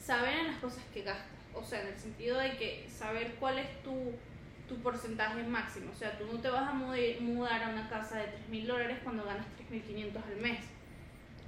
Saber 0.00 0.34
en 0.34 0.46
las 0.48 0.56
cosas 0.56 0.82
que 0.92 1.02
gastas. 1.02 1.26
O 1.54 1.62
sea, 1.62 1.82
en 1.82 1.88
el 1.88 1.98
sentido 1.98 2.38
de 2.38 2.56
que 2.56 2.86
saber 2.88 3.34
cuál 3.38 3.58
es 3.58 3.82
tu, 3.82 4.12
tu 4.68 4.76
porcentaje 4.82 5.42
máximo. 5.42 5.92
O 5.92 5.94
sea, 5.94 6.16
tú 6.18 6.26
no 6.26 6.40
te 6.40 6.48
vas 6.48 6.68
a 6.68 6.72
mudar, 6.72 7.62
a 7.62 7.68
una 7.68 7.88
casa 7.88 8.18
de 8.18 8.28
3 8.28 8.48
mil 8.48 8.66
dólares 8.66 8.98
cuando 9.02 9.24
ganas 9.24 9.46
3.500 9.70 10.16
al 10.24 10.36
mes. 10.40 10.60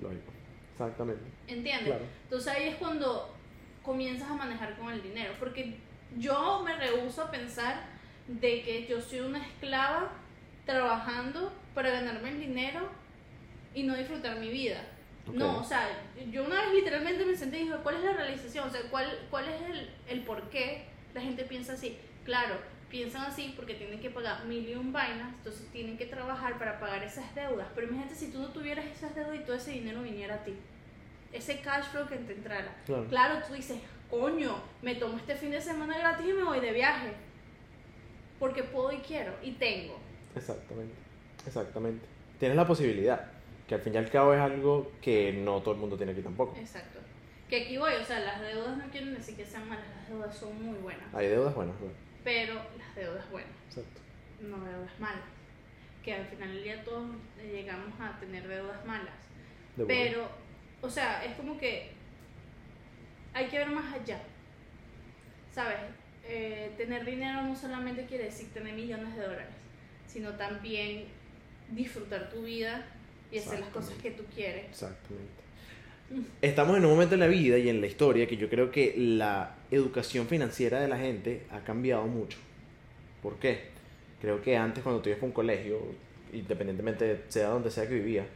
Lógico. 0.00 0.32
Exactamente. 0.72 1.22
¿Entiendes? 1.46 1.86
Claro. 1.86 2.04
Entonces 2.24 2.52
ahí 2.52 2.68
es 2.68 2.76
cuando 2.76 3.34
comienzas 3.82 4.30
a 4.30 4.34
manejar 4.34 4.76
con 4.76 4.92
el 4.92 5.02
dinero. 5.02 5.34
Porque 5.38 5.76
yo 6.18 6.62
me 6.64 6.76
rehuso 6.76 7.22
a 7.22 7.30
pensar 7.30 7.84
de 8.26 8.62
que 8.62 8.86
yo 8.86 9.00
soy 9.00 9.20
una 9.20 9.44
esclava 9.46 10.10
trabajando 10.64 11.52
para 11.74 11.90
ganarme 11.90 12.30
el 12.30 12.40
dinero 12.40 12.88
y 13.74 13.82
no 13.82 13.96
disfrutar 13.96 14.38
mi 14.38 14.48
vida. 14.48 14.84
No, 15.32 15.60
o 15.60 15.64
sea, 15.64 15.88
yo 16.30 16.44
una 16.44 16.62
vez 16.62 16.74
literalmente 16.74 17.24
me 17.24 17.36
senté 17.36 17.60
y 17.60 17.64
dije, 17.64 17.76
¿cuál 17.82 17.96
es 17.96 18.04
la 18.04 18.12
realización? 18.12 18.68
O 18.68 18.70
sea, 18.70 18.80
¿cuál, 18.90 19.06
cuál 19.30 19.48
es 19.48 19.60
el, 19.62 19.90
el 20.08 20.24
por 20.24 20.48
qué 20.50 20.84
la 21.14 21.20
gente 21.20 21.44
piensa 21.44 21.74
así? 21.74 21.96
Claro, 22.24 22.56
piensan 22.90 23.22
así 23.22 23.52
porque 23.56 23.74
tienen 23.74 24.00
que 24.00 24.10
pagar 24.10 24.44
mil 24.46 24.68
y 24.68 24.74
un 24.74 24.92
vainas, 24.92 25.32
entonces 25.34 25.68
tienen 25.70 25.96
que 25.96 26.06
trabajar 26.06 26.58
para 26.58 26.78
pagar 26.80 27.02
esas 27.04 27.34
deudas. 27.34 27.68
Pero 27.74 27.86
imagínate 27.88 28.14
si 28.16 28.30
tú 28.32 28.40
no 28.40 28.48
tuvieras 28.48 28.84
esas 28.86 29.14
deudas 29.14 29.36
y 29.36 29.44
todo 29.44 29.56
ese 29.56 29.70
dinero 29.70 30.02
viniera 30.02 30.34
a 30.36 30.44
ti. 30.44 30.54
ese 31.32 31.60
cash 31.60 31.84
flow 31.86 32.06
que 32.06 32.16
te 32.16 32.32
entrara. 32.34 32.76
Claro. 32.84 33.06
Claro, 33.08 33.40
tú 33.46 33.54
dices, 33.54 33.78
coño, 34.10 34.62
me 34.82 34.96
tomo 34.96 35.16
este 35.16 35.34
fin 35.36 35.50
de 35.50 35.60
semana 35.60 35.98
gratis 35.98 36.26
y 36.28 36.32
me 36.32 36.44
voy 36.44 36.60
de 36.60 36.72
viaje. 36.72 37.12
Porque 38.38 38.64
puedo 38.64 38.92
y 38.92 38.98
quiero 38.98 39.32
y 39.42 39.52
tengo. 39.52 39.98
Exactamente, 40.34 40.94
exactamente. 41.46 42.06
Tienes 42.38 42.56
la 42.56 42.66
posibilidad, 42.66 43.30
que 43.66 43.74
al 43.74 43.80
fin 43.80 43.94
y 43.94 43.96
al 43.98 44.10
cabo 44.10 44.34
es 44.34 44.40
algo 44.40 44.92
que 45.00 45.32
no 45.32 45.60
todo 45.60 45.74
el 45.74 45.80
mundo 45.80 45.96
tiene 45.96 46.12
aquí 46.12 46.22
tampoco. 46.22 46.56
Exacto. 46.58 46.98
Que 47.48 47.64
aquí 47.64 47.76
voy, 47.76 47.92
o 47.94 48.04
sea, 48.04 48.20
las 48.20 48.40
deudas 48.40 48.76
no 48.76 48.84
quieren 48.90 49.14
decir 49.14 49.36
que 49.36 49.44
sean 49.44 49.68
malas, 49.68 49.84
las 49.96 50.08
deudas 50.08 50.36
son 50.36 50.62
muy 50.64 50.78
buenas. 50.78 51.14
Hay 51.14 51.28
deudas 51.28 51.54
buenas, 51.54 51.78
bueno, 51.78 51.94
Pero 52.24 52.54
las 52.78 52.94
deudas 52.94 53.30
buenas, 53.30 53.50
exacto. 53.68 54.00
no 54.40 54.58
deudas 54.64 54.98
malas. 54.98 55.24
Que 56.02 56.14
al 56.14 56.26
final 56.26 56.52
del 56.54 56.64
día 56.64 56.82
todos 56.82 57.10
llegamos 57.42 57.92
a 58.00 58.18
tener 58.18 58.48
deudas 58.48 58.84
malas. 58.86 59.14
De 59.76 59.84
Pero, 59.84 60.28
o 60.80 60.90
sea, 60.90 61.24
es 61.24 61.34
como 61.36 61.58
que 61.58 61.92
hay 63.34 63.46
que 63.46 63.58
ver 63.58 63.68
más 63.68 63.94
allá. 63.94 64.20
¿Sabes? 65.52 65.76
Eh, 66.24 66.72
tener 66.76 67.04
dinero 67.04 67.42
no 67.42 67.54
solamente 67.56 68.06
quiere 68.06 68.24
decir 68.24 68.52
tener 68.52 68.74
millones 68.74 69.14
de 69.16 69.22
dólares, 69.22 69.54
sino 70.06 70.30
también 70.32 71.06
disfrutar 71.70 72.30
tu 72.30 72.42
vida 72.42 72.84
y 73.32 73.38
hacer 73.38 73.60
las 73.60 73.68
cosas 73.70 73.94
que 74.02 74.10
tú 74.12 74.22
quieres. 74.34 74.66
Exactamente. 74.70 75.42
Estamos 76.42 76.76
en 76.76 76.84
un 76.84 76.90
momento 76.90 77.14
en 77.14 77.20
la 77.20 77.26
vida 77.26 77.56
y 77.58 77.68
en 77.70 77.80
la 77.80 77.86
historia 77.86 78.26
que 78.26 78.36
yo 78.36 78.48
creo 78.50 78.70
que 78.70 78.94
la 78.98 79.54
educación 79.70 80.26
financiera 80.26 80.78
de 80.80 80.88
la 80.88 80.98
gente 80.98 81.46
ha 81.50 81.60
cambiado 81.60 82.06
mucho. 82.06 82.38
¿Por 83.22 83.36
qué? 83.36 83.70
Creo 84.20 84.42
que 84.42 84.56
antes 84.56 84.82
cuando 84.82 85.00
tú 85.00 85.08
ibas 85.08 85.22
a 85.22 85.24
un 85.24 85.32
colegio, 85.32 85.78
independientemente 86.32 87.22
sea 87.28 87.48
donde 87.48 87.70
sea 87.70 87.88
que 87.88 87.94
vivías, 87.94 88.26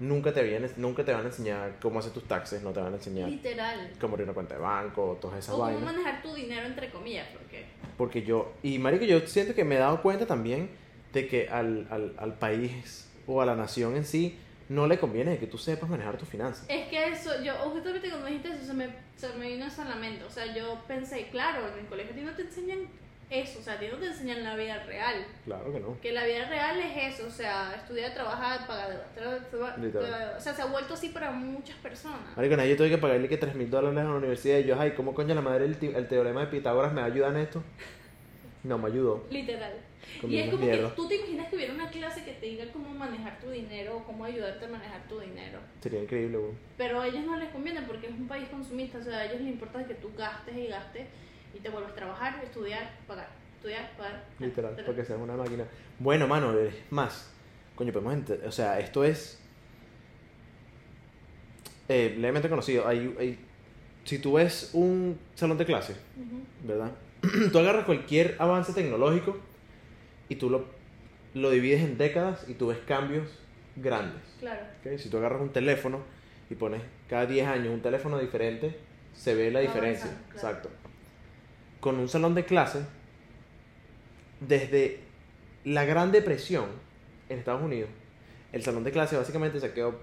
nunca 0.00 0.32
te, 0.32 0.40
habían, 0.40 0.66
nunca 0.78 1.04
te 1.04 1.12
van 1.12 1.24
a 1.24 1.26
enseñar 1.26 1.76
cómo 1.80 1.98
hacer 1.98 2.12
tus 2.12 2.24
taxes, 2.24 2.62
no 2.62 2.70
te 2.72 2.80
van 2.80 2.92
a 2.94 2.96
enseñar 2.96 3.28
Literal. 3.28 3.92
cómo 4.00 4.14
abrir 4.14 4.24
una 4.24 4.34
cuenta 4.34 4.54
de 4.54 4.60
banco, 4.60 5.18
todas 5.20 5.38
esas 5.38 5.50
O 5.54 5.58
cómo 5.58 5.64
vainas. 5.64 5.84
manejar 5.84 6.22
tu 6.22 6.34
dinero 6.34 6.66
entre 6.66 6.90
comillas, 6.90 7.28
porque 7.34 7.64
Porque 7.98 8.22
yo, 8.22 8.54
y 8.62 8.78
marico, 8.78 9.04
yo 9.04 9.20
siento 9.26 9.54
que 9.54 9.64
me 9.64 9.76
he 9.76 9.78
dado 9.78 10.00
cuenta 10.00 10.26
también 10.26 10.70
de 11.12 11.28
que 11.28 11.48
al, 11.50 11.86
al, 11.90 12.14
al 12.18 12.34
país 12.38 13.08
o 13.26 13.42
a 13.42 13.46
la 13.46 13.56
nación 13.56 13.96
en 13.96 14.04
sí 14.04 14.38
no 14.68 14.86
le 14.86 14.98
conviene 14.98 15.38
que 15.38 15.46
tú 15.46 15.58
sepas 15.58 15.88
manejar 15.88 16.16
tus 16.18 16.28
finanzas. 16.28 16.66
es 16.68 16.88
que 16.88 17.08
eso, 17.08 17.42
yo 17.42 17.54
justamente 17.54 18.08
cuando 18.08 18.26
dijiste 18.26 18.48
eso 18.48 18.64
se 18.64 18.74
me, 18.74 18.88
se 19.16 19.28
me 19.34 19.48
vino 19.48 19.66
eso 19.66 19.82
a 19.82 19.86
la 19.86 19.96
mente. 19.96 20.24
O 20.24 20.30
sea, 20.30 20.52
yo 20.54 20.82
pensé, 20.88 21.28
claro, 21.30 21.68
en 21.72 21.80
el 21.80 21.86
colegio 21.86 22.12
a 22.12 22.16
ti 22.16 22.22
no 22.22 22.32
te 22.32 22.42
enseñan 22.42 22.88
eso, 23.28 23.58
o 23.58 23.62
sea, 23.62 23.74
a 23.74 23.78
ti 23.78 23.86
no 23.90 23.98
te 23.98 24.06
enseñan 24.06 24.44
la 24.44 24.54
vida 24.56 24.82
real. 24.84 25.26
Claro 25.44 25.72
que 25.72 25.80
no. 25.80 26.00
Que 26.00 26.12
la 26.12 26.24
vida 26.24 26.48
real 26.48 26.78
es 26.80 27.14
eso, 27.14 27.26
o 27.26 27.30
sea, 27.30 27.74
estudiar, 27.76 28.14
trabajar, 28.14 28.66
pagar 28.66 29.04
O 30.36 30.40
sea, 30.40 30.54
se 30.54 30.62
ha 30.62 30.66
vuelto 30.66 30.94
así 30.94 31.08
para 31.08 31.30
muchas 31.30 31.76
personas. 31.76 32.36
Marico, 32.36 32.56
yo 32.62 32.76
tuve 32.76 32.90
que 32.90 32.98
pagarle 32.98 33.28
que 33.28 33.36
3 33.36 33.54
mil 33.54 33.70
dólares 33.70 33.98
a 33.98 34.04
la 34.04 34.14
universidad 34.14 34.58
y 34.58 34.64
yo, 34.64 34.80
ay, 34.80 34.92
¿cómo 34.92 35.14
coño 35.14 35.34
la 35.34 35.42
madre 35.42 35.64
el, 35.64 35.76
el 35.94 36.08
teorema 36.08 36.40
de 36.40 36.46
Pitágoras 36.48 36.92
me 36.92 37.02
ayuda 37.02 37.28
en 37.28 37.36
esto? 37.38 37.62
No 38.62 38.78
me 38.78 38.88
ayudó. 38.88 39.26
Literal. 39.30 39.74
Y 40.28 40.38
es 40.38 40.50
como 40.50 40.64
mierda. 40.64 40.88
que 40.90 40.96
tú 40.96 41.08
te 41.08 41.16
imaginas 41.16 41.48
que 41.48 41.56
hubiera 41.56 41.74
una 41.74 41.90
clase 41.90 42.24
que 42.24 42.32
te 42.32 42.46
diga 42.46 42.64
cómo 42.72 42.88
manejar 42.94 43.38
tu 43.40 43.50
dinero 43.50 43.98
o 43.98 44.04
cómo 44.04 44.24
ayudarte 44.24 44.64
a 44.64 44.68
manejar 44.68 45.06
tu 45.08 45.18
dinero. 45.20 45.58
Sería 45.80 46.02
increíble, 46.02 46.38
güey. 46.38 46.52
Pero 46.76 47.00
a 47.00 47.06
ellos 47.08 47.24
no 47.24 47.36
les 47.38 47.50
conviene 47.50 47.82
porque 47.82 48.06
es 48.06 48.12
un 48.12 48.26
país 48.28 48.48
consumista, 48.48 48.98
o 48.98 49.02
sea, 49.02 49.18
a 49.18 49.24
ellos 49.26 49.40
les 49.40 49.50
importa 49.52 49.86
que 49.86 49.94
tú 49.94 50.10
gastes 50.16 50.56
y 50.56 50.66
gastes 50.68 51.06
y 51.54 51.58
te 51.58 51.68
vuelvas 51.68 51.92
a 51.92 51.94
trabajar, 51.94 52.40
estudiar, 52.44 52.90
pagar, 53.06 53.28
estudiar, 53.56 53.90
pagar. 53.96 54.24
Literal, 54.38 54.76
porque 54.86 55.04
seas 55.04 55.18
una 55.20 55.36
máquina. 55.36 55.64
Bueno, 55.98 56.26
mano, 56.26 56.58
es 56.58 56.74
más. 56.90 57.30
Coño, 57.74 57.92
podemos 57.92 58.30
O 58.46 58.52
sea, 58.52 58.78
esto 58.80 59.04
es. 59.04 59.38
Eh, 61.88 62.14
levemente 62.18 62.48
conocido. 62.48 62.86
Hay, 62.86 63.14
hay- 63.18 63.38
si 64.04 64.18
tú 64.18 64.34
ves 64.34 64.70
un 64.72 65.18
salón 65.34 65.58
de 65.58 65.64
clase, 65.64 65.92
Ujú. 65.92 66.42
¿verdad? 66.66 66.92
tú 67.52 67.58
agarras 67.58 67.84
cualquier 67.84 68.36
avance 68.38 68.72
tecnológico 68.72 69.36
y 70.28 70.36
tú 70.36 70.50
lo, 70.50 70.64
lo 71.34 71.50
divides 71.50 71.82
en 71.82 71.98
décadas 71.98 72.44
y 72.48 72.54
tú 72.54 72.68
ves 72.68 72.78
cambios 72.86 73.28
grandes. 73.76 74.22
Claro. 74.40 74.60
¿ok? 74.84 74.98
Si 74.98 75.08
tú 75.08 75.18
agarras 75.18 75.40
un 75.40 75.50
teléfono 75.52 76.00
y 76.50 76.54
pones 76.54 76.82
cada 77.08 77.26
10 77.26 77.46
años 77.48 77.68
un 77.74 77.82
teléfono 77.82 78.18
diferente, 78.18 78.76
se 79.14 79.34
ve 79.34 79.50
la 79.50 79.60
diferencia. 79.60 80.06
claro. 80.10 80.32
Exacto. 80.34 80.70
Con 81.80 81.98
un 81.98 82.08
salón 82.08 82.34
de 82.34 82.44
clase, 82.44 82.84
desde 84.40 85.00
la 85.64 85.84
Gran 85.84 86.12
Depresión 86.12 86.66
en 87.28 87.38
Estados 87.38 87.62
Unidos, 87.62 87.90
el 88.52 88.62
salón 88.62 88.84
de 88.84 88.92
clase 88.92 89.16
básicamente 89.16 89.60
se 89.60 89.72
quedó 89.72 89.98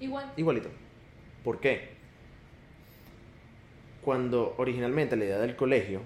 Igual. 0.00 0.32
igualito. 0.36 0.68
¿Por 1.44 1.60
qué? 1.60 1.90
Cuando 4.02 4.54
originalmente 4.58 5.16
la 5.16 5.24
idea 5.24 5.38
del 5.38 5.56
colegio, 5.56 6.00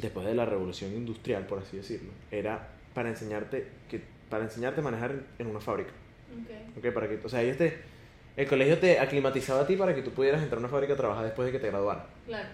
después 0.00 0.26
de 0.26 0.34
la 0.34 0.44
revolución 0.44 0.92
industrial, 0.92 1.46
por 1.46 1.58
así 1.58 1.76
decirlo, 1.76 2.10
era 2.30 2.68
para 2.94 3.08
enseñarte 3.08 3.66
que 3.88 4.00
para 4.30 4.44
enseñarte 4.44 4.80
a 4.80 4.84
manejar 4.84 5.14
en 5.38 5.46
una 5.46 5.60
fábrica. 5.60 5.90
Ok. 6.32 6.78
¿ok? 6.84 6.92
Para 6.94 7.08
que, 7.08 7.20
o 7.24 7.28
sea, 7.28 7.42
ellos 7.42 7.56
te, 7.56 7.78
el 8.36 8.48
colegio 8.48 8.78
te 8.78 8.98
aclimatizaba 8.98 9.60
a 9.62 9.66
ti 9.66 9.76
para 9.76 9.94
que 9.94 10.02
tú 10.02 10.10
pudieras 10.10 10.42
entrar 10.42 10.56
a 10.58 10.60
una 10.60 10.68
fábrica 10.68 10.94
a 10.94 10.96
trabajar 10.96 11.24
después 11.24 11.46
de 11.46 11.52
que 11.52 11.58
te 11.58 11.68
graduaras. 11.68 12.04
Claro. 12.26 12.48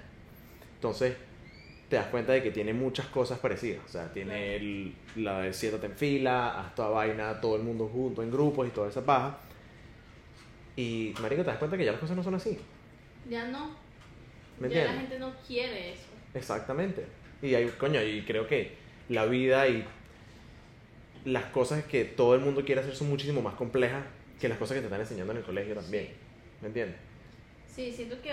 Entonces, 0.74 1.16
te 1.88 1.96
das 1.96 2.06
cuenta 2.06 2.32
de 2.32 2.42
que 2.42 2.50
tiene 2.50 2.72
muchas 2.74 3.06
cosas 3.06 3.38
parecidas. 3.38 3.82
O 3.84 3.88
sea, 3.88 4.12
tiene 4.12 4.56
el- 4.56 4.94
la 5.16 5.40
de 5.40 5.52
siéntate 5.52 5.86
en 5.86 5.92
fila, 5.92 6.60
haz 6.60 6.74
toda 6.74 6.88
vaina, 6.90 7.40
todo 7.40 7.56
el 7.56 7.62
mundo 7.62 7.88
junto, 7.88 8.22
en 8.22 8.30
grupos 8.30 8.66
y 8.68 8.70
toda 8.70 8.88
esa 8.88 9.04
paja. 9.04 9.38
Y, 10.76 11.14
marico, 11.20 11.42
te 11.42 11.48
das 11.48 11.58
cuenta 11.58 11.76
que 11.76 11.84
ya 11.84 11.92
las 11.92 12.00
cosas 12.00 12.16
no 12.16 12.22
son 12.22 12.34
así. 12.34 12.58
Ya 13.28 13.46
no. 13.48 13.76
¿Me 14.58 14.68
ya 14.68 14.84
la 14.84 14.92
gente 15.00 15.18
no 15.18 15.32
quiere 15.46 15.92
eso. 15.94 16.04
Exactamente. 16.34 17.04
Y 17.42 17.54
hay, 17.54 17.66
coño, 17.78 18.02
y 18.02 18.22
creo 18.22 18.46
que 18.46 18.72
la 19.08 19.26
vida 19.26 19.68
y 19.68 19.84
las 21.24 21.44
cosas 21.46 21.84
que 21.84 22.04
todo 22.04 22.34
el 22.34 22.40
mundo 22.40 22.64
quiere 22.64 22.80
hacer 22.80 22.94
son 22.94 23.08
muchísimo 23.08 23.42
más 23.42 23.54
complejas 23.54 24.04
que 24.40 24.48
las 24.48 24.58
cosas 24.58 24.74
que 24.74 24.80
te 24.80 24.86
están 24.86 25.00
enseñando 25.00 25.32
en 25.32 25.38
el 25.38 25.44
colegio 25.44 25.74
también. 25.74 26.08
¿Me 26.60 26.68
entiendes? 26.68 26.96
Sí, 27.68 27.92
siento 27.92 28.20
que 28.22 28.32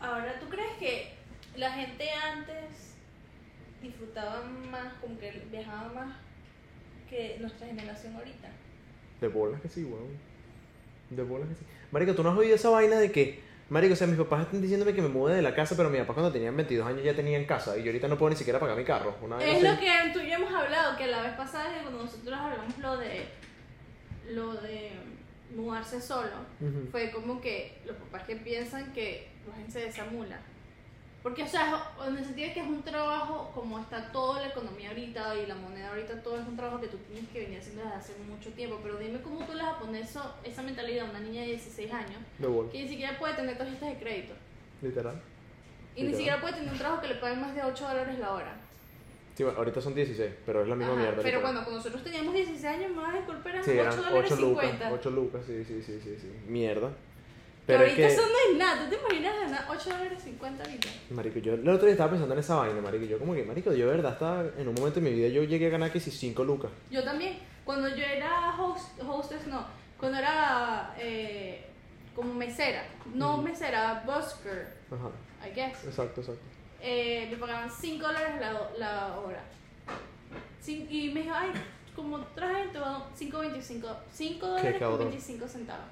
ahora, 0.00 0.38
¿tú 0.40 0.48
crees 0.48 0.72
que 0.78 1.08
la 1.56 1.72
gente 1.72 2.08
antes 2.10 2.94
disfrutaba 3.82 4.42
más, 4.42 4.94
como 5.00 5.18
que 5.18 5.42
viajaba 5.50 5.92
más 5.92 6.16
que 7.08 7.36
nuestra 7.40 7.66
generación 7.66 8.14
ahorita? 8.16 8.48
De 9.20 9.28
bolas 9.28 9.60
que 9.60 9.68
sí, 9.68 9.84
weón. 9.84 10.16
De 11.10 11.22
bolas 11.22 11.48
que 11.48 11.54
sí. 11.54 11.64
Marico, 11.90 12.14
¿tú 12.14 12.22
no 12.22 12.30
has 12.30 12.38
oído 12.38 12.54
esa 12.54 12.70
vaina 12.70 12.98
de 12.98 13.10
que, 13.12 13.40
Marico, 13.70 13.92
o 13.94 13.96
sea, 13.96 14.08
mis 14.08 14.16
papás 14.16 14.42
están 14.42 14.60
diciéndome 14.60 14.92
que 14.92 15.00
me 15.00 15.08
mude 15.08 15.36
de 15.36 15.42
la 15.42 15.54
casa, 15.54 15.76
pero 15.76 15.88
mis 15.88 16.00
papás 16.00 16.14
cuando 16.14 16.32
tenían 16.32 16.56
22 16.56 16.86
años 16.88 17.04
ya 17.04 17.14
tenían 17.14 17.44
casa 17.44 17.78
y 17.78 17.82
yo 17.82 17.90
ahorita 17.90 18.08
no 18.08 18.18
puedo 18.18 18.30
ni 18.30 18.36
siquiera 18.36 18.58
pagar 18.58 18.76
mi 18.76 18.84
carro? 18.84 19.14
Una 19.22 19.38
Es 19.38 19.56
así. 19.58 19.64
lo 19.64 19.78
que 19.78 19.90
tú 20.12 20.18
y 20.18 20.28
yo 20.28 20.34
hemos 20.34 20.52
hablado, 20.52 20.96
que 20.96 21.06
la 21.06 21.22
vez 21.22 21.32
pasada 21.36 21.72
que 21.72 21.82
cuando 21.82 22.02
nosotros 22.02 22.38
hablamos 22.38 22.76
lo 22.78 22.96
de 22.98 23.26
lo 24.30 24.54
de 24.54 24.90
mudarse 25.54 26.00
solo, 26.00 26.30
fue 26.90 27.10
como 27.10 27.40
que 27.40 27.78
los 27.86 27.96
papás 27.96 28.24
que 28.24 28.36
piensan 28.36 28.92
que 28.92 29.28
la 29.48 29.54
gente 29.54 29.72
se 29.72 29.80
desamula. 29.80 30.40
Porque, 31.22 31.42
o 31.42 31.46
sea, 31.46 31.90
en 32.08 32.16
el 32.16 32.24
sentido 32.24 32.48
de 32.48 32.54
que 32.54 32.60
es 32.60 32.66
un 32.66 32.82
trabajo, 32.82 33.50
como 33.54 33.78
está 33.78 34.10
toda 34.10 34.40
la 34.40 34.48
economía 34.48 34.88
ahorita 34.88 35.34
y 35.36 35.46
la 35.46 35.54
moneda 35.54 35.90
ahorita, 35.90 36.22
todo 36.22 36.40
es 36.40 36.46
un 36.48 36.56
trabajo 36.56 36.80
que 36.80 36.88
tú 36.88 36.96
tienes 37.08 37.28
que 37.30 37.40
venir 37.40 37.58
haciendo 37.58 37.82
desde 37.82 37.96
hace 37.96 38.12
mucho 38.26 38.50
tiempo. 38.52 38.78
Pero 38.82 38.96
dime 38.98 39.20
cómo 39.20 39.44
tú 39.44 39.52
le 39.52 39.62
vas 39.62 39.74
a 39.76 39.78
poner 39.80 40.02
eso, 40.02 40.22
esa 40.44 40.62
mentalidad 40.62 41.06
a 41.06 41.10
una 41.10 41.20
niña 41.20 41.42
de 41.42 41.48
16 41.48 41.92
años 41.92 42.18
De 42.38 42.46
que 42.72 42.82
ni 42.84 42.88
siquiera 42.88 43.18
puede 43.18 43.34
tener 43.34 43.58
tarjetas 43.58 43.88
de 43.90 43.98
crédito. 43.98 44.32
literal. 44.80 45.20
Y 45.94 46.02
ni 46.04 46.08
Literal. 46.08 46.16
siquiera 46.16 46.40
puede 46.40 46.54
tener 46.54 46.72
un 46.72 46.78
trabajo 46.78 47.02
que 47.02 47.08
le 47.08 47.14
paguen 47.16 47.40
más 47.42 47.54
de 47.54 47.62
8 47.64 47.88
dólares 47.88 48.18
la 48.18 48.32
hora. 48.32 48.56
Sí, 49.34 49.44
bueno, 49.44 49.58
ahorita 49.58 49.80
son 49.80 49.94
16, 49.94 50.32
pero 50.46 50.62
es 50.62 50.68
la 50.68 50.74
misma 50.76 50.92
Ajá, 50.94 51.02
mierda. 51.02 51.22
pero 51.22 51.40
cuando, 51.42 51.60
cuando 51.62 51.78
nosotros 51.78 52.02
teníamos 52.04 52.32
16 52.34 52.64
años, 52.64 52.92
más 52.92 53.12
de 53.12 53.20
golpe 53.22 53.48
eran 53.50 53.64
Sí, 53.64 53.70
8 53.72 53.80
eran 53.80 53.96
dólares 53.96 54.32
8 54.32 54.40
lucas, 54.40 54.64
50. 54.70 54.92
8 54.94 55.10
lucas, 55.10 55.42
sí, 55.46 55.64
sí, 55.64 55.82
sí, 55.82 56.00
sí, 56.02 56.16
sí. 56.18 56.32
Mierda. 56.46 56.90
Pero 57.70 57.78
Pero 57.78 57.90
es 57.90 57.90
ahorita 57.98 58.08
que, 58.08 58.14
eso 58.14 58.22
no 58.22 58.52
es 58.52 58.58
nada. 58.58 58.84
¿Tú 58.84 58.90
te 58.90 59.00
imaginas 59.00 59.40
ganar 59.40 59.66
8 59.70 59.90
dólares 59.90 60.22
50 60.22 60.64
ahorita? 60.64 60.88
marico, 61.10 61.38
yo 61.38 61.54
el 61.54 61.68
otro 61.68 61.86
día 61.86 61.92
estaba 61.92 62.10
pensando 62.10 62.34
en 62.34 62.40
esa 62.40 62.54
vaina, 62.56 62.80
marico, 62.80 63.04
yo 63.04 63.18
como 63.18 63.34
que, 63.34 63.44
marico, 63.44 63.72
yo 63.72 63.86
de 63.86 63.92
verdad 63.96 64.12
estaba, 64.12 64.44
en 64.58 64.68
un 64.68 64.74
momento 64.74 65.00
de 65.00 65.08
mi 65.10 65.14
vida 65.16 65.28
yo 65.28 65.42
llegué 65.44 65.66
a 65.66 65.70
ganar 65.70 65.90
que 65.92 66.00
si 66.00 66.10
5 66.10 66.44
lucas. 66.44 66.70
Yo 66.90 67.02
también. 67.04 67.38
Cuando 67.64 67.88
yo 67.88 68.04
era 68.04 68.54
host, 68.58 69.00
hostess, 69.06 69.46
no. 69.46 69.64
Cuando 69.98 70.18
era 70.18 70.94
eh, 70.98 71.64
como 72.14 72.32
mesera. 72.34 72.84
No 73.14 73.36
mesera, 73.42 74.02
busker, 74.06 74.68
Ajá, 74.90 75.10
I 75.48 75.54
guess. 75.54 75.84
exacto, 75.84 76.20
exacto. 76.22 76.42
Eh, 76.82 77.28
me 77.30 77.36
pagaban 77.36 77.70
5 77.70 78.06
dólares 78.06 78.40
la, 78.40 78.70
la 78.78 79.18
hora. 79.18 79.42
Cin- 80.64 80.86
y 80.90 81.10
me 81.12 81.22
dijo, 81.22 81.34
ay, 81.34 81.50
como 81.94 82.18
traje, 82.34 82.68
te 82.72 82.78
voy 82.78 82.88
a 82.88 82.90
dar 82.92 83.02
5.25. 83.18 83.96
5 84.12 84.46
dólares 84.46 84.70
con 84.72 84.80
cabrón. 84.80 84.98
25 85.10 85.48
centavos. 85.48 85.84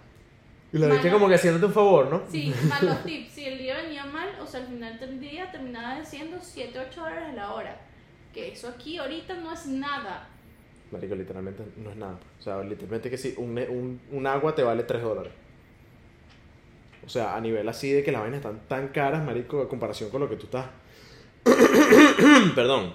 Y 0.73 0.79
la 0.79 0.89
Mano. 0.89 1.13
como 1.13 1.29
que 1.29 1.35
haciéndote 1.35 1.67
un 1.67 1.73
favor, 1.73 2.11
¿no? 2.11 2.23
Sí, 2.31 2.53
más 2.69 2.83
los 2.83 3.03
tips. 3.05 3.33
Si 3.33 3.45
el 3.45 3.59
día 3.59 3.77
venía 3.79 4.05
mal, 4.05 4.29
o 4.41 4.47
sea, 4.47 4.61
al 4.61 4.67
final 4.67 4.99
del 5.01 5.19
día 5.19 5.51
terminaba 5.51 6.05
siendo 6.05 6.39
7, 6.41 6.79
8 6.91 7.01
dólares 7.01 7.35
la 7.35 7.55
hora. 7.55 7.81
Que 8.35 8.53
eso 8.53 8.69
aquí 8.69 8.99
ahorita 8.99 9.35
no 9.35 9.53
es 9.53 9.67
nada. 9.67 10.29
Marico, 10.91 11.15
literalmente 11.15 11.63
no 11.77 11.91
es 11.91 11.97
nada. 11.97 12.19
O 12.39 12.43
sea, 12.43 12.63
literalmente 12.63 13.09
que 13.09 13.17
si 13.17 13.35
un, 13.39 13.59
un, 13.59 14.01
un 14.11 14.27
agua 14.27 14.55
te 14.55 14.63
vale 14.63 14.83
3 14.83 15.03
dólares. 15.03 15.33
O 17.07 17.09
sea, 17.09 17.35
a 17.35 17.41
nivel 17.41 17.67
así 17.67 17.91
de 17.91 18.05
que 18.05 18.13
las 18.13 18.21
vainas 18.21 18.39
están 18.39 18.61
tan 18.69 18.89
caras, 18.89 19.25
marico, 19.25 19.63
a 19.63 19.69
comparación 19.69 20.11
con 20.11 20.21
lo 20.21 20.29
que 20.29 20.37
tú 20.37 20.45
estás... 20.45 20.67
Perdón. 22.55 22.93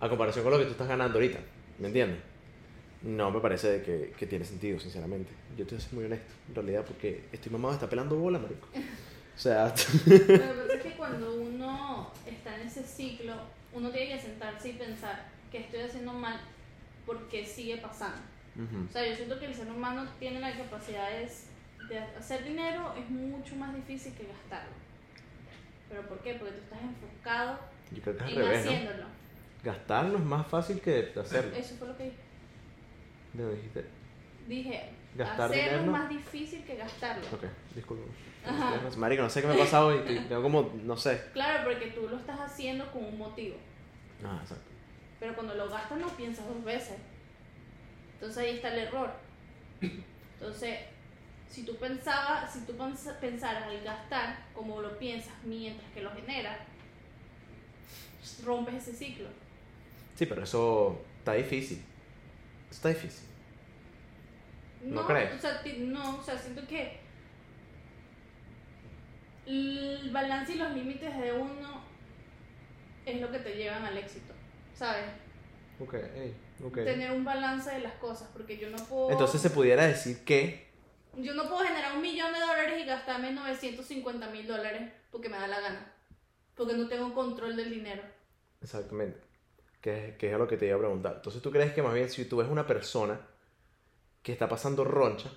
A 0.00 0.08
comparación 0.08 0.44
con 0.44 0.52
lo 0.54 0.58
que 0.58 0.64
tú 0.64 0.70
estás 0.70 0.88
ganando 0.88 1.18
ahorita. 1.18 1.38
¿Me 1.78 1.88
entiendes? 1.88 2.29
No 3.02 3.30
me 3.30 3.40
parece 3.40 3.82
que, 3.82 4.12
que 4.16 4.26
tiene 4.26 4.44
sentido, 4.44 4.78
sinceramente. 4.78 5.30
Yo 5.56 5.64
te 5.66 5.74
voy 5.74 5.78
a 5.78 5.86
ser 5.86 5.94
muy 5.94 6.04
honesto, 6.04 6.32
en 6.48 6.54
realidad, 6.54 6.84
porque 6.86 7.24
estoy 7.32 7.50
mamado, 7.50 7.74
está 7.74 7.88
pelando 7.88 8.16
bola, 8.16 8.38
marico. 8.38 8.68
O 8.74 9.38
sea... 9.38 9.72
Lo 10.06 10.26
que 10.26 10.38
pasa 10.38 10.74
es 10.74 10.82
que 10.82 10.96
cuando 10.96 11.34
uno 11.34 12.12
está 12.26 12.60
en 12.60 12.66
ese 12.66 12.82
ciclo, 12.82 13.34
uno 13.72 13.90
tiene 13.90 14.14
que 14.14 14.20
sentarse 14.20 14.68
y 14.68 14.72
pensar 14.74 15.28
que 15.50 15.60
estoy 15.60 15.80
haciendo 15.80 16.12
mal 16.12 16.40
porque 17.06 17.46
sigue 17.46 17.78
pasando. 17.78 18.20
ujú. 18.54 18.86
O 18.88 18.92
sea, 18.92 19.08
yo 19.08 19.16
siento 19.16 19.38
que 19.38 19.46
el 19.46 19.54
ser 19.54 19.70
humano 19.70 20.06
tiene 20.18 20.40
la 20.40 20.54
capacidad 20.56 21.08
de, 21.08 21.98
hacer 22.18 22.44
dinero, 22.44 22.94
es 22.96 23.08
mucho 23.08 23.56
más 23.56 23.74
difícil 23.74 24.12
que 24.14 24.26
gastarlo. 24.26 24.74
¿Pero 25.88 26.02
por 26.02 26.18
qué? 26.20 26.34
Porque 26.34 26.52
tú 26.54 26.60
estás 26.62 26.78
enfocado 26.82 27.58
Yo 27.90 28.02
creo 28.02 28.16
que 28.16 28.24
es 28.24 28.30
en 28.30 28.36
revés, 28.36 28.64
¿no? 28.64 28.70
haciéndolo. 28.70 29.06
Gastarlo 29.64 30.18
es 30.18 30.24
más 30.24 30.46
fácil 30.46 30.80
que 30.80 31.12
hacerlo. 31.18 31.56
Eso 31.56 31.74
fue 31.76 31.88
lo 31.88 31.96
que 31.96 32.04
dije. 32.04 32.29
¿Me 33.34 33.44
dijiste? 33.54 33.84
Dije, 34.48 34.90
Gastar 35.16 35.50
hacerlo 35.50 35.62
dinero. 35.78 35.80
es 35.80 35.86
más 36.00 36.08
difícil 36.08 36.64
que 36.64 36.76
gastarlo. 36.76 37.26
Ok, 37.32 37.44
disculpa. 37.74 38.04
Ajá. 38.46 38.80
Marico, 38.96 39.22
no 39.22 39.30
sé 39.30 39.42
qué 39.42 39.48
me 39.48 39.54
ha 39.54 39.58
pasado 39.58 39.88
hoy. 39.88 39.98
Tengo 40.28 40.42
como, 40.42 40.72
no 40.84 40.96
sé. 40.96 41.22
Claro, 41.32 41.64
porque 41.68 41.88
tú 41.88 42.08
lo 42.08 42.16
estás 42.16 42.38
haciendo 42.40 42.90
con 42.90 43.04
un 43.04 43.18
motivo. 43.18 43.56
Ah, 44.24 44.38
exacto. 44.42 44.64
Pero 45.18 45.34
cuando 45.34 45.54
lo 45.54 45.68
gastas 45.68 45.98
no 45.98 46.08
piensas 46.08 46.46
dos 46.48 46.64
veces. 46.64 46.96
Entonces 48.14 48.38
ahí 48.38 48.56
está 48.56 48.72
el 48.72 48.80
error. 48.80 49.10
Entonces, 49.80 50.78
si 51.48 51.64
tú 51.64 51.76
pensabas, 51.76 52.50
si 52.52 52.60
tú 52.60 52.72
pens- 52.74 53.14
pensaras 53.20 53.64
al 53.64 53.82
gastar 53.82 54.46
como 54.54 54.80
lo 54.80 54.98
piensas 54.98 55.34
mientras 55.44 55.90
que 55.92 56.00
lo 56.02 56.10
generas, 56.12 56.58
rompes 58.44 58.74
ese 58.76 58.94
ciclo. 58.94 59.28
Sí, 60.14 60.26
pero 60.26 60.42
eso 60.44 61.00
está 61.18 61.34
difícil. 61.34 61.82
Está 62.70 62.88
difícil. 62.90 63.28
¿No 64.82 65.06
crees? 65.06 65.34
O 65.34 65.38
sea, 65.38 65.62
no, 65.78 66.18
o 66.18 66.22
sea, 66.22 66.38
siento 66.38 66.66
que 66.66 67.00
el 69.46 70.10
balance 70.12 70.52
y 70.52 70.56
los 70.56 70.72
límites 70.74 71.18
de 71.18 71.32
uno 71.32 71.82
es 73.04 73.20
lo 73.20 73.30
que 73.30 73.40
te 73.40 73.56
llevan 73.56 73.84
al 73.84 73.98
éxito, 73.98 74.32
¿sabes? 74.74 75.06
Ok, 75.80 75.94
ey, 75.94 76.34
ok. 76.62 76.74
Tener 76.84 77.10
un 77.12 77.24
balance 77.24 77.70
de 77.70 77.80
las 77.80 77.94
cosas, 77.94 78.28
porque 78.32 78.58
yo 78.58 78.70
no 78.70 78.78
puedo... 78.78 79.10
Entonces 79.10 79.40
se 79.40 79.50
pudiera 79.50 79.86
decir 79.86 80.24
que. 80.24 80.70
Yo 81.16 81.34
no 81.34 81.48
puedo 81.48 81.64
generar 81.64 81.96
un 81.96 82.02
millón 82.02 82.32
de 82.32 82.38
dólares 82.38 82.80
y 82.80 82.86
gastarme 82.86 83.32
950 83.32 84.28
mil 84.28 84.46
dólares 84.46 84.92
porque 85.10 85.28
me 85.28 85.36
da 85.36 85.48
la 85.48 85.60
gana. 85.60 85.92
Porque 86.54 86.74
no 86.74 86.88
tengo 86.88 87.12
control 87.14 87.56
del 87.56 87.70
dinero. 87.70 88.02
Exactamente. 88.62 89.29
Que, 89.80 90.16
que 90.18 90.32
es 90.32 90.38
lo 90.38 90.46
que 90.48 90.56
te 90.56 90.66
iba 90.66 90.76
a 90.76 90.80
preguntar. 90.80 91.14
Entonces 91.16 91.42
tú 91.42 91.50
crees 91.50 91.72
que 91.74 91.82
más 91.82 91.94
bien 91.94 92.08
si 92.10 92.24
tú 92.26 92.36
ves 92.38 92.48
una 92.48 92.66
persona 92.66 93.20
que 94.22 94.32
está 94.32 94.48
pasando 94.48 94.84
roncha, 94.84 95.30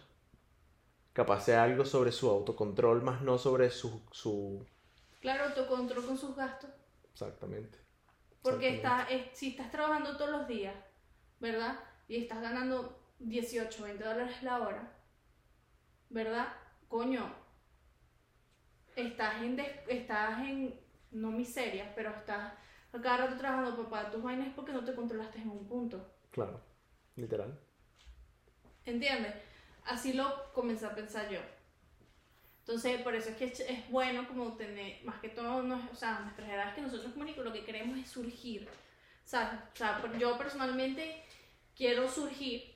capaz 1.13 1.45
sea 1.45 1.63
algo 1.63 1.85
sobre 1.85 2.11
su 2.11 2.29
autocontrol, 2.29 3.01
más 3.01 3.21
no 3.21 3.37
sobre 3.37 3.69
su. 3.71 4.01
su... 4.11 4.65
Claro, 5.21 5.45
autocontrol 5.45 6.05
con 6.05 6.17
sus 6.19 6.35
gastos. 6.35 6.69
Exactamente. 7.13 7.79
Porque 8.43 8.67
Exactamente. 8.69 8.75
estás, 8.75 9.09
es- 9.11 9.35
si 9.37 9.49
estás 9.49 9.71
trabajando 9.71 10.15
todos 10.17 10.29
los 10.29 10.47
días, 10.47 10.75
¿verdad? 11.39 11.79
Y 12.07 12.17
estás 12.17 12.41
ganando 12.41 12.99
18, 13.19 13.83
20 13.85 14.03
dólares 14.03 14.43
la 14.43 14.59
hora, 14.59 14.93
¿verdad? 16.09 16.47
Coño, 16.87 17.23
estás 18.95 19.41
en, 19.41 19.55
des- 19.55 19.79
estás 19.87 20.39
en, 20.41 20.79
no 21.11 21.31
miseria, 21.31 21.91
pero 21.95 22.09
estás 22.11 22.53
a 22.93 23.01
cada 23.01 23.17
rato 23.17 23.37
trabajando 23.37 23.89
para 23.89 24.11
tus 24.11 24.21
vainas 24.21 24.53
porque 24.55 24.71
no 24.71 24.85
te 24.85 24.95
controlaste 24.95 25.39
en 25.39 25.49
un 25.49 25.67
punto. 25.67 26.13
Claro. 26.31 26.61
Literal. 27.15 27.59
¿Entiendes? 28.85 29.33
Así 29.85 30.13
lo 30.13 30.51
comencé 30.53 30.85
a 30.85 30.95
pensar 30.95 31.29
yo. 31.29 31.39
Entonces, 32.59 33.01
por 33.01 33.13
eso 33.13 33.29
es 33.29 33.35
que 33.35 33.45
es, 33.45 33.59
es 33.59 33.89
bueno 33.89 34.25
como 34.27 34.53
tener, 34.53 35.03
más 35.03 35.19
que 35.19 35.29
todo, 35.29 35.57
o 35.57 35.95
sea, 35.95 36.19
nuestras 36.21 36.47
edades 36.49 36.75
que 36.75 36.81
nosotros 36.81 37.11
como 37.11 37.23
único 37.23 37.41
lo 37.41 37.51
que 37.51 37.65
queremos 37.65 37.97
es 37.97 38.07
surgir. 38.07 38.69
¿Sabes? 39.25 39.59
O 39.73 39.75
sea, 39.75 40.01
yo 40.17 40.37
personalmente 40.37 41.23
quiero 41.75 42.09
surgir 42.09 42.73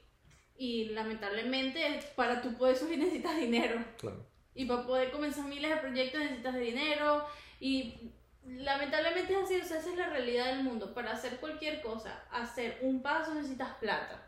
y 0.58 0.86
lamentablemente 0.90 2.00
para 2.16 2.42
tú 2.42 2.54
poder 2.58 2.76
surgir 2.76 3.00
necesitas 3.00 3.38
dinero. 3.38 3.84
Claro. 3.98 4.26
Y 4.56 4.66
para 4.66 4.86
poder 4.86 5.12
comenzar 5.12 5.46
miles 5.46 5.70
de 5.70 5.78
proyectos 5.78 6.20
necesitas 6.20 6.56
de 6.56 6.62
dinero. 6.62 7.26
Y 7.60 8.12
lamentablemente 8.48 9.34
es 9.34 9.40
así, 9.44 9.56
o 9.60 9.66
sea, 9.66 9.80
esa 9.80 9.90
es 9.92 9.98
la 9.98 10.10
realidad 10.10 10.48
del 10.48 10.64
mundo. 10.64 10.94
Para 10.94 11.12
hacer 11.12 11.38
cualquier 11.38 11.82
cosa, 11.82 12.24
hacer 12.32 12.80
un 12.82 13.02
paso 13.02 13.34
necesitas 13.34 13.76
plata. 13.76 14.24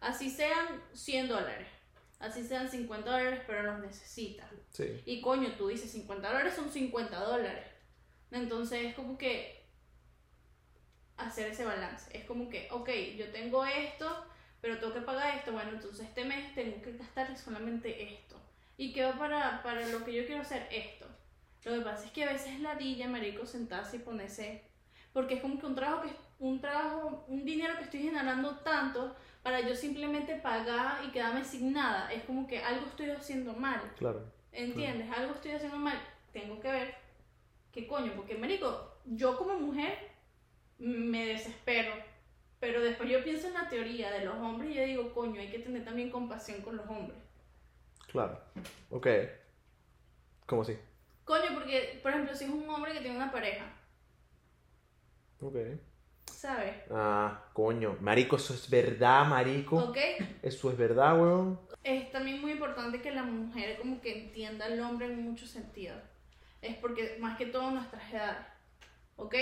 Así 0.00 0.30
sean 0.30 0.82
100 0.92 1.28
dólares, 1.28 1.68
así 2.18 2.44
sean 2.44 2.68
50 2.70 3.10
dólares, 3.10 3.42
pero 3.46 3.64
los 3.64 3.80
necesitas. 3.80 4.48
Sí. 4.70 5.02
Y 5.04 5.20
coño, 5.20 5.52
tú 5.56 5.68
dices 5.68 5.90
50 5.90 6.28
dólares 6.28 6.54
son 6.54 6.70
50 6.70 7.18
dólares. 7.18 7.66
Entonces 8.30 8.86
es 8.86 8.94
como 8.94 9.18
que 9.18 9.66
hacer 11.16 11.50
ese 11.50 11.64
balance. 11.64 12.16
Es 12.16 12.24
como 12.24 12.48
que, 12.48 12.68
ok, 12.70 12.88
yo 13.16 13.30
tengo 13.32 13.64
esto, 13.64 14.24
pero 14.60 14.78
tengo 14.78 14.94
que 14.94 15.00
pagar 15.00 15.36
esto. 15.36 15.52
Bueno, 15.52 15.72
entonces 15.72 16.06
este 16.06 16.24
mes 16.24 16.54
tengo 16.54 16.80
que 16.80 16.96
gastar 16.96 17.36
solamente 17.36 18.14
esto. 18.14 18.40
Y 18.76 18.92
quedo 18.92 19.18
para, 19.18 19.62
para 19.62 19.86
lo 19.88 20.04
que 20.04 20.14
yo 20.14 20.26
quiero 20.26 20.42
hacer 20.42 20.68
esto. 20.70 21.06
Lo 21.68 21.78
que 21.78 21.84
pasa 21.84 22.06
es 22.06 22.12
que 22.12 22.24
a 22.24 22.32
veces 22.32 22.60
la 22.60 22.76
dilla, 22.76 23.08
marico, 23.08 23.44
sentarse 23.44 23.96
y 23.96 24.00
ponerse. 24.00 24.62
Porque 25.12 25.34
es 25.34 25.40
como 25.40 25.58
que 25.58 25.66
un 25.66 25.74
trabajo 25.74 26.02
que 26.02 26.28
un 26.38 26.60
trabajo, 26.60 27.24
un 27.28 27.44
dinero 27.44 27.76
que 27.76 27.84
estoy 27.84 28.02
generando 28.02 28.58
tanto 28.58 29.14
para 29.42 29.60
yo 29.60 29.74
simplemente 29.74 30.36
pagar 30.36 31.04
y 31.04 31.10
quedarme 31.10 31.44
sin 31.44 31.72
nada. 31.72 32.12
Es 32.12 32.24
como 32.24 32.46
que 32.46 32.62
algo 32.62 32.86
estoy 32.86 33.10
haciendo 33.10 33.52
mal. 33.52 33.80
Claro. 33.98 34.24
¿Entiendes? 34.52 35.10
Algo 35.10 35.34
estoy 35.34 35.52
haciendo 35.52 35.78
mal. 35.78 36.00
Tengo 36.32 36.60
que 36.60 36.70
ver 36.70 36.94
qué 37.72 37.86
coño. 37.86 38.12
Porque, 38.14 38.36
marico, 38.36 38.94
yo 39.04 39.36
como 39.36 39.54
mujer 39.58 39.98
me 40.78 41.26
desespero. 41.26 41.92
Pero 42.60 42.80
después 42.80 43.08
yo 43.08 43.22
pienso 43.22 43.48
en 43.48 43.54
la 43.54 43.68
teoría 43.68 44.10
de 44.10 44.24
los 44.24 44.34
hombres 44.36 44.70
y 44.70 44.74
yo 44.74 44.84
digo, 44.84 45.14
coño, 45.14 45.40
hay 45.40 45.50
que 45.50 45.60
tener 45.60 45.84
también 45.84 46.10
compasión 46.10 46.60
con 46.62 46.76
los 46.76 46.86
hombres. 46.88 47.18
Claro. 48.08 48.40
Ok. 48.90 49.06
¿Cómo 50.46 50.62
así? 50.62 50.76
Coño, 51.28 51.50
porque, 51.52 52.00
por 52.02 52.10
ejemplo, 52.10 52.34
si 52.34 52.44
es 52.44 52.50
un 52.50 52.66
hombre 52.70 52.92
que 52.94 53.00
tiene 53.00 53.16
una 53.16 53.30
pareja, 53.30 53.66
Ok. 55.40 55.56
¿sabes? 56.24 56.74
Ah, 56.90 57.44
coño. 57.52 57.98
Marico, 58.00 58.36
eso 58.36 58.54
es 58.54 58.68
verdad, 58.70 59.26
marico. 59.26 59.76
¿Ok? 59.76 59.98
Eso 60.42 60.70
es 60.70 60.78
verdad, 60.78 61.20
weón. 61.20 61.60
Es 61.84 62.10
también 62.10 62.40
muy 62.40 62.52
importante 62.52 63.02
que 63.02 63.10
la 63.10 63.22
mujer 63.24 63.76
como 63.78 64.00
que 64.00 64.24
entienda 64.24 64.64
al 64.64 64.80
hombre 64.80 65.06
en 65.06 65.22
muchos 65.22 65.50
sentidos. 65.50 65.98
Es 66.62 66.76
porque 66.76 67.18
más 67.20 67.36
que 67.36 67.44
todo 67.46 67.70
nuestras 67.72 68.10
edades. 68.12 68.46
¿Ok? 69.16 69.34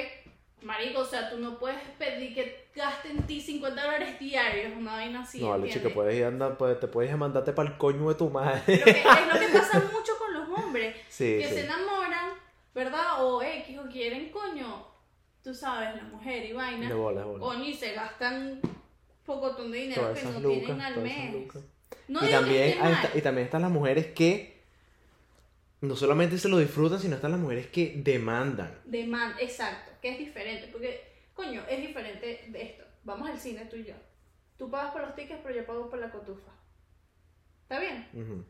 Marico, 0.63 1.01
o 1.01 1.05
sea, 1.05 1.31
tú 1.31 1.39
no 1.39 1.59
puedes 1.59 1.81
pedir 1.99 2.35
que 2.35 2.69
gaste 2.75 3.11
en 3.11 3.23
ti 3.27 3.41
50 3.41 3.81
dólares 3.81 4.19
diarios, 4.19 4.73
una 4.77 4.95
vaina 4.95 5.21
así. 5.21 5.41
no, 5.41 5.51
vale, 5.51 5.71
chica, 5.71 5.91
puedes 5.91 6.17
ir 6.17 6.25
a 6.25 6.29
andar, 6.29 6.57
te 6.81 6.89
puedes 6.89 7.17
mandarte 7.17 7.53
para 7.53 7.71
el 7.71 7.77
coño 7.79 8.09
de 8.09 8.15
tu 8.17 8.29
madre. 8.31 8.61
Lo 8.67 8.85
que, 8.85 8.91
es 8.91 9.05
lo 9.05 9.39
que 9.39 9.49
pasa 9.59 9.79
mucho 9.93 10.13
hombres. 10.57 10.97
Sí, 11.09 11.39
que 11.39 11.49
sí. 11.49 11.55
se 11.55 11.65
enamoran, 11.65 12.31
¿verdad? 12.75 13.25
O 13.25 13.43
X, 13.43 13.79
o 13.79 13.89
quieren, 13.89 14.31
coño, 14.31 14.87
tú 15.43 15.55
sabes, 15.55 15.95
la 15.95 16.05
mujer 16.05 16.45
y 16.45 16.53
vaina. 16.53 16.89
De 16.89 16.95
bola, 16.95 17.21
de 17.21 17.27
bola. 17.27 17.45
Coño, 17.45 17.65
y 17.65 17.75
se 17.75 17.93
gastan 17.93 18.61
pocotón 19.25 19.73
de 19.73 19.79
dinero 19.79 20.03
Todas 20.03 20.19
que 20.19 20.25
no 20.25 20.41
lucas, 20.41 20.61
tienen 20.61 20.81
al 20.81 21.03
mes. 21.03 21.35
No 22.09 22.25
y, 22.25 22.31
también, 22.31 22.79
y 23.15 23.21
también 23.21 23.45
están 23.47 23.63
las 23.63 23.71
mujeres 23.71 24.07
que 24.07 24.57
no 25.81 25.97
solamente 25.97 26.39
se 26.39 26.49
lo 26.49 26.59
disfrutan, 26.59 26.99
sino 27.01 27.17
están 27.17 27.33
las 27.33 27.41
mujeres 27.41 27.67
que 27.69 27.95
demandan. 27.97 28.79
Demand, 28.85 29.39
exacto, 29.41 29.93
que 30.01 30.13
es 30.13 30.19
diferente, 30.19 30.69
porque, 30.73 31.01
coño, 31.35 31.63
es 31.69 31.81
diferente 31.81 32.45
de 32.49 32.63
esto. 32.63 32.85
Vamos 33.05 33.29
al 33.29 33.39
cine 33.39 33.67
tú 33.67 33.77
y 33.77 33.85
yo. 33.85 33.95
Tú 34.57 34.71
pagas 34.71 34.93
por 34.93 35.03
los 35.03 35.15
tickets, 35.15 35.41
pero 35.43 35.55
yo 35.55 35.67
pago 35.67 35.91
por 35.91 35.99
la 35.99 36.11
cotufa. 36.11 36.51
¿Está 37.63 37.79
bien? 37.79 38.09
Ujú. 38.15 38.45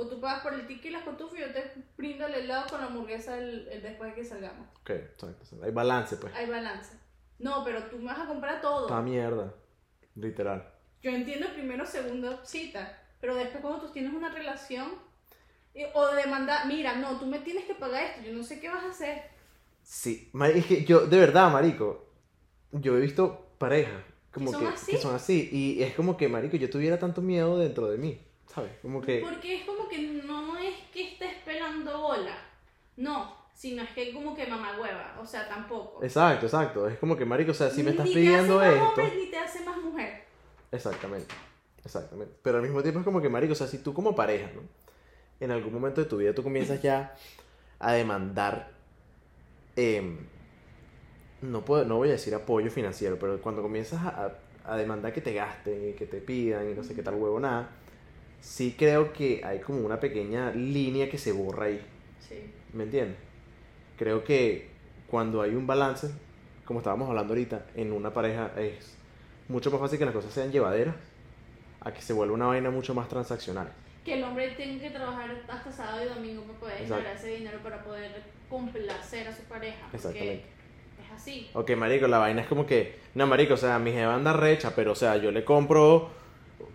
O 0.00 0.06
tú 0.06 0.20
pagas 0.20 0.44
por 0.44 0.54
el 0.54 0.64
ticket 0.68 0.86
y 0.86 0.90
la 0.90 1.04
cotufa 1.04 1.36
y 1.36 1.40
yo 1.40 1.52
te 1.52 1.72
brindo 1.96 2.24
el 2.24 2.34
helado 2.34 2.68
con 2.70 2.80
la 2.80 2.86
hamburguesa 2.86 3.36
el, 3.36 3.66
el 3.66 3.82
después 3.82 4.10
de 4.10 4.14
que 4.14 4.24
salgamos. 4.24 4.68
Ok, 4.82 4.90
exacto. 4.90 5.44
Hay 5.60 5.72
balance, 5.72 6.16
pues. 6.18 6.32
Hay 6.36 6.48
balance. 6.48 6.92
No, 7.40 7.64
pero 7.64 7.82
tú 7.82 7.98
me 7.98 8.04
vas 8.04 8.20
a 8.20 8.26
comprar 8.28 8.60
todo. 8.60 8.86
Esta 8.86 9.02
mierda. 9.02 9.52
Literal. 10.14 10.72
Yo 11.02 11.10
entiendo 11.10 11.48
primero, 11.52 11.84
segunda 11.84 12.44
cita, 12.44 12.96
pero 13.20 13.34
después 13.34 13.60
cuando 13.60 13.84
tú 13.84 13.92
tienes 13.92 14.12
una 14.12 14.28
relación 14.28 14.92
eh, 15.74 15.90
o 15.92 16.06
de 16.06 16.22
demandar, 16.22 16.68
mira, 16.68 16.94
no, 16.94 17.18
tú 17.18 17.26
me 17.26 17.40
tienes 17.40 17.64
que 17.64 17.74
pagar 17.74 18.04
esto, 18.04 18.22
yo 18.22 18.32
no 18.34 18.44
sé 18.44 18.60
qué 18.60 18.68
vas 18.68 18.84
a 18.84 18.90
hacer. 18.90 19.22
Sí, 19.82 20.30
es 20.54 20.66
que 20.66 20.84
yo, 20.84 21.08
de 21.08 21.18
verdad, 21.18 21.52
marico, 21.52 22.06
yo 22.70 22.96
he 22.96 23.00
visto 23.00 23.50
parejas 23.58 24.04
como 24.30 24.52
¿Que 24.52 24.58
que, 24.58 24.64
son 24.64 24.72
así? 24.72 24.92
que 24.92 24.98
son 24.98 25.14
así 25.16 25.48
y 25.50 25.82
es 25.82 25.96
como 25.96 26.16
que, 26.16 26.28
marico, 26.28 26.56
yo 26.56 26.70
tuviera 26.70 27.00
tanto 27.00 27.20
miedo 27.20 27.58
dentro 27.58 27.90
de 27.90 27.98
mí. 27.98 28.27
¿Sabes? 28.52 28.72
Como 28.82 29.00
que... 29.00 29.20
Porque 29.20 29.56
es 29.56 29.64
como 29.64 29.88
que 29.88 29.98
no 29.98 30.56
es 30.58 30.74
que 30.92 31.12
estés 31.12 31.34
pelando 31.44 32.00
bola. 32.00 32.36
No, 32.96 33.36
sino 33.54 33.82
es 33.82 33.90
que 33.90 34.12
como 34.12 34.34
que 34.34 34.46
mamá 34.46 34.78
hueva. 34.80 35.16
O 35.20 35.26
sea, 35.26 35.46
tampoco. 35.48 36.02
Exacto, 36.02 36.46
exacto. 36.46 36.88
Es 36.88 36.98
como 36.98 37.16
que, 37.16 37.24
marico, 37.24 37.50
o 37.52 37.54
sea, 37.54 37.70
si 37.70 37.82
me 37.82 37.90
Ni 37.90 37.96
estás 37.96 38.08
te 38.08 38.14
pidiendo 38.14 38.58
hace 38.60 38.70
más 38.70 38.88
esto... 38.88 39.02
hombre, 39.02 39.16
ni 39.24 39.30
te 39.30 39.38
hace 39.38 39.64
más 39.64 39.76
mujer. 39.78 40.24
Exactamente, 40.72 41.34
exactamente. 41.84 42.34
Pero 42.42 42.56
al 42.58 42.62
mismo 42.62 42.82
tiempo 42.82 43.00
es 43.00 43.04
como 43.04 43.20
que, 43.20 43.28
marico, 43.28 43.52
o 43.52 43.56
sea, 43.56 43.66
si 43.66 43.78
tú 43.78 43.94
como 43.94 44.14
pareja, 44.16 44.50
¿no? 44.54 44.62
En 45.40 45.50
algún 45.52 45.72
momento 45.72 46.00
de 46.00 46.06
tu 46.08 46.16
vida 46.16 46.34
tú 46.34 46.42
comienzas 46.42 46.82
ya 46.82 47.14
a 47.78 47.92
demandar, 47.92 48.72
em, 49.76 50.18
no, 51.42 51.64
puedo, 51.64 51.84
no 51.84 51.96
voy 51.96 52.08
a 52.08 52.12
decir 52.12 52.34
apoyo 52.34 52.70
financiero, 52.70 53.18
pero 53.18 53.40
cuando 53.40 53.62
comienzas 53.62 54.00
a, 54.02 54.08
a- 54.64 54.72
a 54.72 54.76
demandar 54.76 55.12
que 55.12 55.20
te 55.20 55.32
gasten 55.32 55.90
y 55.90 55.92
que 55.94 56.06
te 56.06 56.20
pidan 56.20 56.70
y 56.70 56.74
no 56.74 56.82
sé 56.82 56.94
qué 56.94 57.02
tal 57.02 57.14
huevo, 57.14 57.38
nada, 57.40 57.70
sí 58.40 58.74
creo 58.78 59.12
que 59.12 59.42
hay 59.44 59.58
como 59.60 59.80
una 59.80 60.00
pequeña 60.00 60.50
línea 60.52 61.08
que 61.10 61.18
se 61.18 61.32
borra 61.32 61.66
ahí, 61.66 61.80
Sí. 62.20 62.36
¿me 62.72 62.84
entiendes? 62.84 63.16
Creo 63.96 64.22
que 64.24 64.68
cuando 65.08 65.42
hay 65.42 65.54
un 65.54 65.66
balance, 65.66 66.10
como 66.64 66.80
estábamos 66.80 67.08
hablando 67.08 67.32
ahorita, 67.32 67.66
en 67.74 67.92
una 67.92 68.12
pareja 68.12 68.52
es 68.56 68.96
mucho 69.48 69.70
más 69.70 69.80
fácil 69.80 69.98
que 69.98 70.04
las 70.04 70.14
cosas 70.14 70.32
sean 70.32 70.52
llevaderas 70.52 70.94
a 71.80 71.92
que 71.92 72.02
se 72.02 72.12
vuelva 72.12 72.34
una 72.34 72.46
vaina 72.46 72.70
mucho 72.70 72.94
más 72.94 73.08
transaccional. 73.08 73.72
Que 74.04 74.14
el 74.14 74.24
hombre 74.24 74.50
tenga 74.50 74.80
que 74.82 74.90
trabajar 74.90 75.30
hasta 75.48 75.72
sábado 75.72 76.04
y 76.04 76.08
domingo 76.08 76.42
para 76.42 76.58
poder 76.58 76.74
Exacto. 76.82 76.94
generar 76.96 77.16
ese 77.16 77.28
dinero 77.28 77.58
para 77.62 77.82
poder 77.82 78.22
complacer 78.48 79.28
a 79.28 79.34
su 79.34 79.42
pareja. 79.44 79.86
Exactamente. 79.92 80.44
Es 81.04 81.12
así. 81.14 81.50
Ok, 81.54 81.70
marico, 81.76 82.06
la 82.06 82.18
vaina 82.18 82.42
es 82.42 82.48
como 82.48 82.66
que, 82.66 82.98
no, 83.14 83.26
marico, 83.26 83.54
o 83.54 83.58
sea, 83.58 83.78
mi 83.78 83.92
jeva 83.92 84.14
anda 84.14 84.32
recha, 84.32 84.74
pero 84.74 84.92
o 84.92 84.94
sea, 84.94 85.16
yo 85.16 85.30
le 85.30 85.44
compro 85.44 86.10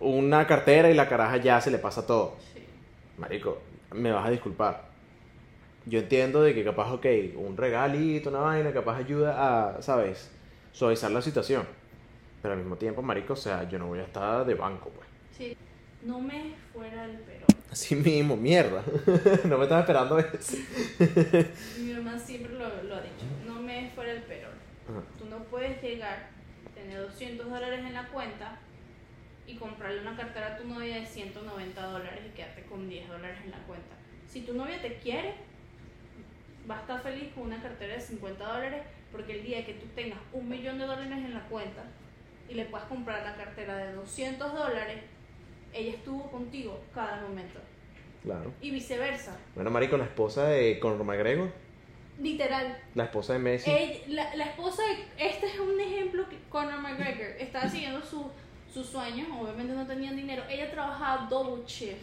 una 0.00 0.46
cartera 0.46 0.90
y 0.90 0.94
la 0.94 1.08
caraja 1.08 1.36
ya 1.38 1.60
se 1.60 1.70
le 1.70 1.78
pasa 1.78 2.06
todo. 2.06 2.36
Sí. 2.52 2.64
Marico, 3.18 3.60
me 3.92 4.10
vas 4.10 4.26
a 4.26 4.30
disculpar. 4.30 4.88
Yo 5.86 5.98
entiendo 6.00 6.42
de 6.42 6.54
que 6.54 6.64
capaz, 6.64 6.92
ok, 6.92 7.06
un 7.36 7.56
regalito, 7.56 8.30
una 8.30 8.40
vaina, 8.40 8.72
capaz 8.72 8.96
ayuda 8.96 9.76
a, 9.76 9.82
¿sabes? 9.82 10.30
Suavizar 10.72 11.10
la 11.10 11.20
situación. 11.20 11.64
Pero 12.40 12.54
al 12.54 12.60
mismo 12.60 12.76
tiempo, 12.76 13.02
marico, 13.02 13.34
o 13.34 13.36
sea, 13.36 13.68
yo 13.68 13.78
no 13.78 13.88
voy 13.88 14.00
a 14.00 14.04
estar 14.04 14.44
de 14.44 14.54
banco, 14.54 14.90
pues. 14.90 15.08
Sí. 15.36 15.56
No 16.02 16.20
me 16.20 16.54
fuera 16.72 17.04
el 17.06 17.18
pero. 17.20 17.46
Así 17.70 17.94
mismo, 17.96 18.36
mierda. 18.36 18.82
no 19.44 19.56
me 19.58 19.64
estaba 19.64 19.80
esperando 19.80 20.18
eso. 20.18 20.56
Mi 21.78 21.92
mamá 21.94 22.18
siempre 22.18 22.52
lo, 22.52 22.82
lo 22.82 22.94
ha 22.94 23.00
dicho. 23.00 23.24
No 23.46 23.60
me 23.60 23.90
fuera 23.94 24.12
el 24.12 24.22
pero. 24.22 24.48
Ajá. 24.48 25.02
Tú 25.18 25.24
no 25.26 25.38
puedes 25.44 25.82
llegar, 25.82 26.28
tener 26.74 27.00
200 27.00 27.48
dólares 27.48 27.80
en 27.80 27.94
la 27.94 28.08
cuenta 28.08 28.58
y 29.46 29.56
comprarle 29.56 30.00
una 30.00 30.16
cartera 30.16 30.54
a 30.54 30.56
tu 30.56 30.64
novia 30.66 30.96
de 30.96 31.06
190 31.06 31.82
dólares 31.86 32.20
y 32.26 32.34
quedarte 32.36 32.62
con 32.62 32.88
10 32.88 33.08
dólares 33.08 33.38
en 33.44 33.50
la 33.50 33.58
cuenta. 33.66 33.94
Si 34.26 34.40
tu 34.42 34.54
novia 34.54 34.80
te 34.80 34.94
quiere, 34.98 35.34
va 36.68 36.78
a 36.78 36.80
estar 36.80 37.02
feliz 37.02 37.28
con 37.34 37.44
una 37.44 37.60
cartera 37.62 37.94
de 37.94 38.00
50 38.00 38.44
dólares 38.44 38.82
porque 39.12 39.34
el 39.38 39.44
día 39.44 39.64
que 39.66 39.74
tú 39.74 39.86
tengas 39.94 40.18
un 40.32 40.48
millón 40.48 40.78
de 40.78 40.86
dólares 40.86 41.12
en 41.12 41.34
la 41.34 41.44
cuenta 41.48 41.84
y 42.48 42.54
le 42.54 42.64
puedas 42.64 42.86
comprar 42.88 43.22
la 43.24 43.36
cartera 43.36 43.76
de 43.76 43.92
200 43.92 44.52
dólares, 44.52 44.98
ella 45.72 45.90
estuvo 45.92 46.30
contigo 46.30 46.82
cada 46.94 47.20
momento. 47.20 47.60
Claro. 48.22 48.52
Y 48.60 48.70
viceversa. 48.70 49.36
Bueno, 49.54 49.70
marico, 49.70 49.96
la 49.98 50.04
esposa 50.04 50.48
de 50.48 50.78
Conor 50.78 51.04
McGregor, 51.04 51.50
Literal. 52.18 52.78
la 52.94 53.04
esposa 53.04 53.34
de 53.34 53.38
Messi. 53.40 53.70
Ella- 53.70 54.00
la, 54.08 54.36
la 54.36 54.44
esposa, 54.44 54.82
de- 54.82 55.26
este 55.28 55.46
es 55.46 55.58
un 55.58 55.78
ejemplo 55.80 56.28
que 56.28 56.38
Conor 56.48 56.80
McGregor 56.80 57.36
estaba 57.38 57.68
siguiendo 57.68 58.02
su- 58.02 58.30
sus 58.74 58.88
sueños, 58.88 59.28
obviamente 59.40 59.72
no 59.72 59.86
tenían 59.86 60.16
dinero. 60.16 60.42
Ella 60.50 60.68
trabajaba 60.70 61.28
double 61.30 61.64
shift 61.66 62.02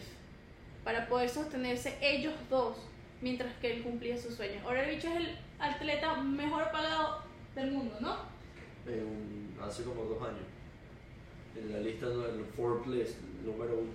para 0.82 1.06
poder 1.06 1.28
sostenerse 1.28 1.96
ellos 2.00 2.32
dos 2.48 2.76
mientras 3.20 3.52
que 3.60 3.72
él 3.76 3.82
cumplía 3.82 4.16
sus 4.18 4.34
sueños. 4.34 4.64
Ahora 4.64 4.82
el 4.88 4.96
bicho 4.96 5.08
es 5.08 5.16
el 5.16 5.38
atleta 5.58 6.14
mejor 6.22 6.70
pagado 6.72 7.18
del 7.54 7.70
mundo, 7.72 7.94
¿no? 8.00 8.16
en- 8.86 9.54
hace 9.62 9.84
como 9.84 10.02
dos 10.04 10.20
años. 10.22 10.40
En 11.56 11.72
la 11.72 11.78
lista 11.80 12.08
del 12.08 12.44
Forbes 12.56 12.86
list, 12.88 13.18
número 13.44 13.74
uno. 13.74 13.90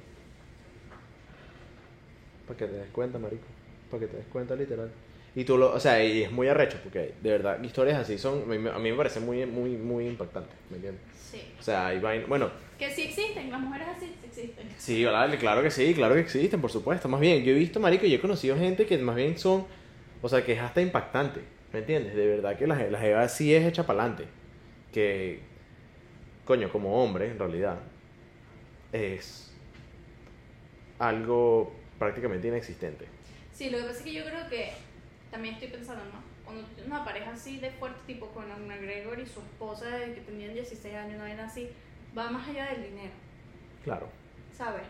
Para 2.48 2.58
que 2.60 2.66
te 2.68 2.74
des 2.74 2.90
cuenta, 2.92 3.20
marico. 3.20 3.46
Para 3.92 4.02
que 4.02 4.08
te 4.08 4.18
des 4.18 4.26
cuenta, 4.28 4.56
literal. 4.56 4.90
Y 5.36 5.44
tú 5.44 5.58
lo, 5.58 5.74
o 5.74 5.80
sea, 5.80 6.02
y 6.04 6.24
es 6.24 6.32
muy 6.32 6.48
arrecho, 6.48 6.80
porque 6.82 7.14
de 7.22 7.32
verdad, 7.32 7.62
historias 7.62 8.00
así 8.00 8.18
son, 8.18 8.44
a 8.44 8.46
mí, 8.46 8.58
me- 8.58 8.70
a 8.70 8.80
mí 8.80 8.92
me 8.92 8.98
parecen 8.98 9.26
muy, 9.26 9.46
muy, 9.46 9.72
muy 9.72 10.08
impactantes, 10.08 10.56
¿me 10.70 10.78
entiendes? 10.78 11.02
Sí. 11.16 11.42
O 11.60 11.62
sea, 11.64 11.88
hay 11.88 12.00
vaina, 12.00 12.26
bueno, 12.28 12.50
Que 12.78 12.92
sí 12.92 13.04
existen, 13.04 13.50
las 13.50 13.60
mujeres 13.60 13.88
así 13.96 14.06
sí 14.06 14.28
existen. 14.28 14.70
sí, 14.78 15.06
claro 15.40 15.64
que 15.64 15.72
sí, 15.72 15.94
claro 15.94 16.14
que 16.14 16.22
existen, 16.22 16.62
por 16.62 16.72
supuesto. 16.72 17.08
Más 17.08 17.20
bien, 17.20 17.44
yo 17.44 17.52
he 17.52 17.56
visto, 17.56 17.80
marico, 17.80 18.06
y 18.06 18.14
he 18.14 18.20
conocido 18.20 18.56
gente 18.56 18.86
que 18.86 18.98
más 19.00 19.16
bien 19.16 19.38
son, 19.38 19.66
o 20.22 20.30
sea, 20.30 20.46
que 20.46 20.54
es 20.54 20.60
hasta 20.60 20.82
impactante, 20.82 21.42
¿me 21.74 21.80
entiendes? 21.80 22.16
De 22.16 22.28
verdad 22.28 22.58
que 22.58 22.68
la, 22.68 22.76
la 22.76 23.00
jeva 23.00 23.28
sí 23.30 23.54
es 23.54 23.66
hecha 23.66 23.86
para 23.86 24.02
adelante. 24.02 24.26
Que, 24.94 25.40
coño, 26.46 26.72
como 26.72 27.04
hombre, 27.04 27.32
en 27.32 27.40
realidad, 27.40 27.80
es 28.92 29.52
algo 31.00 31.74
prácticamente 32.00 32.48
inexistente. 32.48 33.06
Sí, 33.54 33.70
lo 33.70 33.80
que 33.80 33.84
pasa 33.86 33.98
es 33.98 34.04
que 34.04 34.14
yo 34.14 34.24
creo 34.24 34.50
que 34.50 34.72
también 35.32 35.56
estoy 35.56 35.70
pensando, 35.70 36.04
¿no? 36.06 36.22
Cuando 36.46 36.64
una 36.86 37.04
pareja 37.04 37.32
así 37.32 37.60
de 37.60 37.72
fuerte, 37.72 38.00
tipo 38.08 38.28
con 38.28 38.46
McGregor 38.68 39.20
y 39.20 39.26
su 39.26 39.40
esposa, 39.40 39.86
que 40.14 40.22
tenían 40.22 40.54
16 40.54 40.96
años, 40.96 41.18
no 41.18 41.26
era 41.26 41.46
así, 41.46 41.70
va 42.18 42.30
más 42.32 42.48
allá 42.50 42.72
del 42.72 42.84
dinero, 42.84 43.14
Claro. 43.84 44.08
¿sabes? 44.52 44.84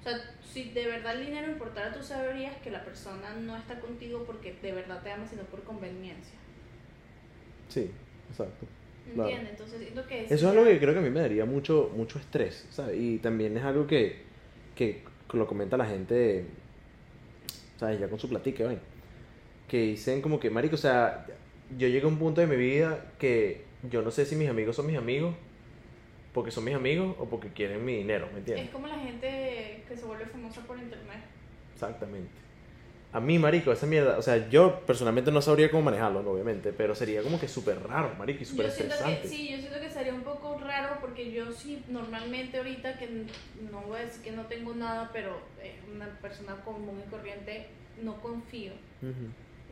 O 0.00 0.02
sea, 0.04 0.18
si 0.42 0.70
de 0.70 0.86
verdad 0.86 1.14
el 1.18 1.26
dinero 1.26 1.50
importara, 1.50 1.92
tú 1.92 2.02
sabrías 2.02 2.56
que 2.58 2.70
la 2.70 2.84
persona 2.84 3.34
no 3.40 3.56
está 3.56 3.80
contigo 3.80 4.24
porque 4.26 4.54
de 4.60 4.72
verdad 4.72 5.02
te 5.02 5.10
ama, 5.10 5.26
sino 5.26 5.42
por 5.44 5.62
conveniencia. 5.62 6.38
Sí, 7.68 7.90
exacto. 8.30 8.66
Claro. 9.14 9.30
¿Entiendes? 9.30 9.50
Entonces 9.52 9.80
siento 9.80 10.06
que... 10.06 10.24
Eso 10.24 10.34
es 10.34 10.44
algo 10.44 10.64
que 10.64 10.78
creo 10.78 10.92
que 10.92 10.98
a 10.98 11.02
mí 11.02 11.10
me 11.10 11.20
daría 11.20 11.44
mucho, 11.44 11.90
mucho 11.96 12.18
estrés, 12.18 12.66
¿sabes? 12.70 12.98
Y 13.00 13.18
también 13.18 13.56
es 13.56 13.64
algo 13.64 13.86
que, 13.86 14.22
que 14.74 15.02
lo 15.32 15.46
comenta 15.46 15.76
la 15.76 15.86
gente, 15.86 16.44
¿sabes? 17.78 17.98
Ya 18.00 18.08
con 18.08 18.18
su 18.18 18.28
platique, 18.28 18.64
¿ven? 18.64 18.80
Que 19.68 19.80
dicen 19.82 20.20
como 20.22 20.38
que, 20.38 20.50
marico, 20.50 20.74
o 20.74 20.78
sea, 20.78 21.26
yo 21.78 21.88
llegué 21.88 22.04
a 22.04 22.08
un 22.08 22.18
punto 22.18 22.40
de 22.40 22.46
mi 22.46 22.56
vida 22.56 23.12
que 23.18 23.64
yo 23.90 24.02
no 24.02 24.10
sé 24.10 24.26
si 24.26 24.36
mis 24.36 24.48
amigos 24.48 24.76
son 24.76 24.86
mis 24.86 24.96
amigos 24.96 25.34
porque 26.34 26.50
son 26.50 26.64
mis 26.64 26.74
amigos 26.74 27.16
o 27.18 27.24
porque 27.26 27.48
quieren 27.48 27.82
mi 27.84 27.96
dinero, 27.96 28.26
¿me 28.26 28.32
Es 28.32 28.38
entiendes? 28.40 28.70
como 28.70 28.86
la 28.88 28.98
gente 28.98 29.84
que 29.88 29.96
se 29.96 30.04
vuelve 30.04 30.26
famosa 30.26 30.60
por 30.62 30.76
internet. 30.78 31.20
Exactamente. 31.72 32.28
A 33.12 33.20
mí, 33.20 33.38
marico, 33.38 33.70
esa 33.70 33.86
mierda, 33.86 34.18
o 34.18 34.22
sea, 34.22 34.48
yo 34.50 34.80
personalmente 34.80 35.30
no 35.30 35.40
sabría 35.40 35.70
cómo 35.70 35.84
manejarlo, 35.84 36.28
obviamente, 36.28 36.72
pero 36.72 36.96
sería 36.96 37.22
como 37.22 37.38
que 37.38 37.46
súper 37.46 37.80
raro, 37.86 38.12
marico, 38.18 38.42
y 38.42 38.44
súper 38.44 38.66
Yo 38.66 38.72
siento 38.72 38.94
estresante. 38.94 39.22
que 39.22 39.28
sí, 39.28 39.48
yo 39.52 39.58
siento 39.58 39.78
que 39.78 39.88
sería 39.88 40.12
un 40.12 40.22
poco 40.22 40.58
raro 40.58 40.96
porque 41.00 41.30
yo 41.30 41.52
sí 41.52 41.84
normalmente 41.88 42.58
ahorita 42.58 42.98
que 42.98 43.08
no 43.70 43.82
voy 43.82 44.00
a 44.00 44.04
decir 44.06 44.22
que 44.22 44.32
no 44.32 44.46
tengo 44.46 44.74
nada, 44.74 45.10
pero 45.12 45.38
es 45.62 45.74
una 45.94 46.06
persona 46.20 46.56
común 46.64 47.00
y 47.06 47.08
corriente, 47.08 47.68
no 48.02 48.20
confío. 48.20 48.72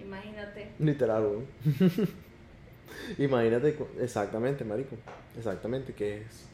Imagínate. 0.01 0.69
Literal, 0.79 1.23
weón. 1.25 1.47
Imagínate, 3.19 3.77
exactamente, 4.01 4.65
marico. 4.65 4.97
Exactamente, 5.37 5.93
que 5.95 6.19
es. 6.19 6.49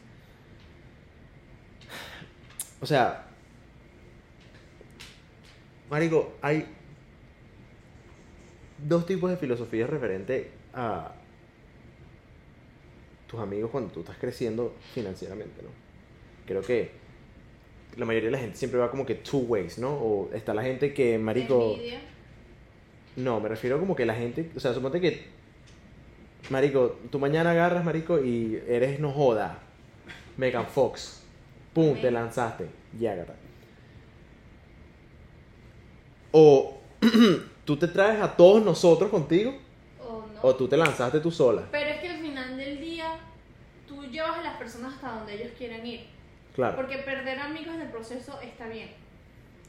O 2.80 2.86
sea, 2.86 3.26
marico, 5.90 6.34
hay 6.42 6.66
dos 8.86 9.06
tipos 9.06 9.30
de 9.30 9.36
filosofías 9.36 9.90
referente 9.90 10.50
a 10.74 11.12
tus 13.26 13.40
amigos 13.40 13.70
cuando 13.70 13.90
tú 13.90 14.00
estás 14.00 14.16
creciendo 14.16 14.74
financieramente, 14.94 15.62
¿no? 15.62 15.68
Creo 16.46 16.62
que 16.62 16.92
la 17.96 18.06
mayoría 18.06 18.28
de 18.28 18.32
la 18.32 18.38
gente 18.38 18.56
siempre 18.56 18.78
va 18.78 18.90
como 18.90 19.04
que 19.04 19.16
two 19.16 19.40
ways, 19.40 19.78
¿no? 19.78 19.90
O 19.90 20.30
está 20.32 20.54
la 20.54 20.62
gente 20.62 20.94
que, 20.94 21.18
marico. 21.18 21.74
Envidia. 21.74 22.00
No, 23.16 23.40
me 23.40 23.48
refiero 23.48 23.80
como 23.80 23.96
que 23.96 24.06
la 24.06 24.14
gente, 24.14 24.50
o 24.56 24.60
sea, 24.60 24.72
suponte 24.72 25.00
que, 25.00 25.24
marico, 26.50 26.98
tú 27.10 27.18
mañana 27.18 27.50
agarras, 27.50 27.84
marico, 27.84 28.22
y 28.22 28.62
eres 28.68 29.00
no 29.00 29.10
joda, 29.10 29.58
Megan 30.36 30.66
Fox, 30.66 31.17
pum, 31.78 32.00
te 32.00 32.10
lanzaste, 32.10 32.68
ya, 32.98 33.14
gata. 33.14 33.34
O 36.32 36.76
tú 37.64 37.76
te 37.76 37.86
traes 37.88 38.20
a 38.20 38.36
todos 38.36 38.64
nosotros 38.64 39.10
contigo, 39.10 39.54
O 40.00 40.26
no. 40.34 40.40
o 40.42 40.56
tú 40.56 40.66
te 40.68 40.76
lanzaste 40.76 41.20
tú 41.20 41.30
sola, 41.30 41.62
Pero 41.70 41.90
es 41.90 42.00
que 42.00 42.08
al 42.08 42.18
final 42.18 42.56
del 42.56 42.80
día, 42.80 43.16
tú 43.86 44.02
llevas 44.06 44.38
a 44.38 44.42
las 44.42 44.56
personas 44.56 44.94
hasta 44.94 45.12
donde 45.12 45.34
ellos 45.34 45.52
quieren 45.56 45.86
ir. 45.86 46.06
claro, 46.54 46.74
Porque 46.76 46.98
perder 46.98 47.38
amigos 47.38 47.74
en 47.76 47.82
el 47.82 47.88
proceso 47.90 48.40
está 48.40 48.66
bien. 48.66 48.90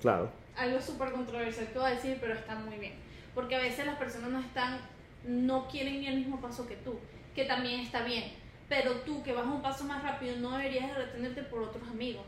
claro, 0.01 0.31
algo 0.57 0.81
súper 0.81 1.11
controversial 1.11 1.67
que 1.71 1.77
voy 1.79 1.91
a 1.91 1.95
decir, 1.95 2.17
pero 2.19 2.33
está 2.33 2.55
muy 2.55 2.77
bien. 2.77 2.93
Porque 3.35 3.55
a 3.55 3.59
veces 3.59 3.85
las 3.85 3.97
personas 3.97 4.31
no 4.31 4.39
están, 4.39 4.79
no 5.25 5.67
quieren 5.67 6.01
ni 6.01 6.07
el 6.07 6.17
mismo 6.17 6.41
paso 6.41 6.67
que 6.67 6.75
tú, 6.77 6.97
que 7.35 7.45
también 7.45 7.81
está 7.81 8.03
bien. 8.03 8.33
Pero 8.69 8.91
tú 9.01 9.23
que 9.23 9.33
vas 9.33 9.45
un 9.45 9.61
paso 9.61 9.83
más 9.83 10.03
rápido 10.03 10.37
no 10.37 10.57
deberías 10.57 10.87
de 10.89 11.05
retenerte 11.05 11.43
por 11.43 11.63
otros 11.63 11.87
amigos. 11.89 12.23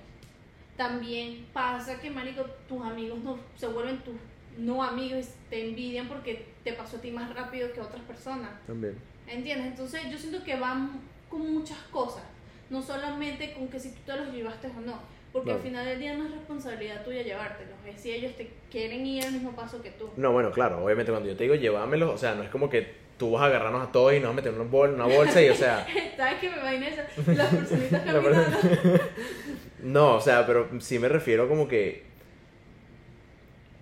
también 0.75 1.45
pasa 1.53 1.99
que, 1.99 2.09
marico, 2.09 2.43
tus 2.67 2.81
amigos 2.81 3.19
no 3.19 3.37
se 3.55 3.67
vuelven 3.67 3.99
tus 3.99 4.15
no 4.57 4.83
amigos 4.83 5.25
y 5.25 5.49
te 5.49 5.69
envidian 5.69 6.07
porque 6.07 6.45
te 6.63 6.73
pasó 6.73 6.97
a 6.97 7.01
ti 7.01 7.11
más 7.11 7.33
rápido 7.35 7.71
que 7.71 7.79
a 7.79 7.83
otras 7.83 8.01
personas. 8.03 8.49
También. 8.65 8.95
¿Entiendes? 9.27 9.67
Entonces 9.67 10.09
yo 10.11 10.17
siento 10.17 10.43
que 10.43 10.55
van 10.55 11.01
con 11.29 11.53
muchas 11.53 11.77
cosas, 11.91 12.23
no 12.69 12.81
solamente 12.81 13.53
con 13.53 13.67
que 13.67 13.79
si 13.79 13.91
tú 13.91 14.01
te 14.05 14.17
los 14.17 14.33
llevaste 14.33 14.67
o 14.67 14.81
no, 14.81 14.99
porque 15.31 15.51
al 15.51 15.59
final 15.59 15.85
del 15.85 15.99
día 15.99 16.17
no 16.17 16.25
es 16.25 16.31
responsabilidad 16.31 17.05
tuya 17.05 17.21
llevártelos, 17.21 17.75
es 17.87 18.01
si 18.01 18.11
ellos 18.11 18.35
te 18.35 18.51
quieren 18.69 19.05
ir 19.05 19.23
al 19.23 19.31
mismo 19.31 19.51
paso 19.51 19.81
que 19.81 19.91
tú. 19.91 20.09
No, 20.17 20.33
bueno, 20.33 20.51
claro, 20.51 20.83
obviamente 20.83 21.11
cuando 21.11 21.29
yo 21.29 21.37
te 21.37 21.43
digo 21.43 21.55
llévamelo, 21.55 22.11
o 22.11 22.17
sea, 22.17 22.35
no 22.35 22.43
es 22.43 22.49
como 22.49 22.69
que 22.69 22.95
tú 23.21 23.29
vas 23.29 23.43
a 23.43 23.45
agarrarnos 23.45 23.87
a 23.87 23.91
todos 23.91 24.13
y 24.13 24.15
nos 24.15 24.23
vas 24.29 24.31
a 24.31 24.35
meter 24.37 24.51
en 24.55 24.61
una, 24.61 24.67
bol- 24.71 24.95
una 24.95 25.05
bolsa 25.05 25.39
y, 25.43 25.49
o 25.49 25.53
sea, 25.53 25.85
¿Sabes 26.17 26.39
qué 26.41 26.49
me 26.49 26.57
imagino 26.57 26.85
esa? 26.87 27.05
Las 27.33 27.53
personitas 27.53 28.01
caminando. 28.01 28.57
no, 29.83 30.15
o 30.15 30.21
sea, 30.21 30.47
pero 30.47 30.67
sí 30.79 30.97
me 30.97 31.07
refiero 31.07 31.47
como 31.47 31.67
que 31.67 32.03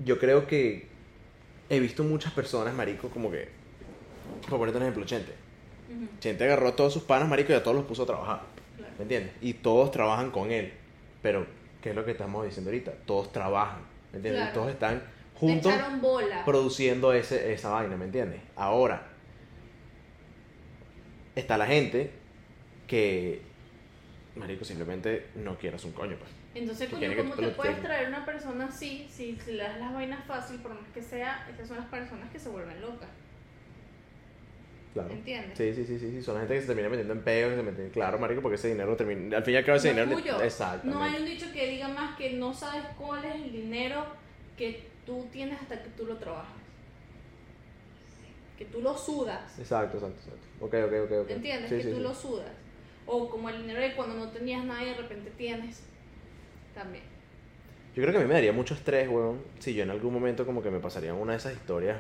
yo 0.04 0.20
creo 0.20 0.46
que 0.46 0.88
he 1.70 1.80
visto 1.80 2.04
muchas 2.04 2.34
personas, 2.34 2.74
marico, 2.74 3.08
como 3.10 3.32
que, 3.32 3.48
por 4.50 4.60
ponerte 4.60 4.78
un 4.78 4.84
ejemplo, 4.84 5.06
Chente. 5.06 5.32
Ujú, 5.90 6.20
Chente 6.20 6.44
agarró 6.44 6.68
a 6.68 6.76
todos 6.76 6.92
sus 6.92 7.04
panas, 7.04 7.30
marico, 7.30 7.54
y 7.54 7.56
a 7.56 7.64
todos 7.64 7.78
los 7.78 7.86
puso 7.86 8.04
a 8.04 8.08
trabajar, 8.08 8.42
claro. 8.76 8.94
¿me 8.98 9.04
entiendes? 9.04 9.32
Y 9.40 9.54
todos 9.54 9.90
trabajan 9.92 10.32
con 10.32 10.52
él, 10.52 10.74
pero, 11.22 11.46
¿qué 11.82 11.92
es 11.92 11.96
lo 11.96 12.04
que 12.04 12.12
estamos 12.12 12.44
diciendo 12.46 12.72
ahorita? 12.72 12.92
Todos 13.06 13.32
trabajan, 13.32 13.80
¿me 14.12 14.18
entiendes? 14.18 14.42
Claro. 14.42 14.54
Todos 14.60 14.72
están 14.72 15.02
juntos 15.36 15.74
bola. 16.02 16.44
produciendo 16.44 17.14
ese, 17.14 17.54
esa 17.54 17.70
vaina, 17.70 17.96
¿me 17.96 18.04
entiendes? 18.04 18.42
Ahora, 18.58 19.08
está 21.40 21.58
la 21.58 21.66
gente 21.66 22.12
que, 22.88 23.42
marico, 24.36 24.64
simplemente 24.66 25.28
no 25.36 25.58
quieras 25.58 25.84
un 25.86 25.92
coño, 25.94 26.16
pues. 26.18 26.32
Entonces, 26.56 26.90
coño, 26.90 27.16
¿cómo 27.16 27.36
te 27.36 27.48
puedes 27.50 27.76
tengas. 27.76 27.82
traer 27.84 28.08
una 28.10 28.26
persona 28.26 28.66
así 28.66 29.08
si, 29.10 29.38
si 29.44 29.52
le 29.54 29.64
das 29.64 29.80
las 29.80 29.94
vainas 29.94 30.26
fácil, 30.26 30.58
por 30.60 30.74
más 30.74 30.88
que 30.94 31.02
sea, 31.02 31.48
esas 31.54 31.68
son 31.68 31.78
las 31.78 31.86
personas 31.88 32.30
que 32.32 32.40
se 32.40 32.50
vuelven 32.50 32.82
locas? 32.82 33.10
Claro. 34.94 35.12
¿Entiendes? 35.14 35.56
Sí, 35.56 35.74
sí, 35.76 35.86
sí, 35.86 36.00
sí, 36.00 36.10
sí, 36.10 36.24
son 36.24 36.34
la 36.34 36.40
gente 36.42 36.56
que 36.56 36.62
se 36.62 36.68
termina 36.68 36.90
metiendo 36.90 37.14
en 37.14 37.22
peos, 37.22 37.52
que 37.52 37.58
se 37.58 37.64
mete, 37.64 37.90
claro, 37.92 38.18
marico, 38.18 38.42
porque 38.42 38.56
ese 38.56 38.70
dinero 38.70 38.96
termina, 38.96 39.38
al 39.38 39.44
fin 39.44 39.54
y 39.54 39.58
al 39.58 39.64
cabo 39.66 39.78
ese 39.78 39.94
No 39.94 40.02
es 40.02 40.10
dinero, 40.10 40.22
tuyo. 40.22 40.42
exactamente. 40.42 40.88
No 40.98 41.04
hay 41.04 41.16
un 41.22 41.26
dicho 41.26 41.46
que 41.54 41.68
diga 41.70 41.88
más 41.90 42.18
que 42.18 42.32
no 42.34 42.54
sabes 42.54 42.84
cuál 42.98 43.24
es 43.24 43.36
el 43.36 43.52
dinero 43.52 44.04
que 44.58 44.88
tú 45.06 45.28
tienes 45.32 45.62
hasta 45.62 45.82
que 45.84 45.90
tú 45.92 46.08
lo 46.08 46.18
trabajas. 46.18 46.59
Que 48.60 48.66
tú 48.66 48.82
lo 48.82 48.98
sudas. 48.98 49.58
Exacto, 49.58 49.98
exacto, 49.98 50.20
exacto. 50.20 50.48
Ok, 50.60 50.74
ok, 50.86 51.06
ok, 51.06 51.24
ok. 51.24 51.30
¿Entiendes? 51.30 51.70
Sí, 51.70 51.78
que 51.78 51.84
sí, 51.84 51.90
tú 51.92 51.96
sí. 51.96 52.02
lo 52.02 52.14
sudas. 52.14 52.52
O 53.06 53.30
como 53.30 53.50
el 53.50 53.62
dinero 53.62 53.80
de 53.80 53.96
cuando 53.96 54.16
no 54.16 54.30
tenías 54.32 54.66
nada 54.66 54.84
y 54.84 54.88
de 54.88 54.96
repente 54.96 55.32
tienes. 55.38 55.82
También. 56.76 57.06
Yo 57.96 58.04
creo 58.04 58.12
que 58.12 58.18
a 58.18 58.22
mí 58.22 58.28
me 58.28 58.34
daría 58.34 58.52
mucho 58.52 58.74
estrés, 58.74 59.08
weón, 59.08 59.40
si 59.60 59.74
yo 59.74 59.84
en 59.84 59.92
algún 59.92 60.14
momento 60.14 60.46
como 60.46 60.62
que 60.62 60.70
me 60.70 60.80
pasaría 60.80 61.14
una 61.14 61.32
de 61.32 61.38
esas 61.38 61.54
historias, 61.54 62.00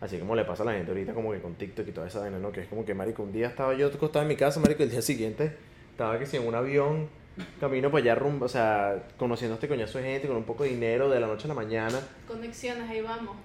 así 0.00 0.18
como 0.18 0.34
le 0.34 0.46
pasa 0.46 0.62
a 0.62 0.66
la 0.66 0.72
gente 0.72 0.90
ahorita 0.90 1.12
como 1.12 1.30
que 1.32 1.40
con 1.40 1.56
TikTok 1.56 1.86
y 1.86 1.92
toda 1.92 2.08
esa 2.08 2.20
vaina, 2.20 2.38
¿no? 2.38 2.50
Que 2.52 2.62
es 2.62 2.68
como 2.68 2.86
que, 2.86 2.94
marico, 2.94 3.22
un 3.22 3.32
día 3.32 3.48
estaba 3.48 3.74
yo 3.74 3.88
acostado 3.88 4.22
en 4.22 4.28
mi 4.28 4.36
casa, 4.36 4.60
marico, 4.60 4.82
el 4.82 4.90
día 4.90 5.02
siguiente 5.02 5.54
estaba 5.90 6.18
que 6.18 6.24
si 6.24 6.38
en 6.38 6.46
un 6.48 6.54
avión, 6.54 7.10
camino 7.60 7.90
para 7.90 8.02
allá 8.02 8.14
rumbo, 8.14 8.46
o 8.46 8.48
sea, 8.48 9.08
conociendo 9.18 9.54
a 9.54 9.56
este 9.56 9.68
coñazo 9.68 9.98
de 9.98 10.04
gente 10.04 10.26
con 10.26 10.38
un 10.38 10.44
poco 10.44 10.64
de 10.64 10.70
dinero 10.70 11.10
de 11.10 11.20
la 11.20 11.26
noche 11.26 11.44
a 11.44 11.48
la 11.48 11.54
mañana, 11.54 12.00
Conexiones, 12.26 12.88
ahí 12.88 13.02
vamos. 13.02 13.36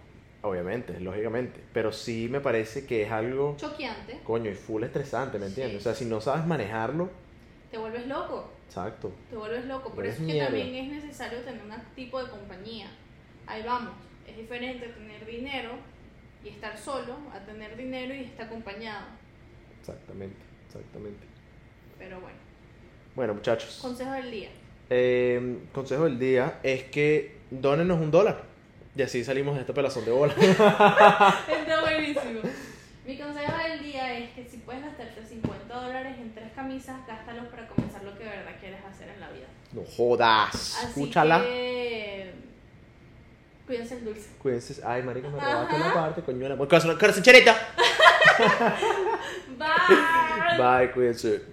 Obviamente, 0.41 0.99
lógicamente, 0.99 1.59
pero 1.73 1.91
sí 1.91 2.27
me 2.29 2.39
parece 2.39 2.85
que 2.85 3.03
es 3.03 3.11
algo, 3.11 3.55
Choqueante. 3.57 4.19
coño, 4.23 4.49
y 4.51 4.53
full 4.55 4.83
estresante, 4.83 5.39
¿me 5.39 5.47
entiendes? 5.47 5.73
Sí. 5.73 5.77
O 5.79 5.81
sea, 5.81 5.93
si 5.95 6.05
no 6.05 6.21
sabes 6.21 6.45
manejarlo, 6.45 7.09
Te 7.71 7.77
vuelves 7.77 8.07
loco. 8.07 8.49
exacto. 8.67 9.11
Te 9.29 9.35
vuelves 9.35 9.65
loco. 9.65 9.91
Por 9.93 10.05
eso 10.05 10.21
es 10.23 10.31
que 10.33 10.39
también 10.39 10.73
es 10.75 11.03
necesario 11.03 11.39
tener 11.39 11.61
un 11.63 11.71
tipo 11.95 12.23
de 12.23 12.29
compañía. 12.29 12.87
Ahí 13.45 13.63
vamos. 13.63 13.93
Es 14.27 14.35
diferente 14.37 14.87
tener 14.87 15.25
dinero 15.25 15.71
y 16.43 16.49
estar 16.49 16.77
solo 16.77 17.15
a 17.33 17.39
tener 17.39 17.75
dinero 17.75 18.13
y 18.13 18.23
estar 18.23 18.45
acompañado. 18.47 19.05
Exactamente, 19.79 20.37
exactamente. 20.67 21.25
Pero 21.97 22.19
bueno. 22.21 22.37
Bueno, 23.15 23.33
muchachos. 23.33 23.79
Consejo 23.81 24.11
del 24.11 24.29
día. 24.31 24.49
Eh, 24.89 25.57
consejo 25.73 26.03
del 26.05 26.19
día 26.19 26.59
es 26.63 26.83
que 26.83 27.37
donenos 27.51 27.99
un 27.99 28.11
dólar. 28.11 28.43
Y 28.97 29.01
así 29.03 29.23
salimos 29.23 29.53
de 29.53 29.61
esta 29.61 29.75
pelazón 29.75 30.05
de 30.05 30.11
bola. 30.11 30.33
Está 30.39 31.81
buenísimo. 31.81 32.41
Mi 33.05 33.15
consejo 33.15 33.53
del 33.69 33.83
día 33.83 34.17
es 34.17 34.31
que 34.31 34.43
si 34.49 34.57
puedes 34.57 34.83
gastarte 34.83 35.23
50 35.23 35.71
dólares 35.71 36.17
en 36.19 36.33
tres 36.33 36.51
camisas, 36.55 37.05
gástalos 37.05 37.45
para 37.47 37.67
comenzar 37.67 38.03
lo 38.03 38.17
que 38.17 38.23
de 38.23 38.31
verdad 38.31 38.53
quieres 38.59 38.79
hacer 38.83 39.09
en 39.09 39.19
la 39.19 39.29
vida. 39.29 39.45
No 39.71 39.83
jodas. 39.83 40.49
Así 40.49 40.87
Escúchala. 40.87 41.41
que... 41.41 42.33
Cuídense 43.67 43.97
el 43.97 44.05
dulce. 44.05 44.29
Cuídense. 44.41 44.81
Ay, 44.83 45.03
marico, 45.03 45.29
me 45.29 45.39
robaste 45.39 45.75
una 45.75 45.93
parte, 45.93 46.21
coño 46.23 46.49
la... 46.49 47.21
Chareta. 47.21 47.55
Bye. 49.59 50.57
Bye, 50.57 50.91
cuídense. 50.91 51.43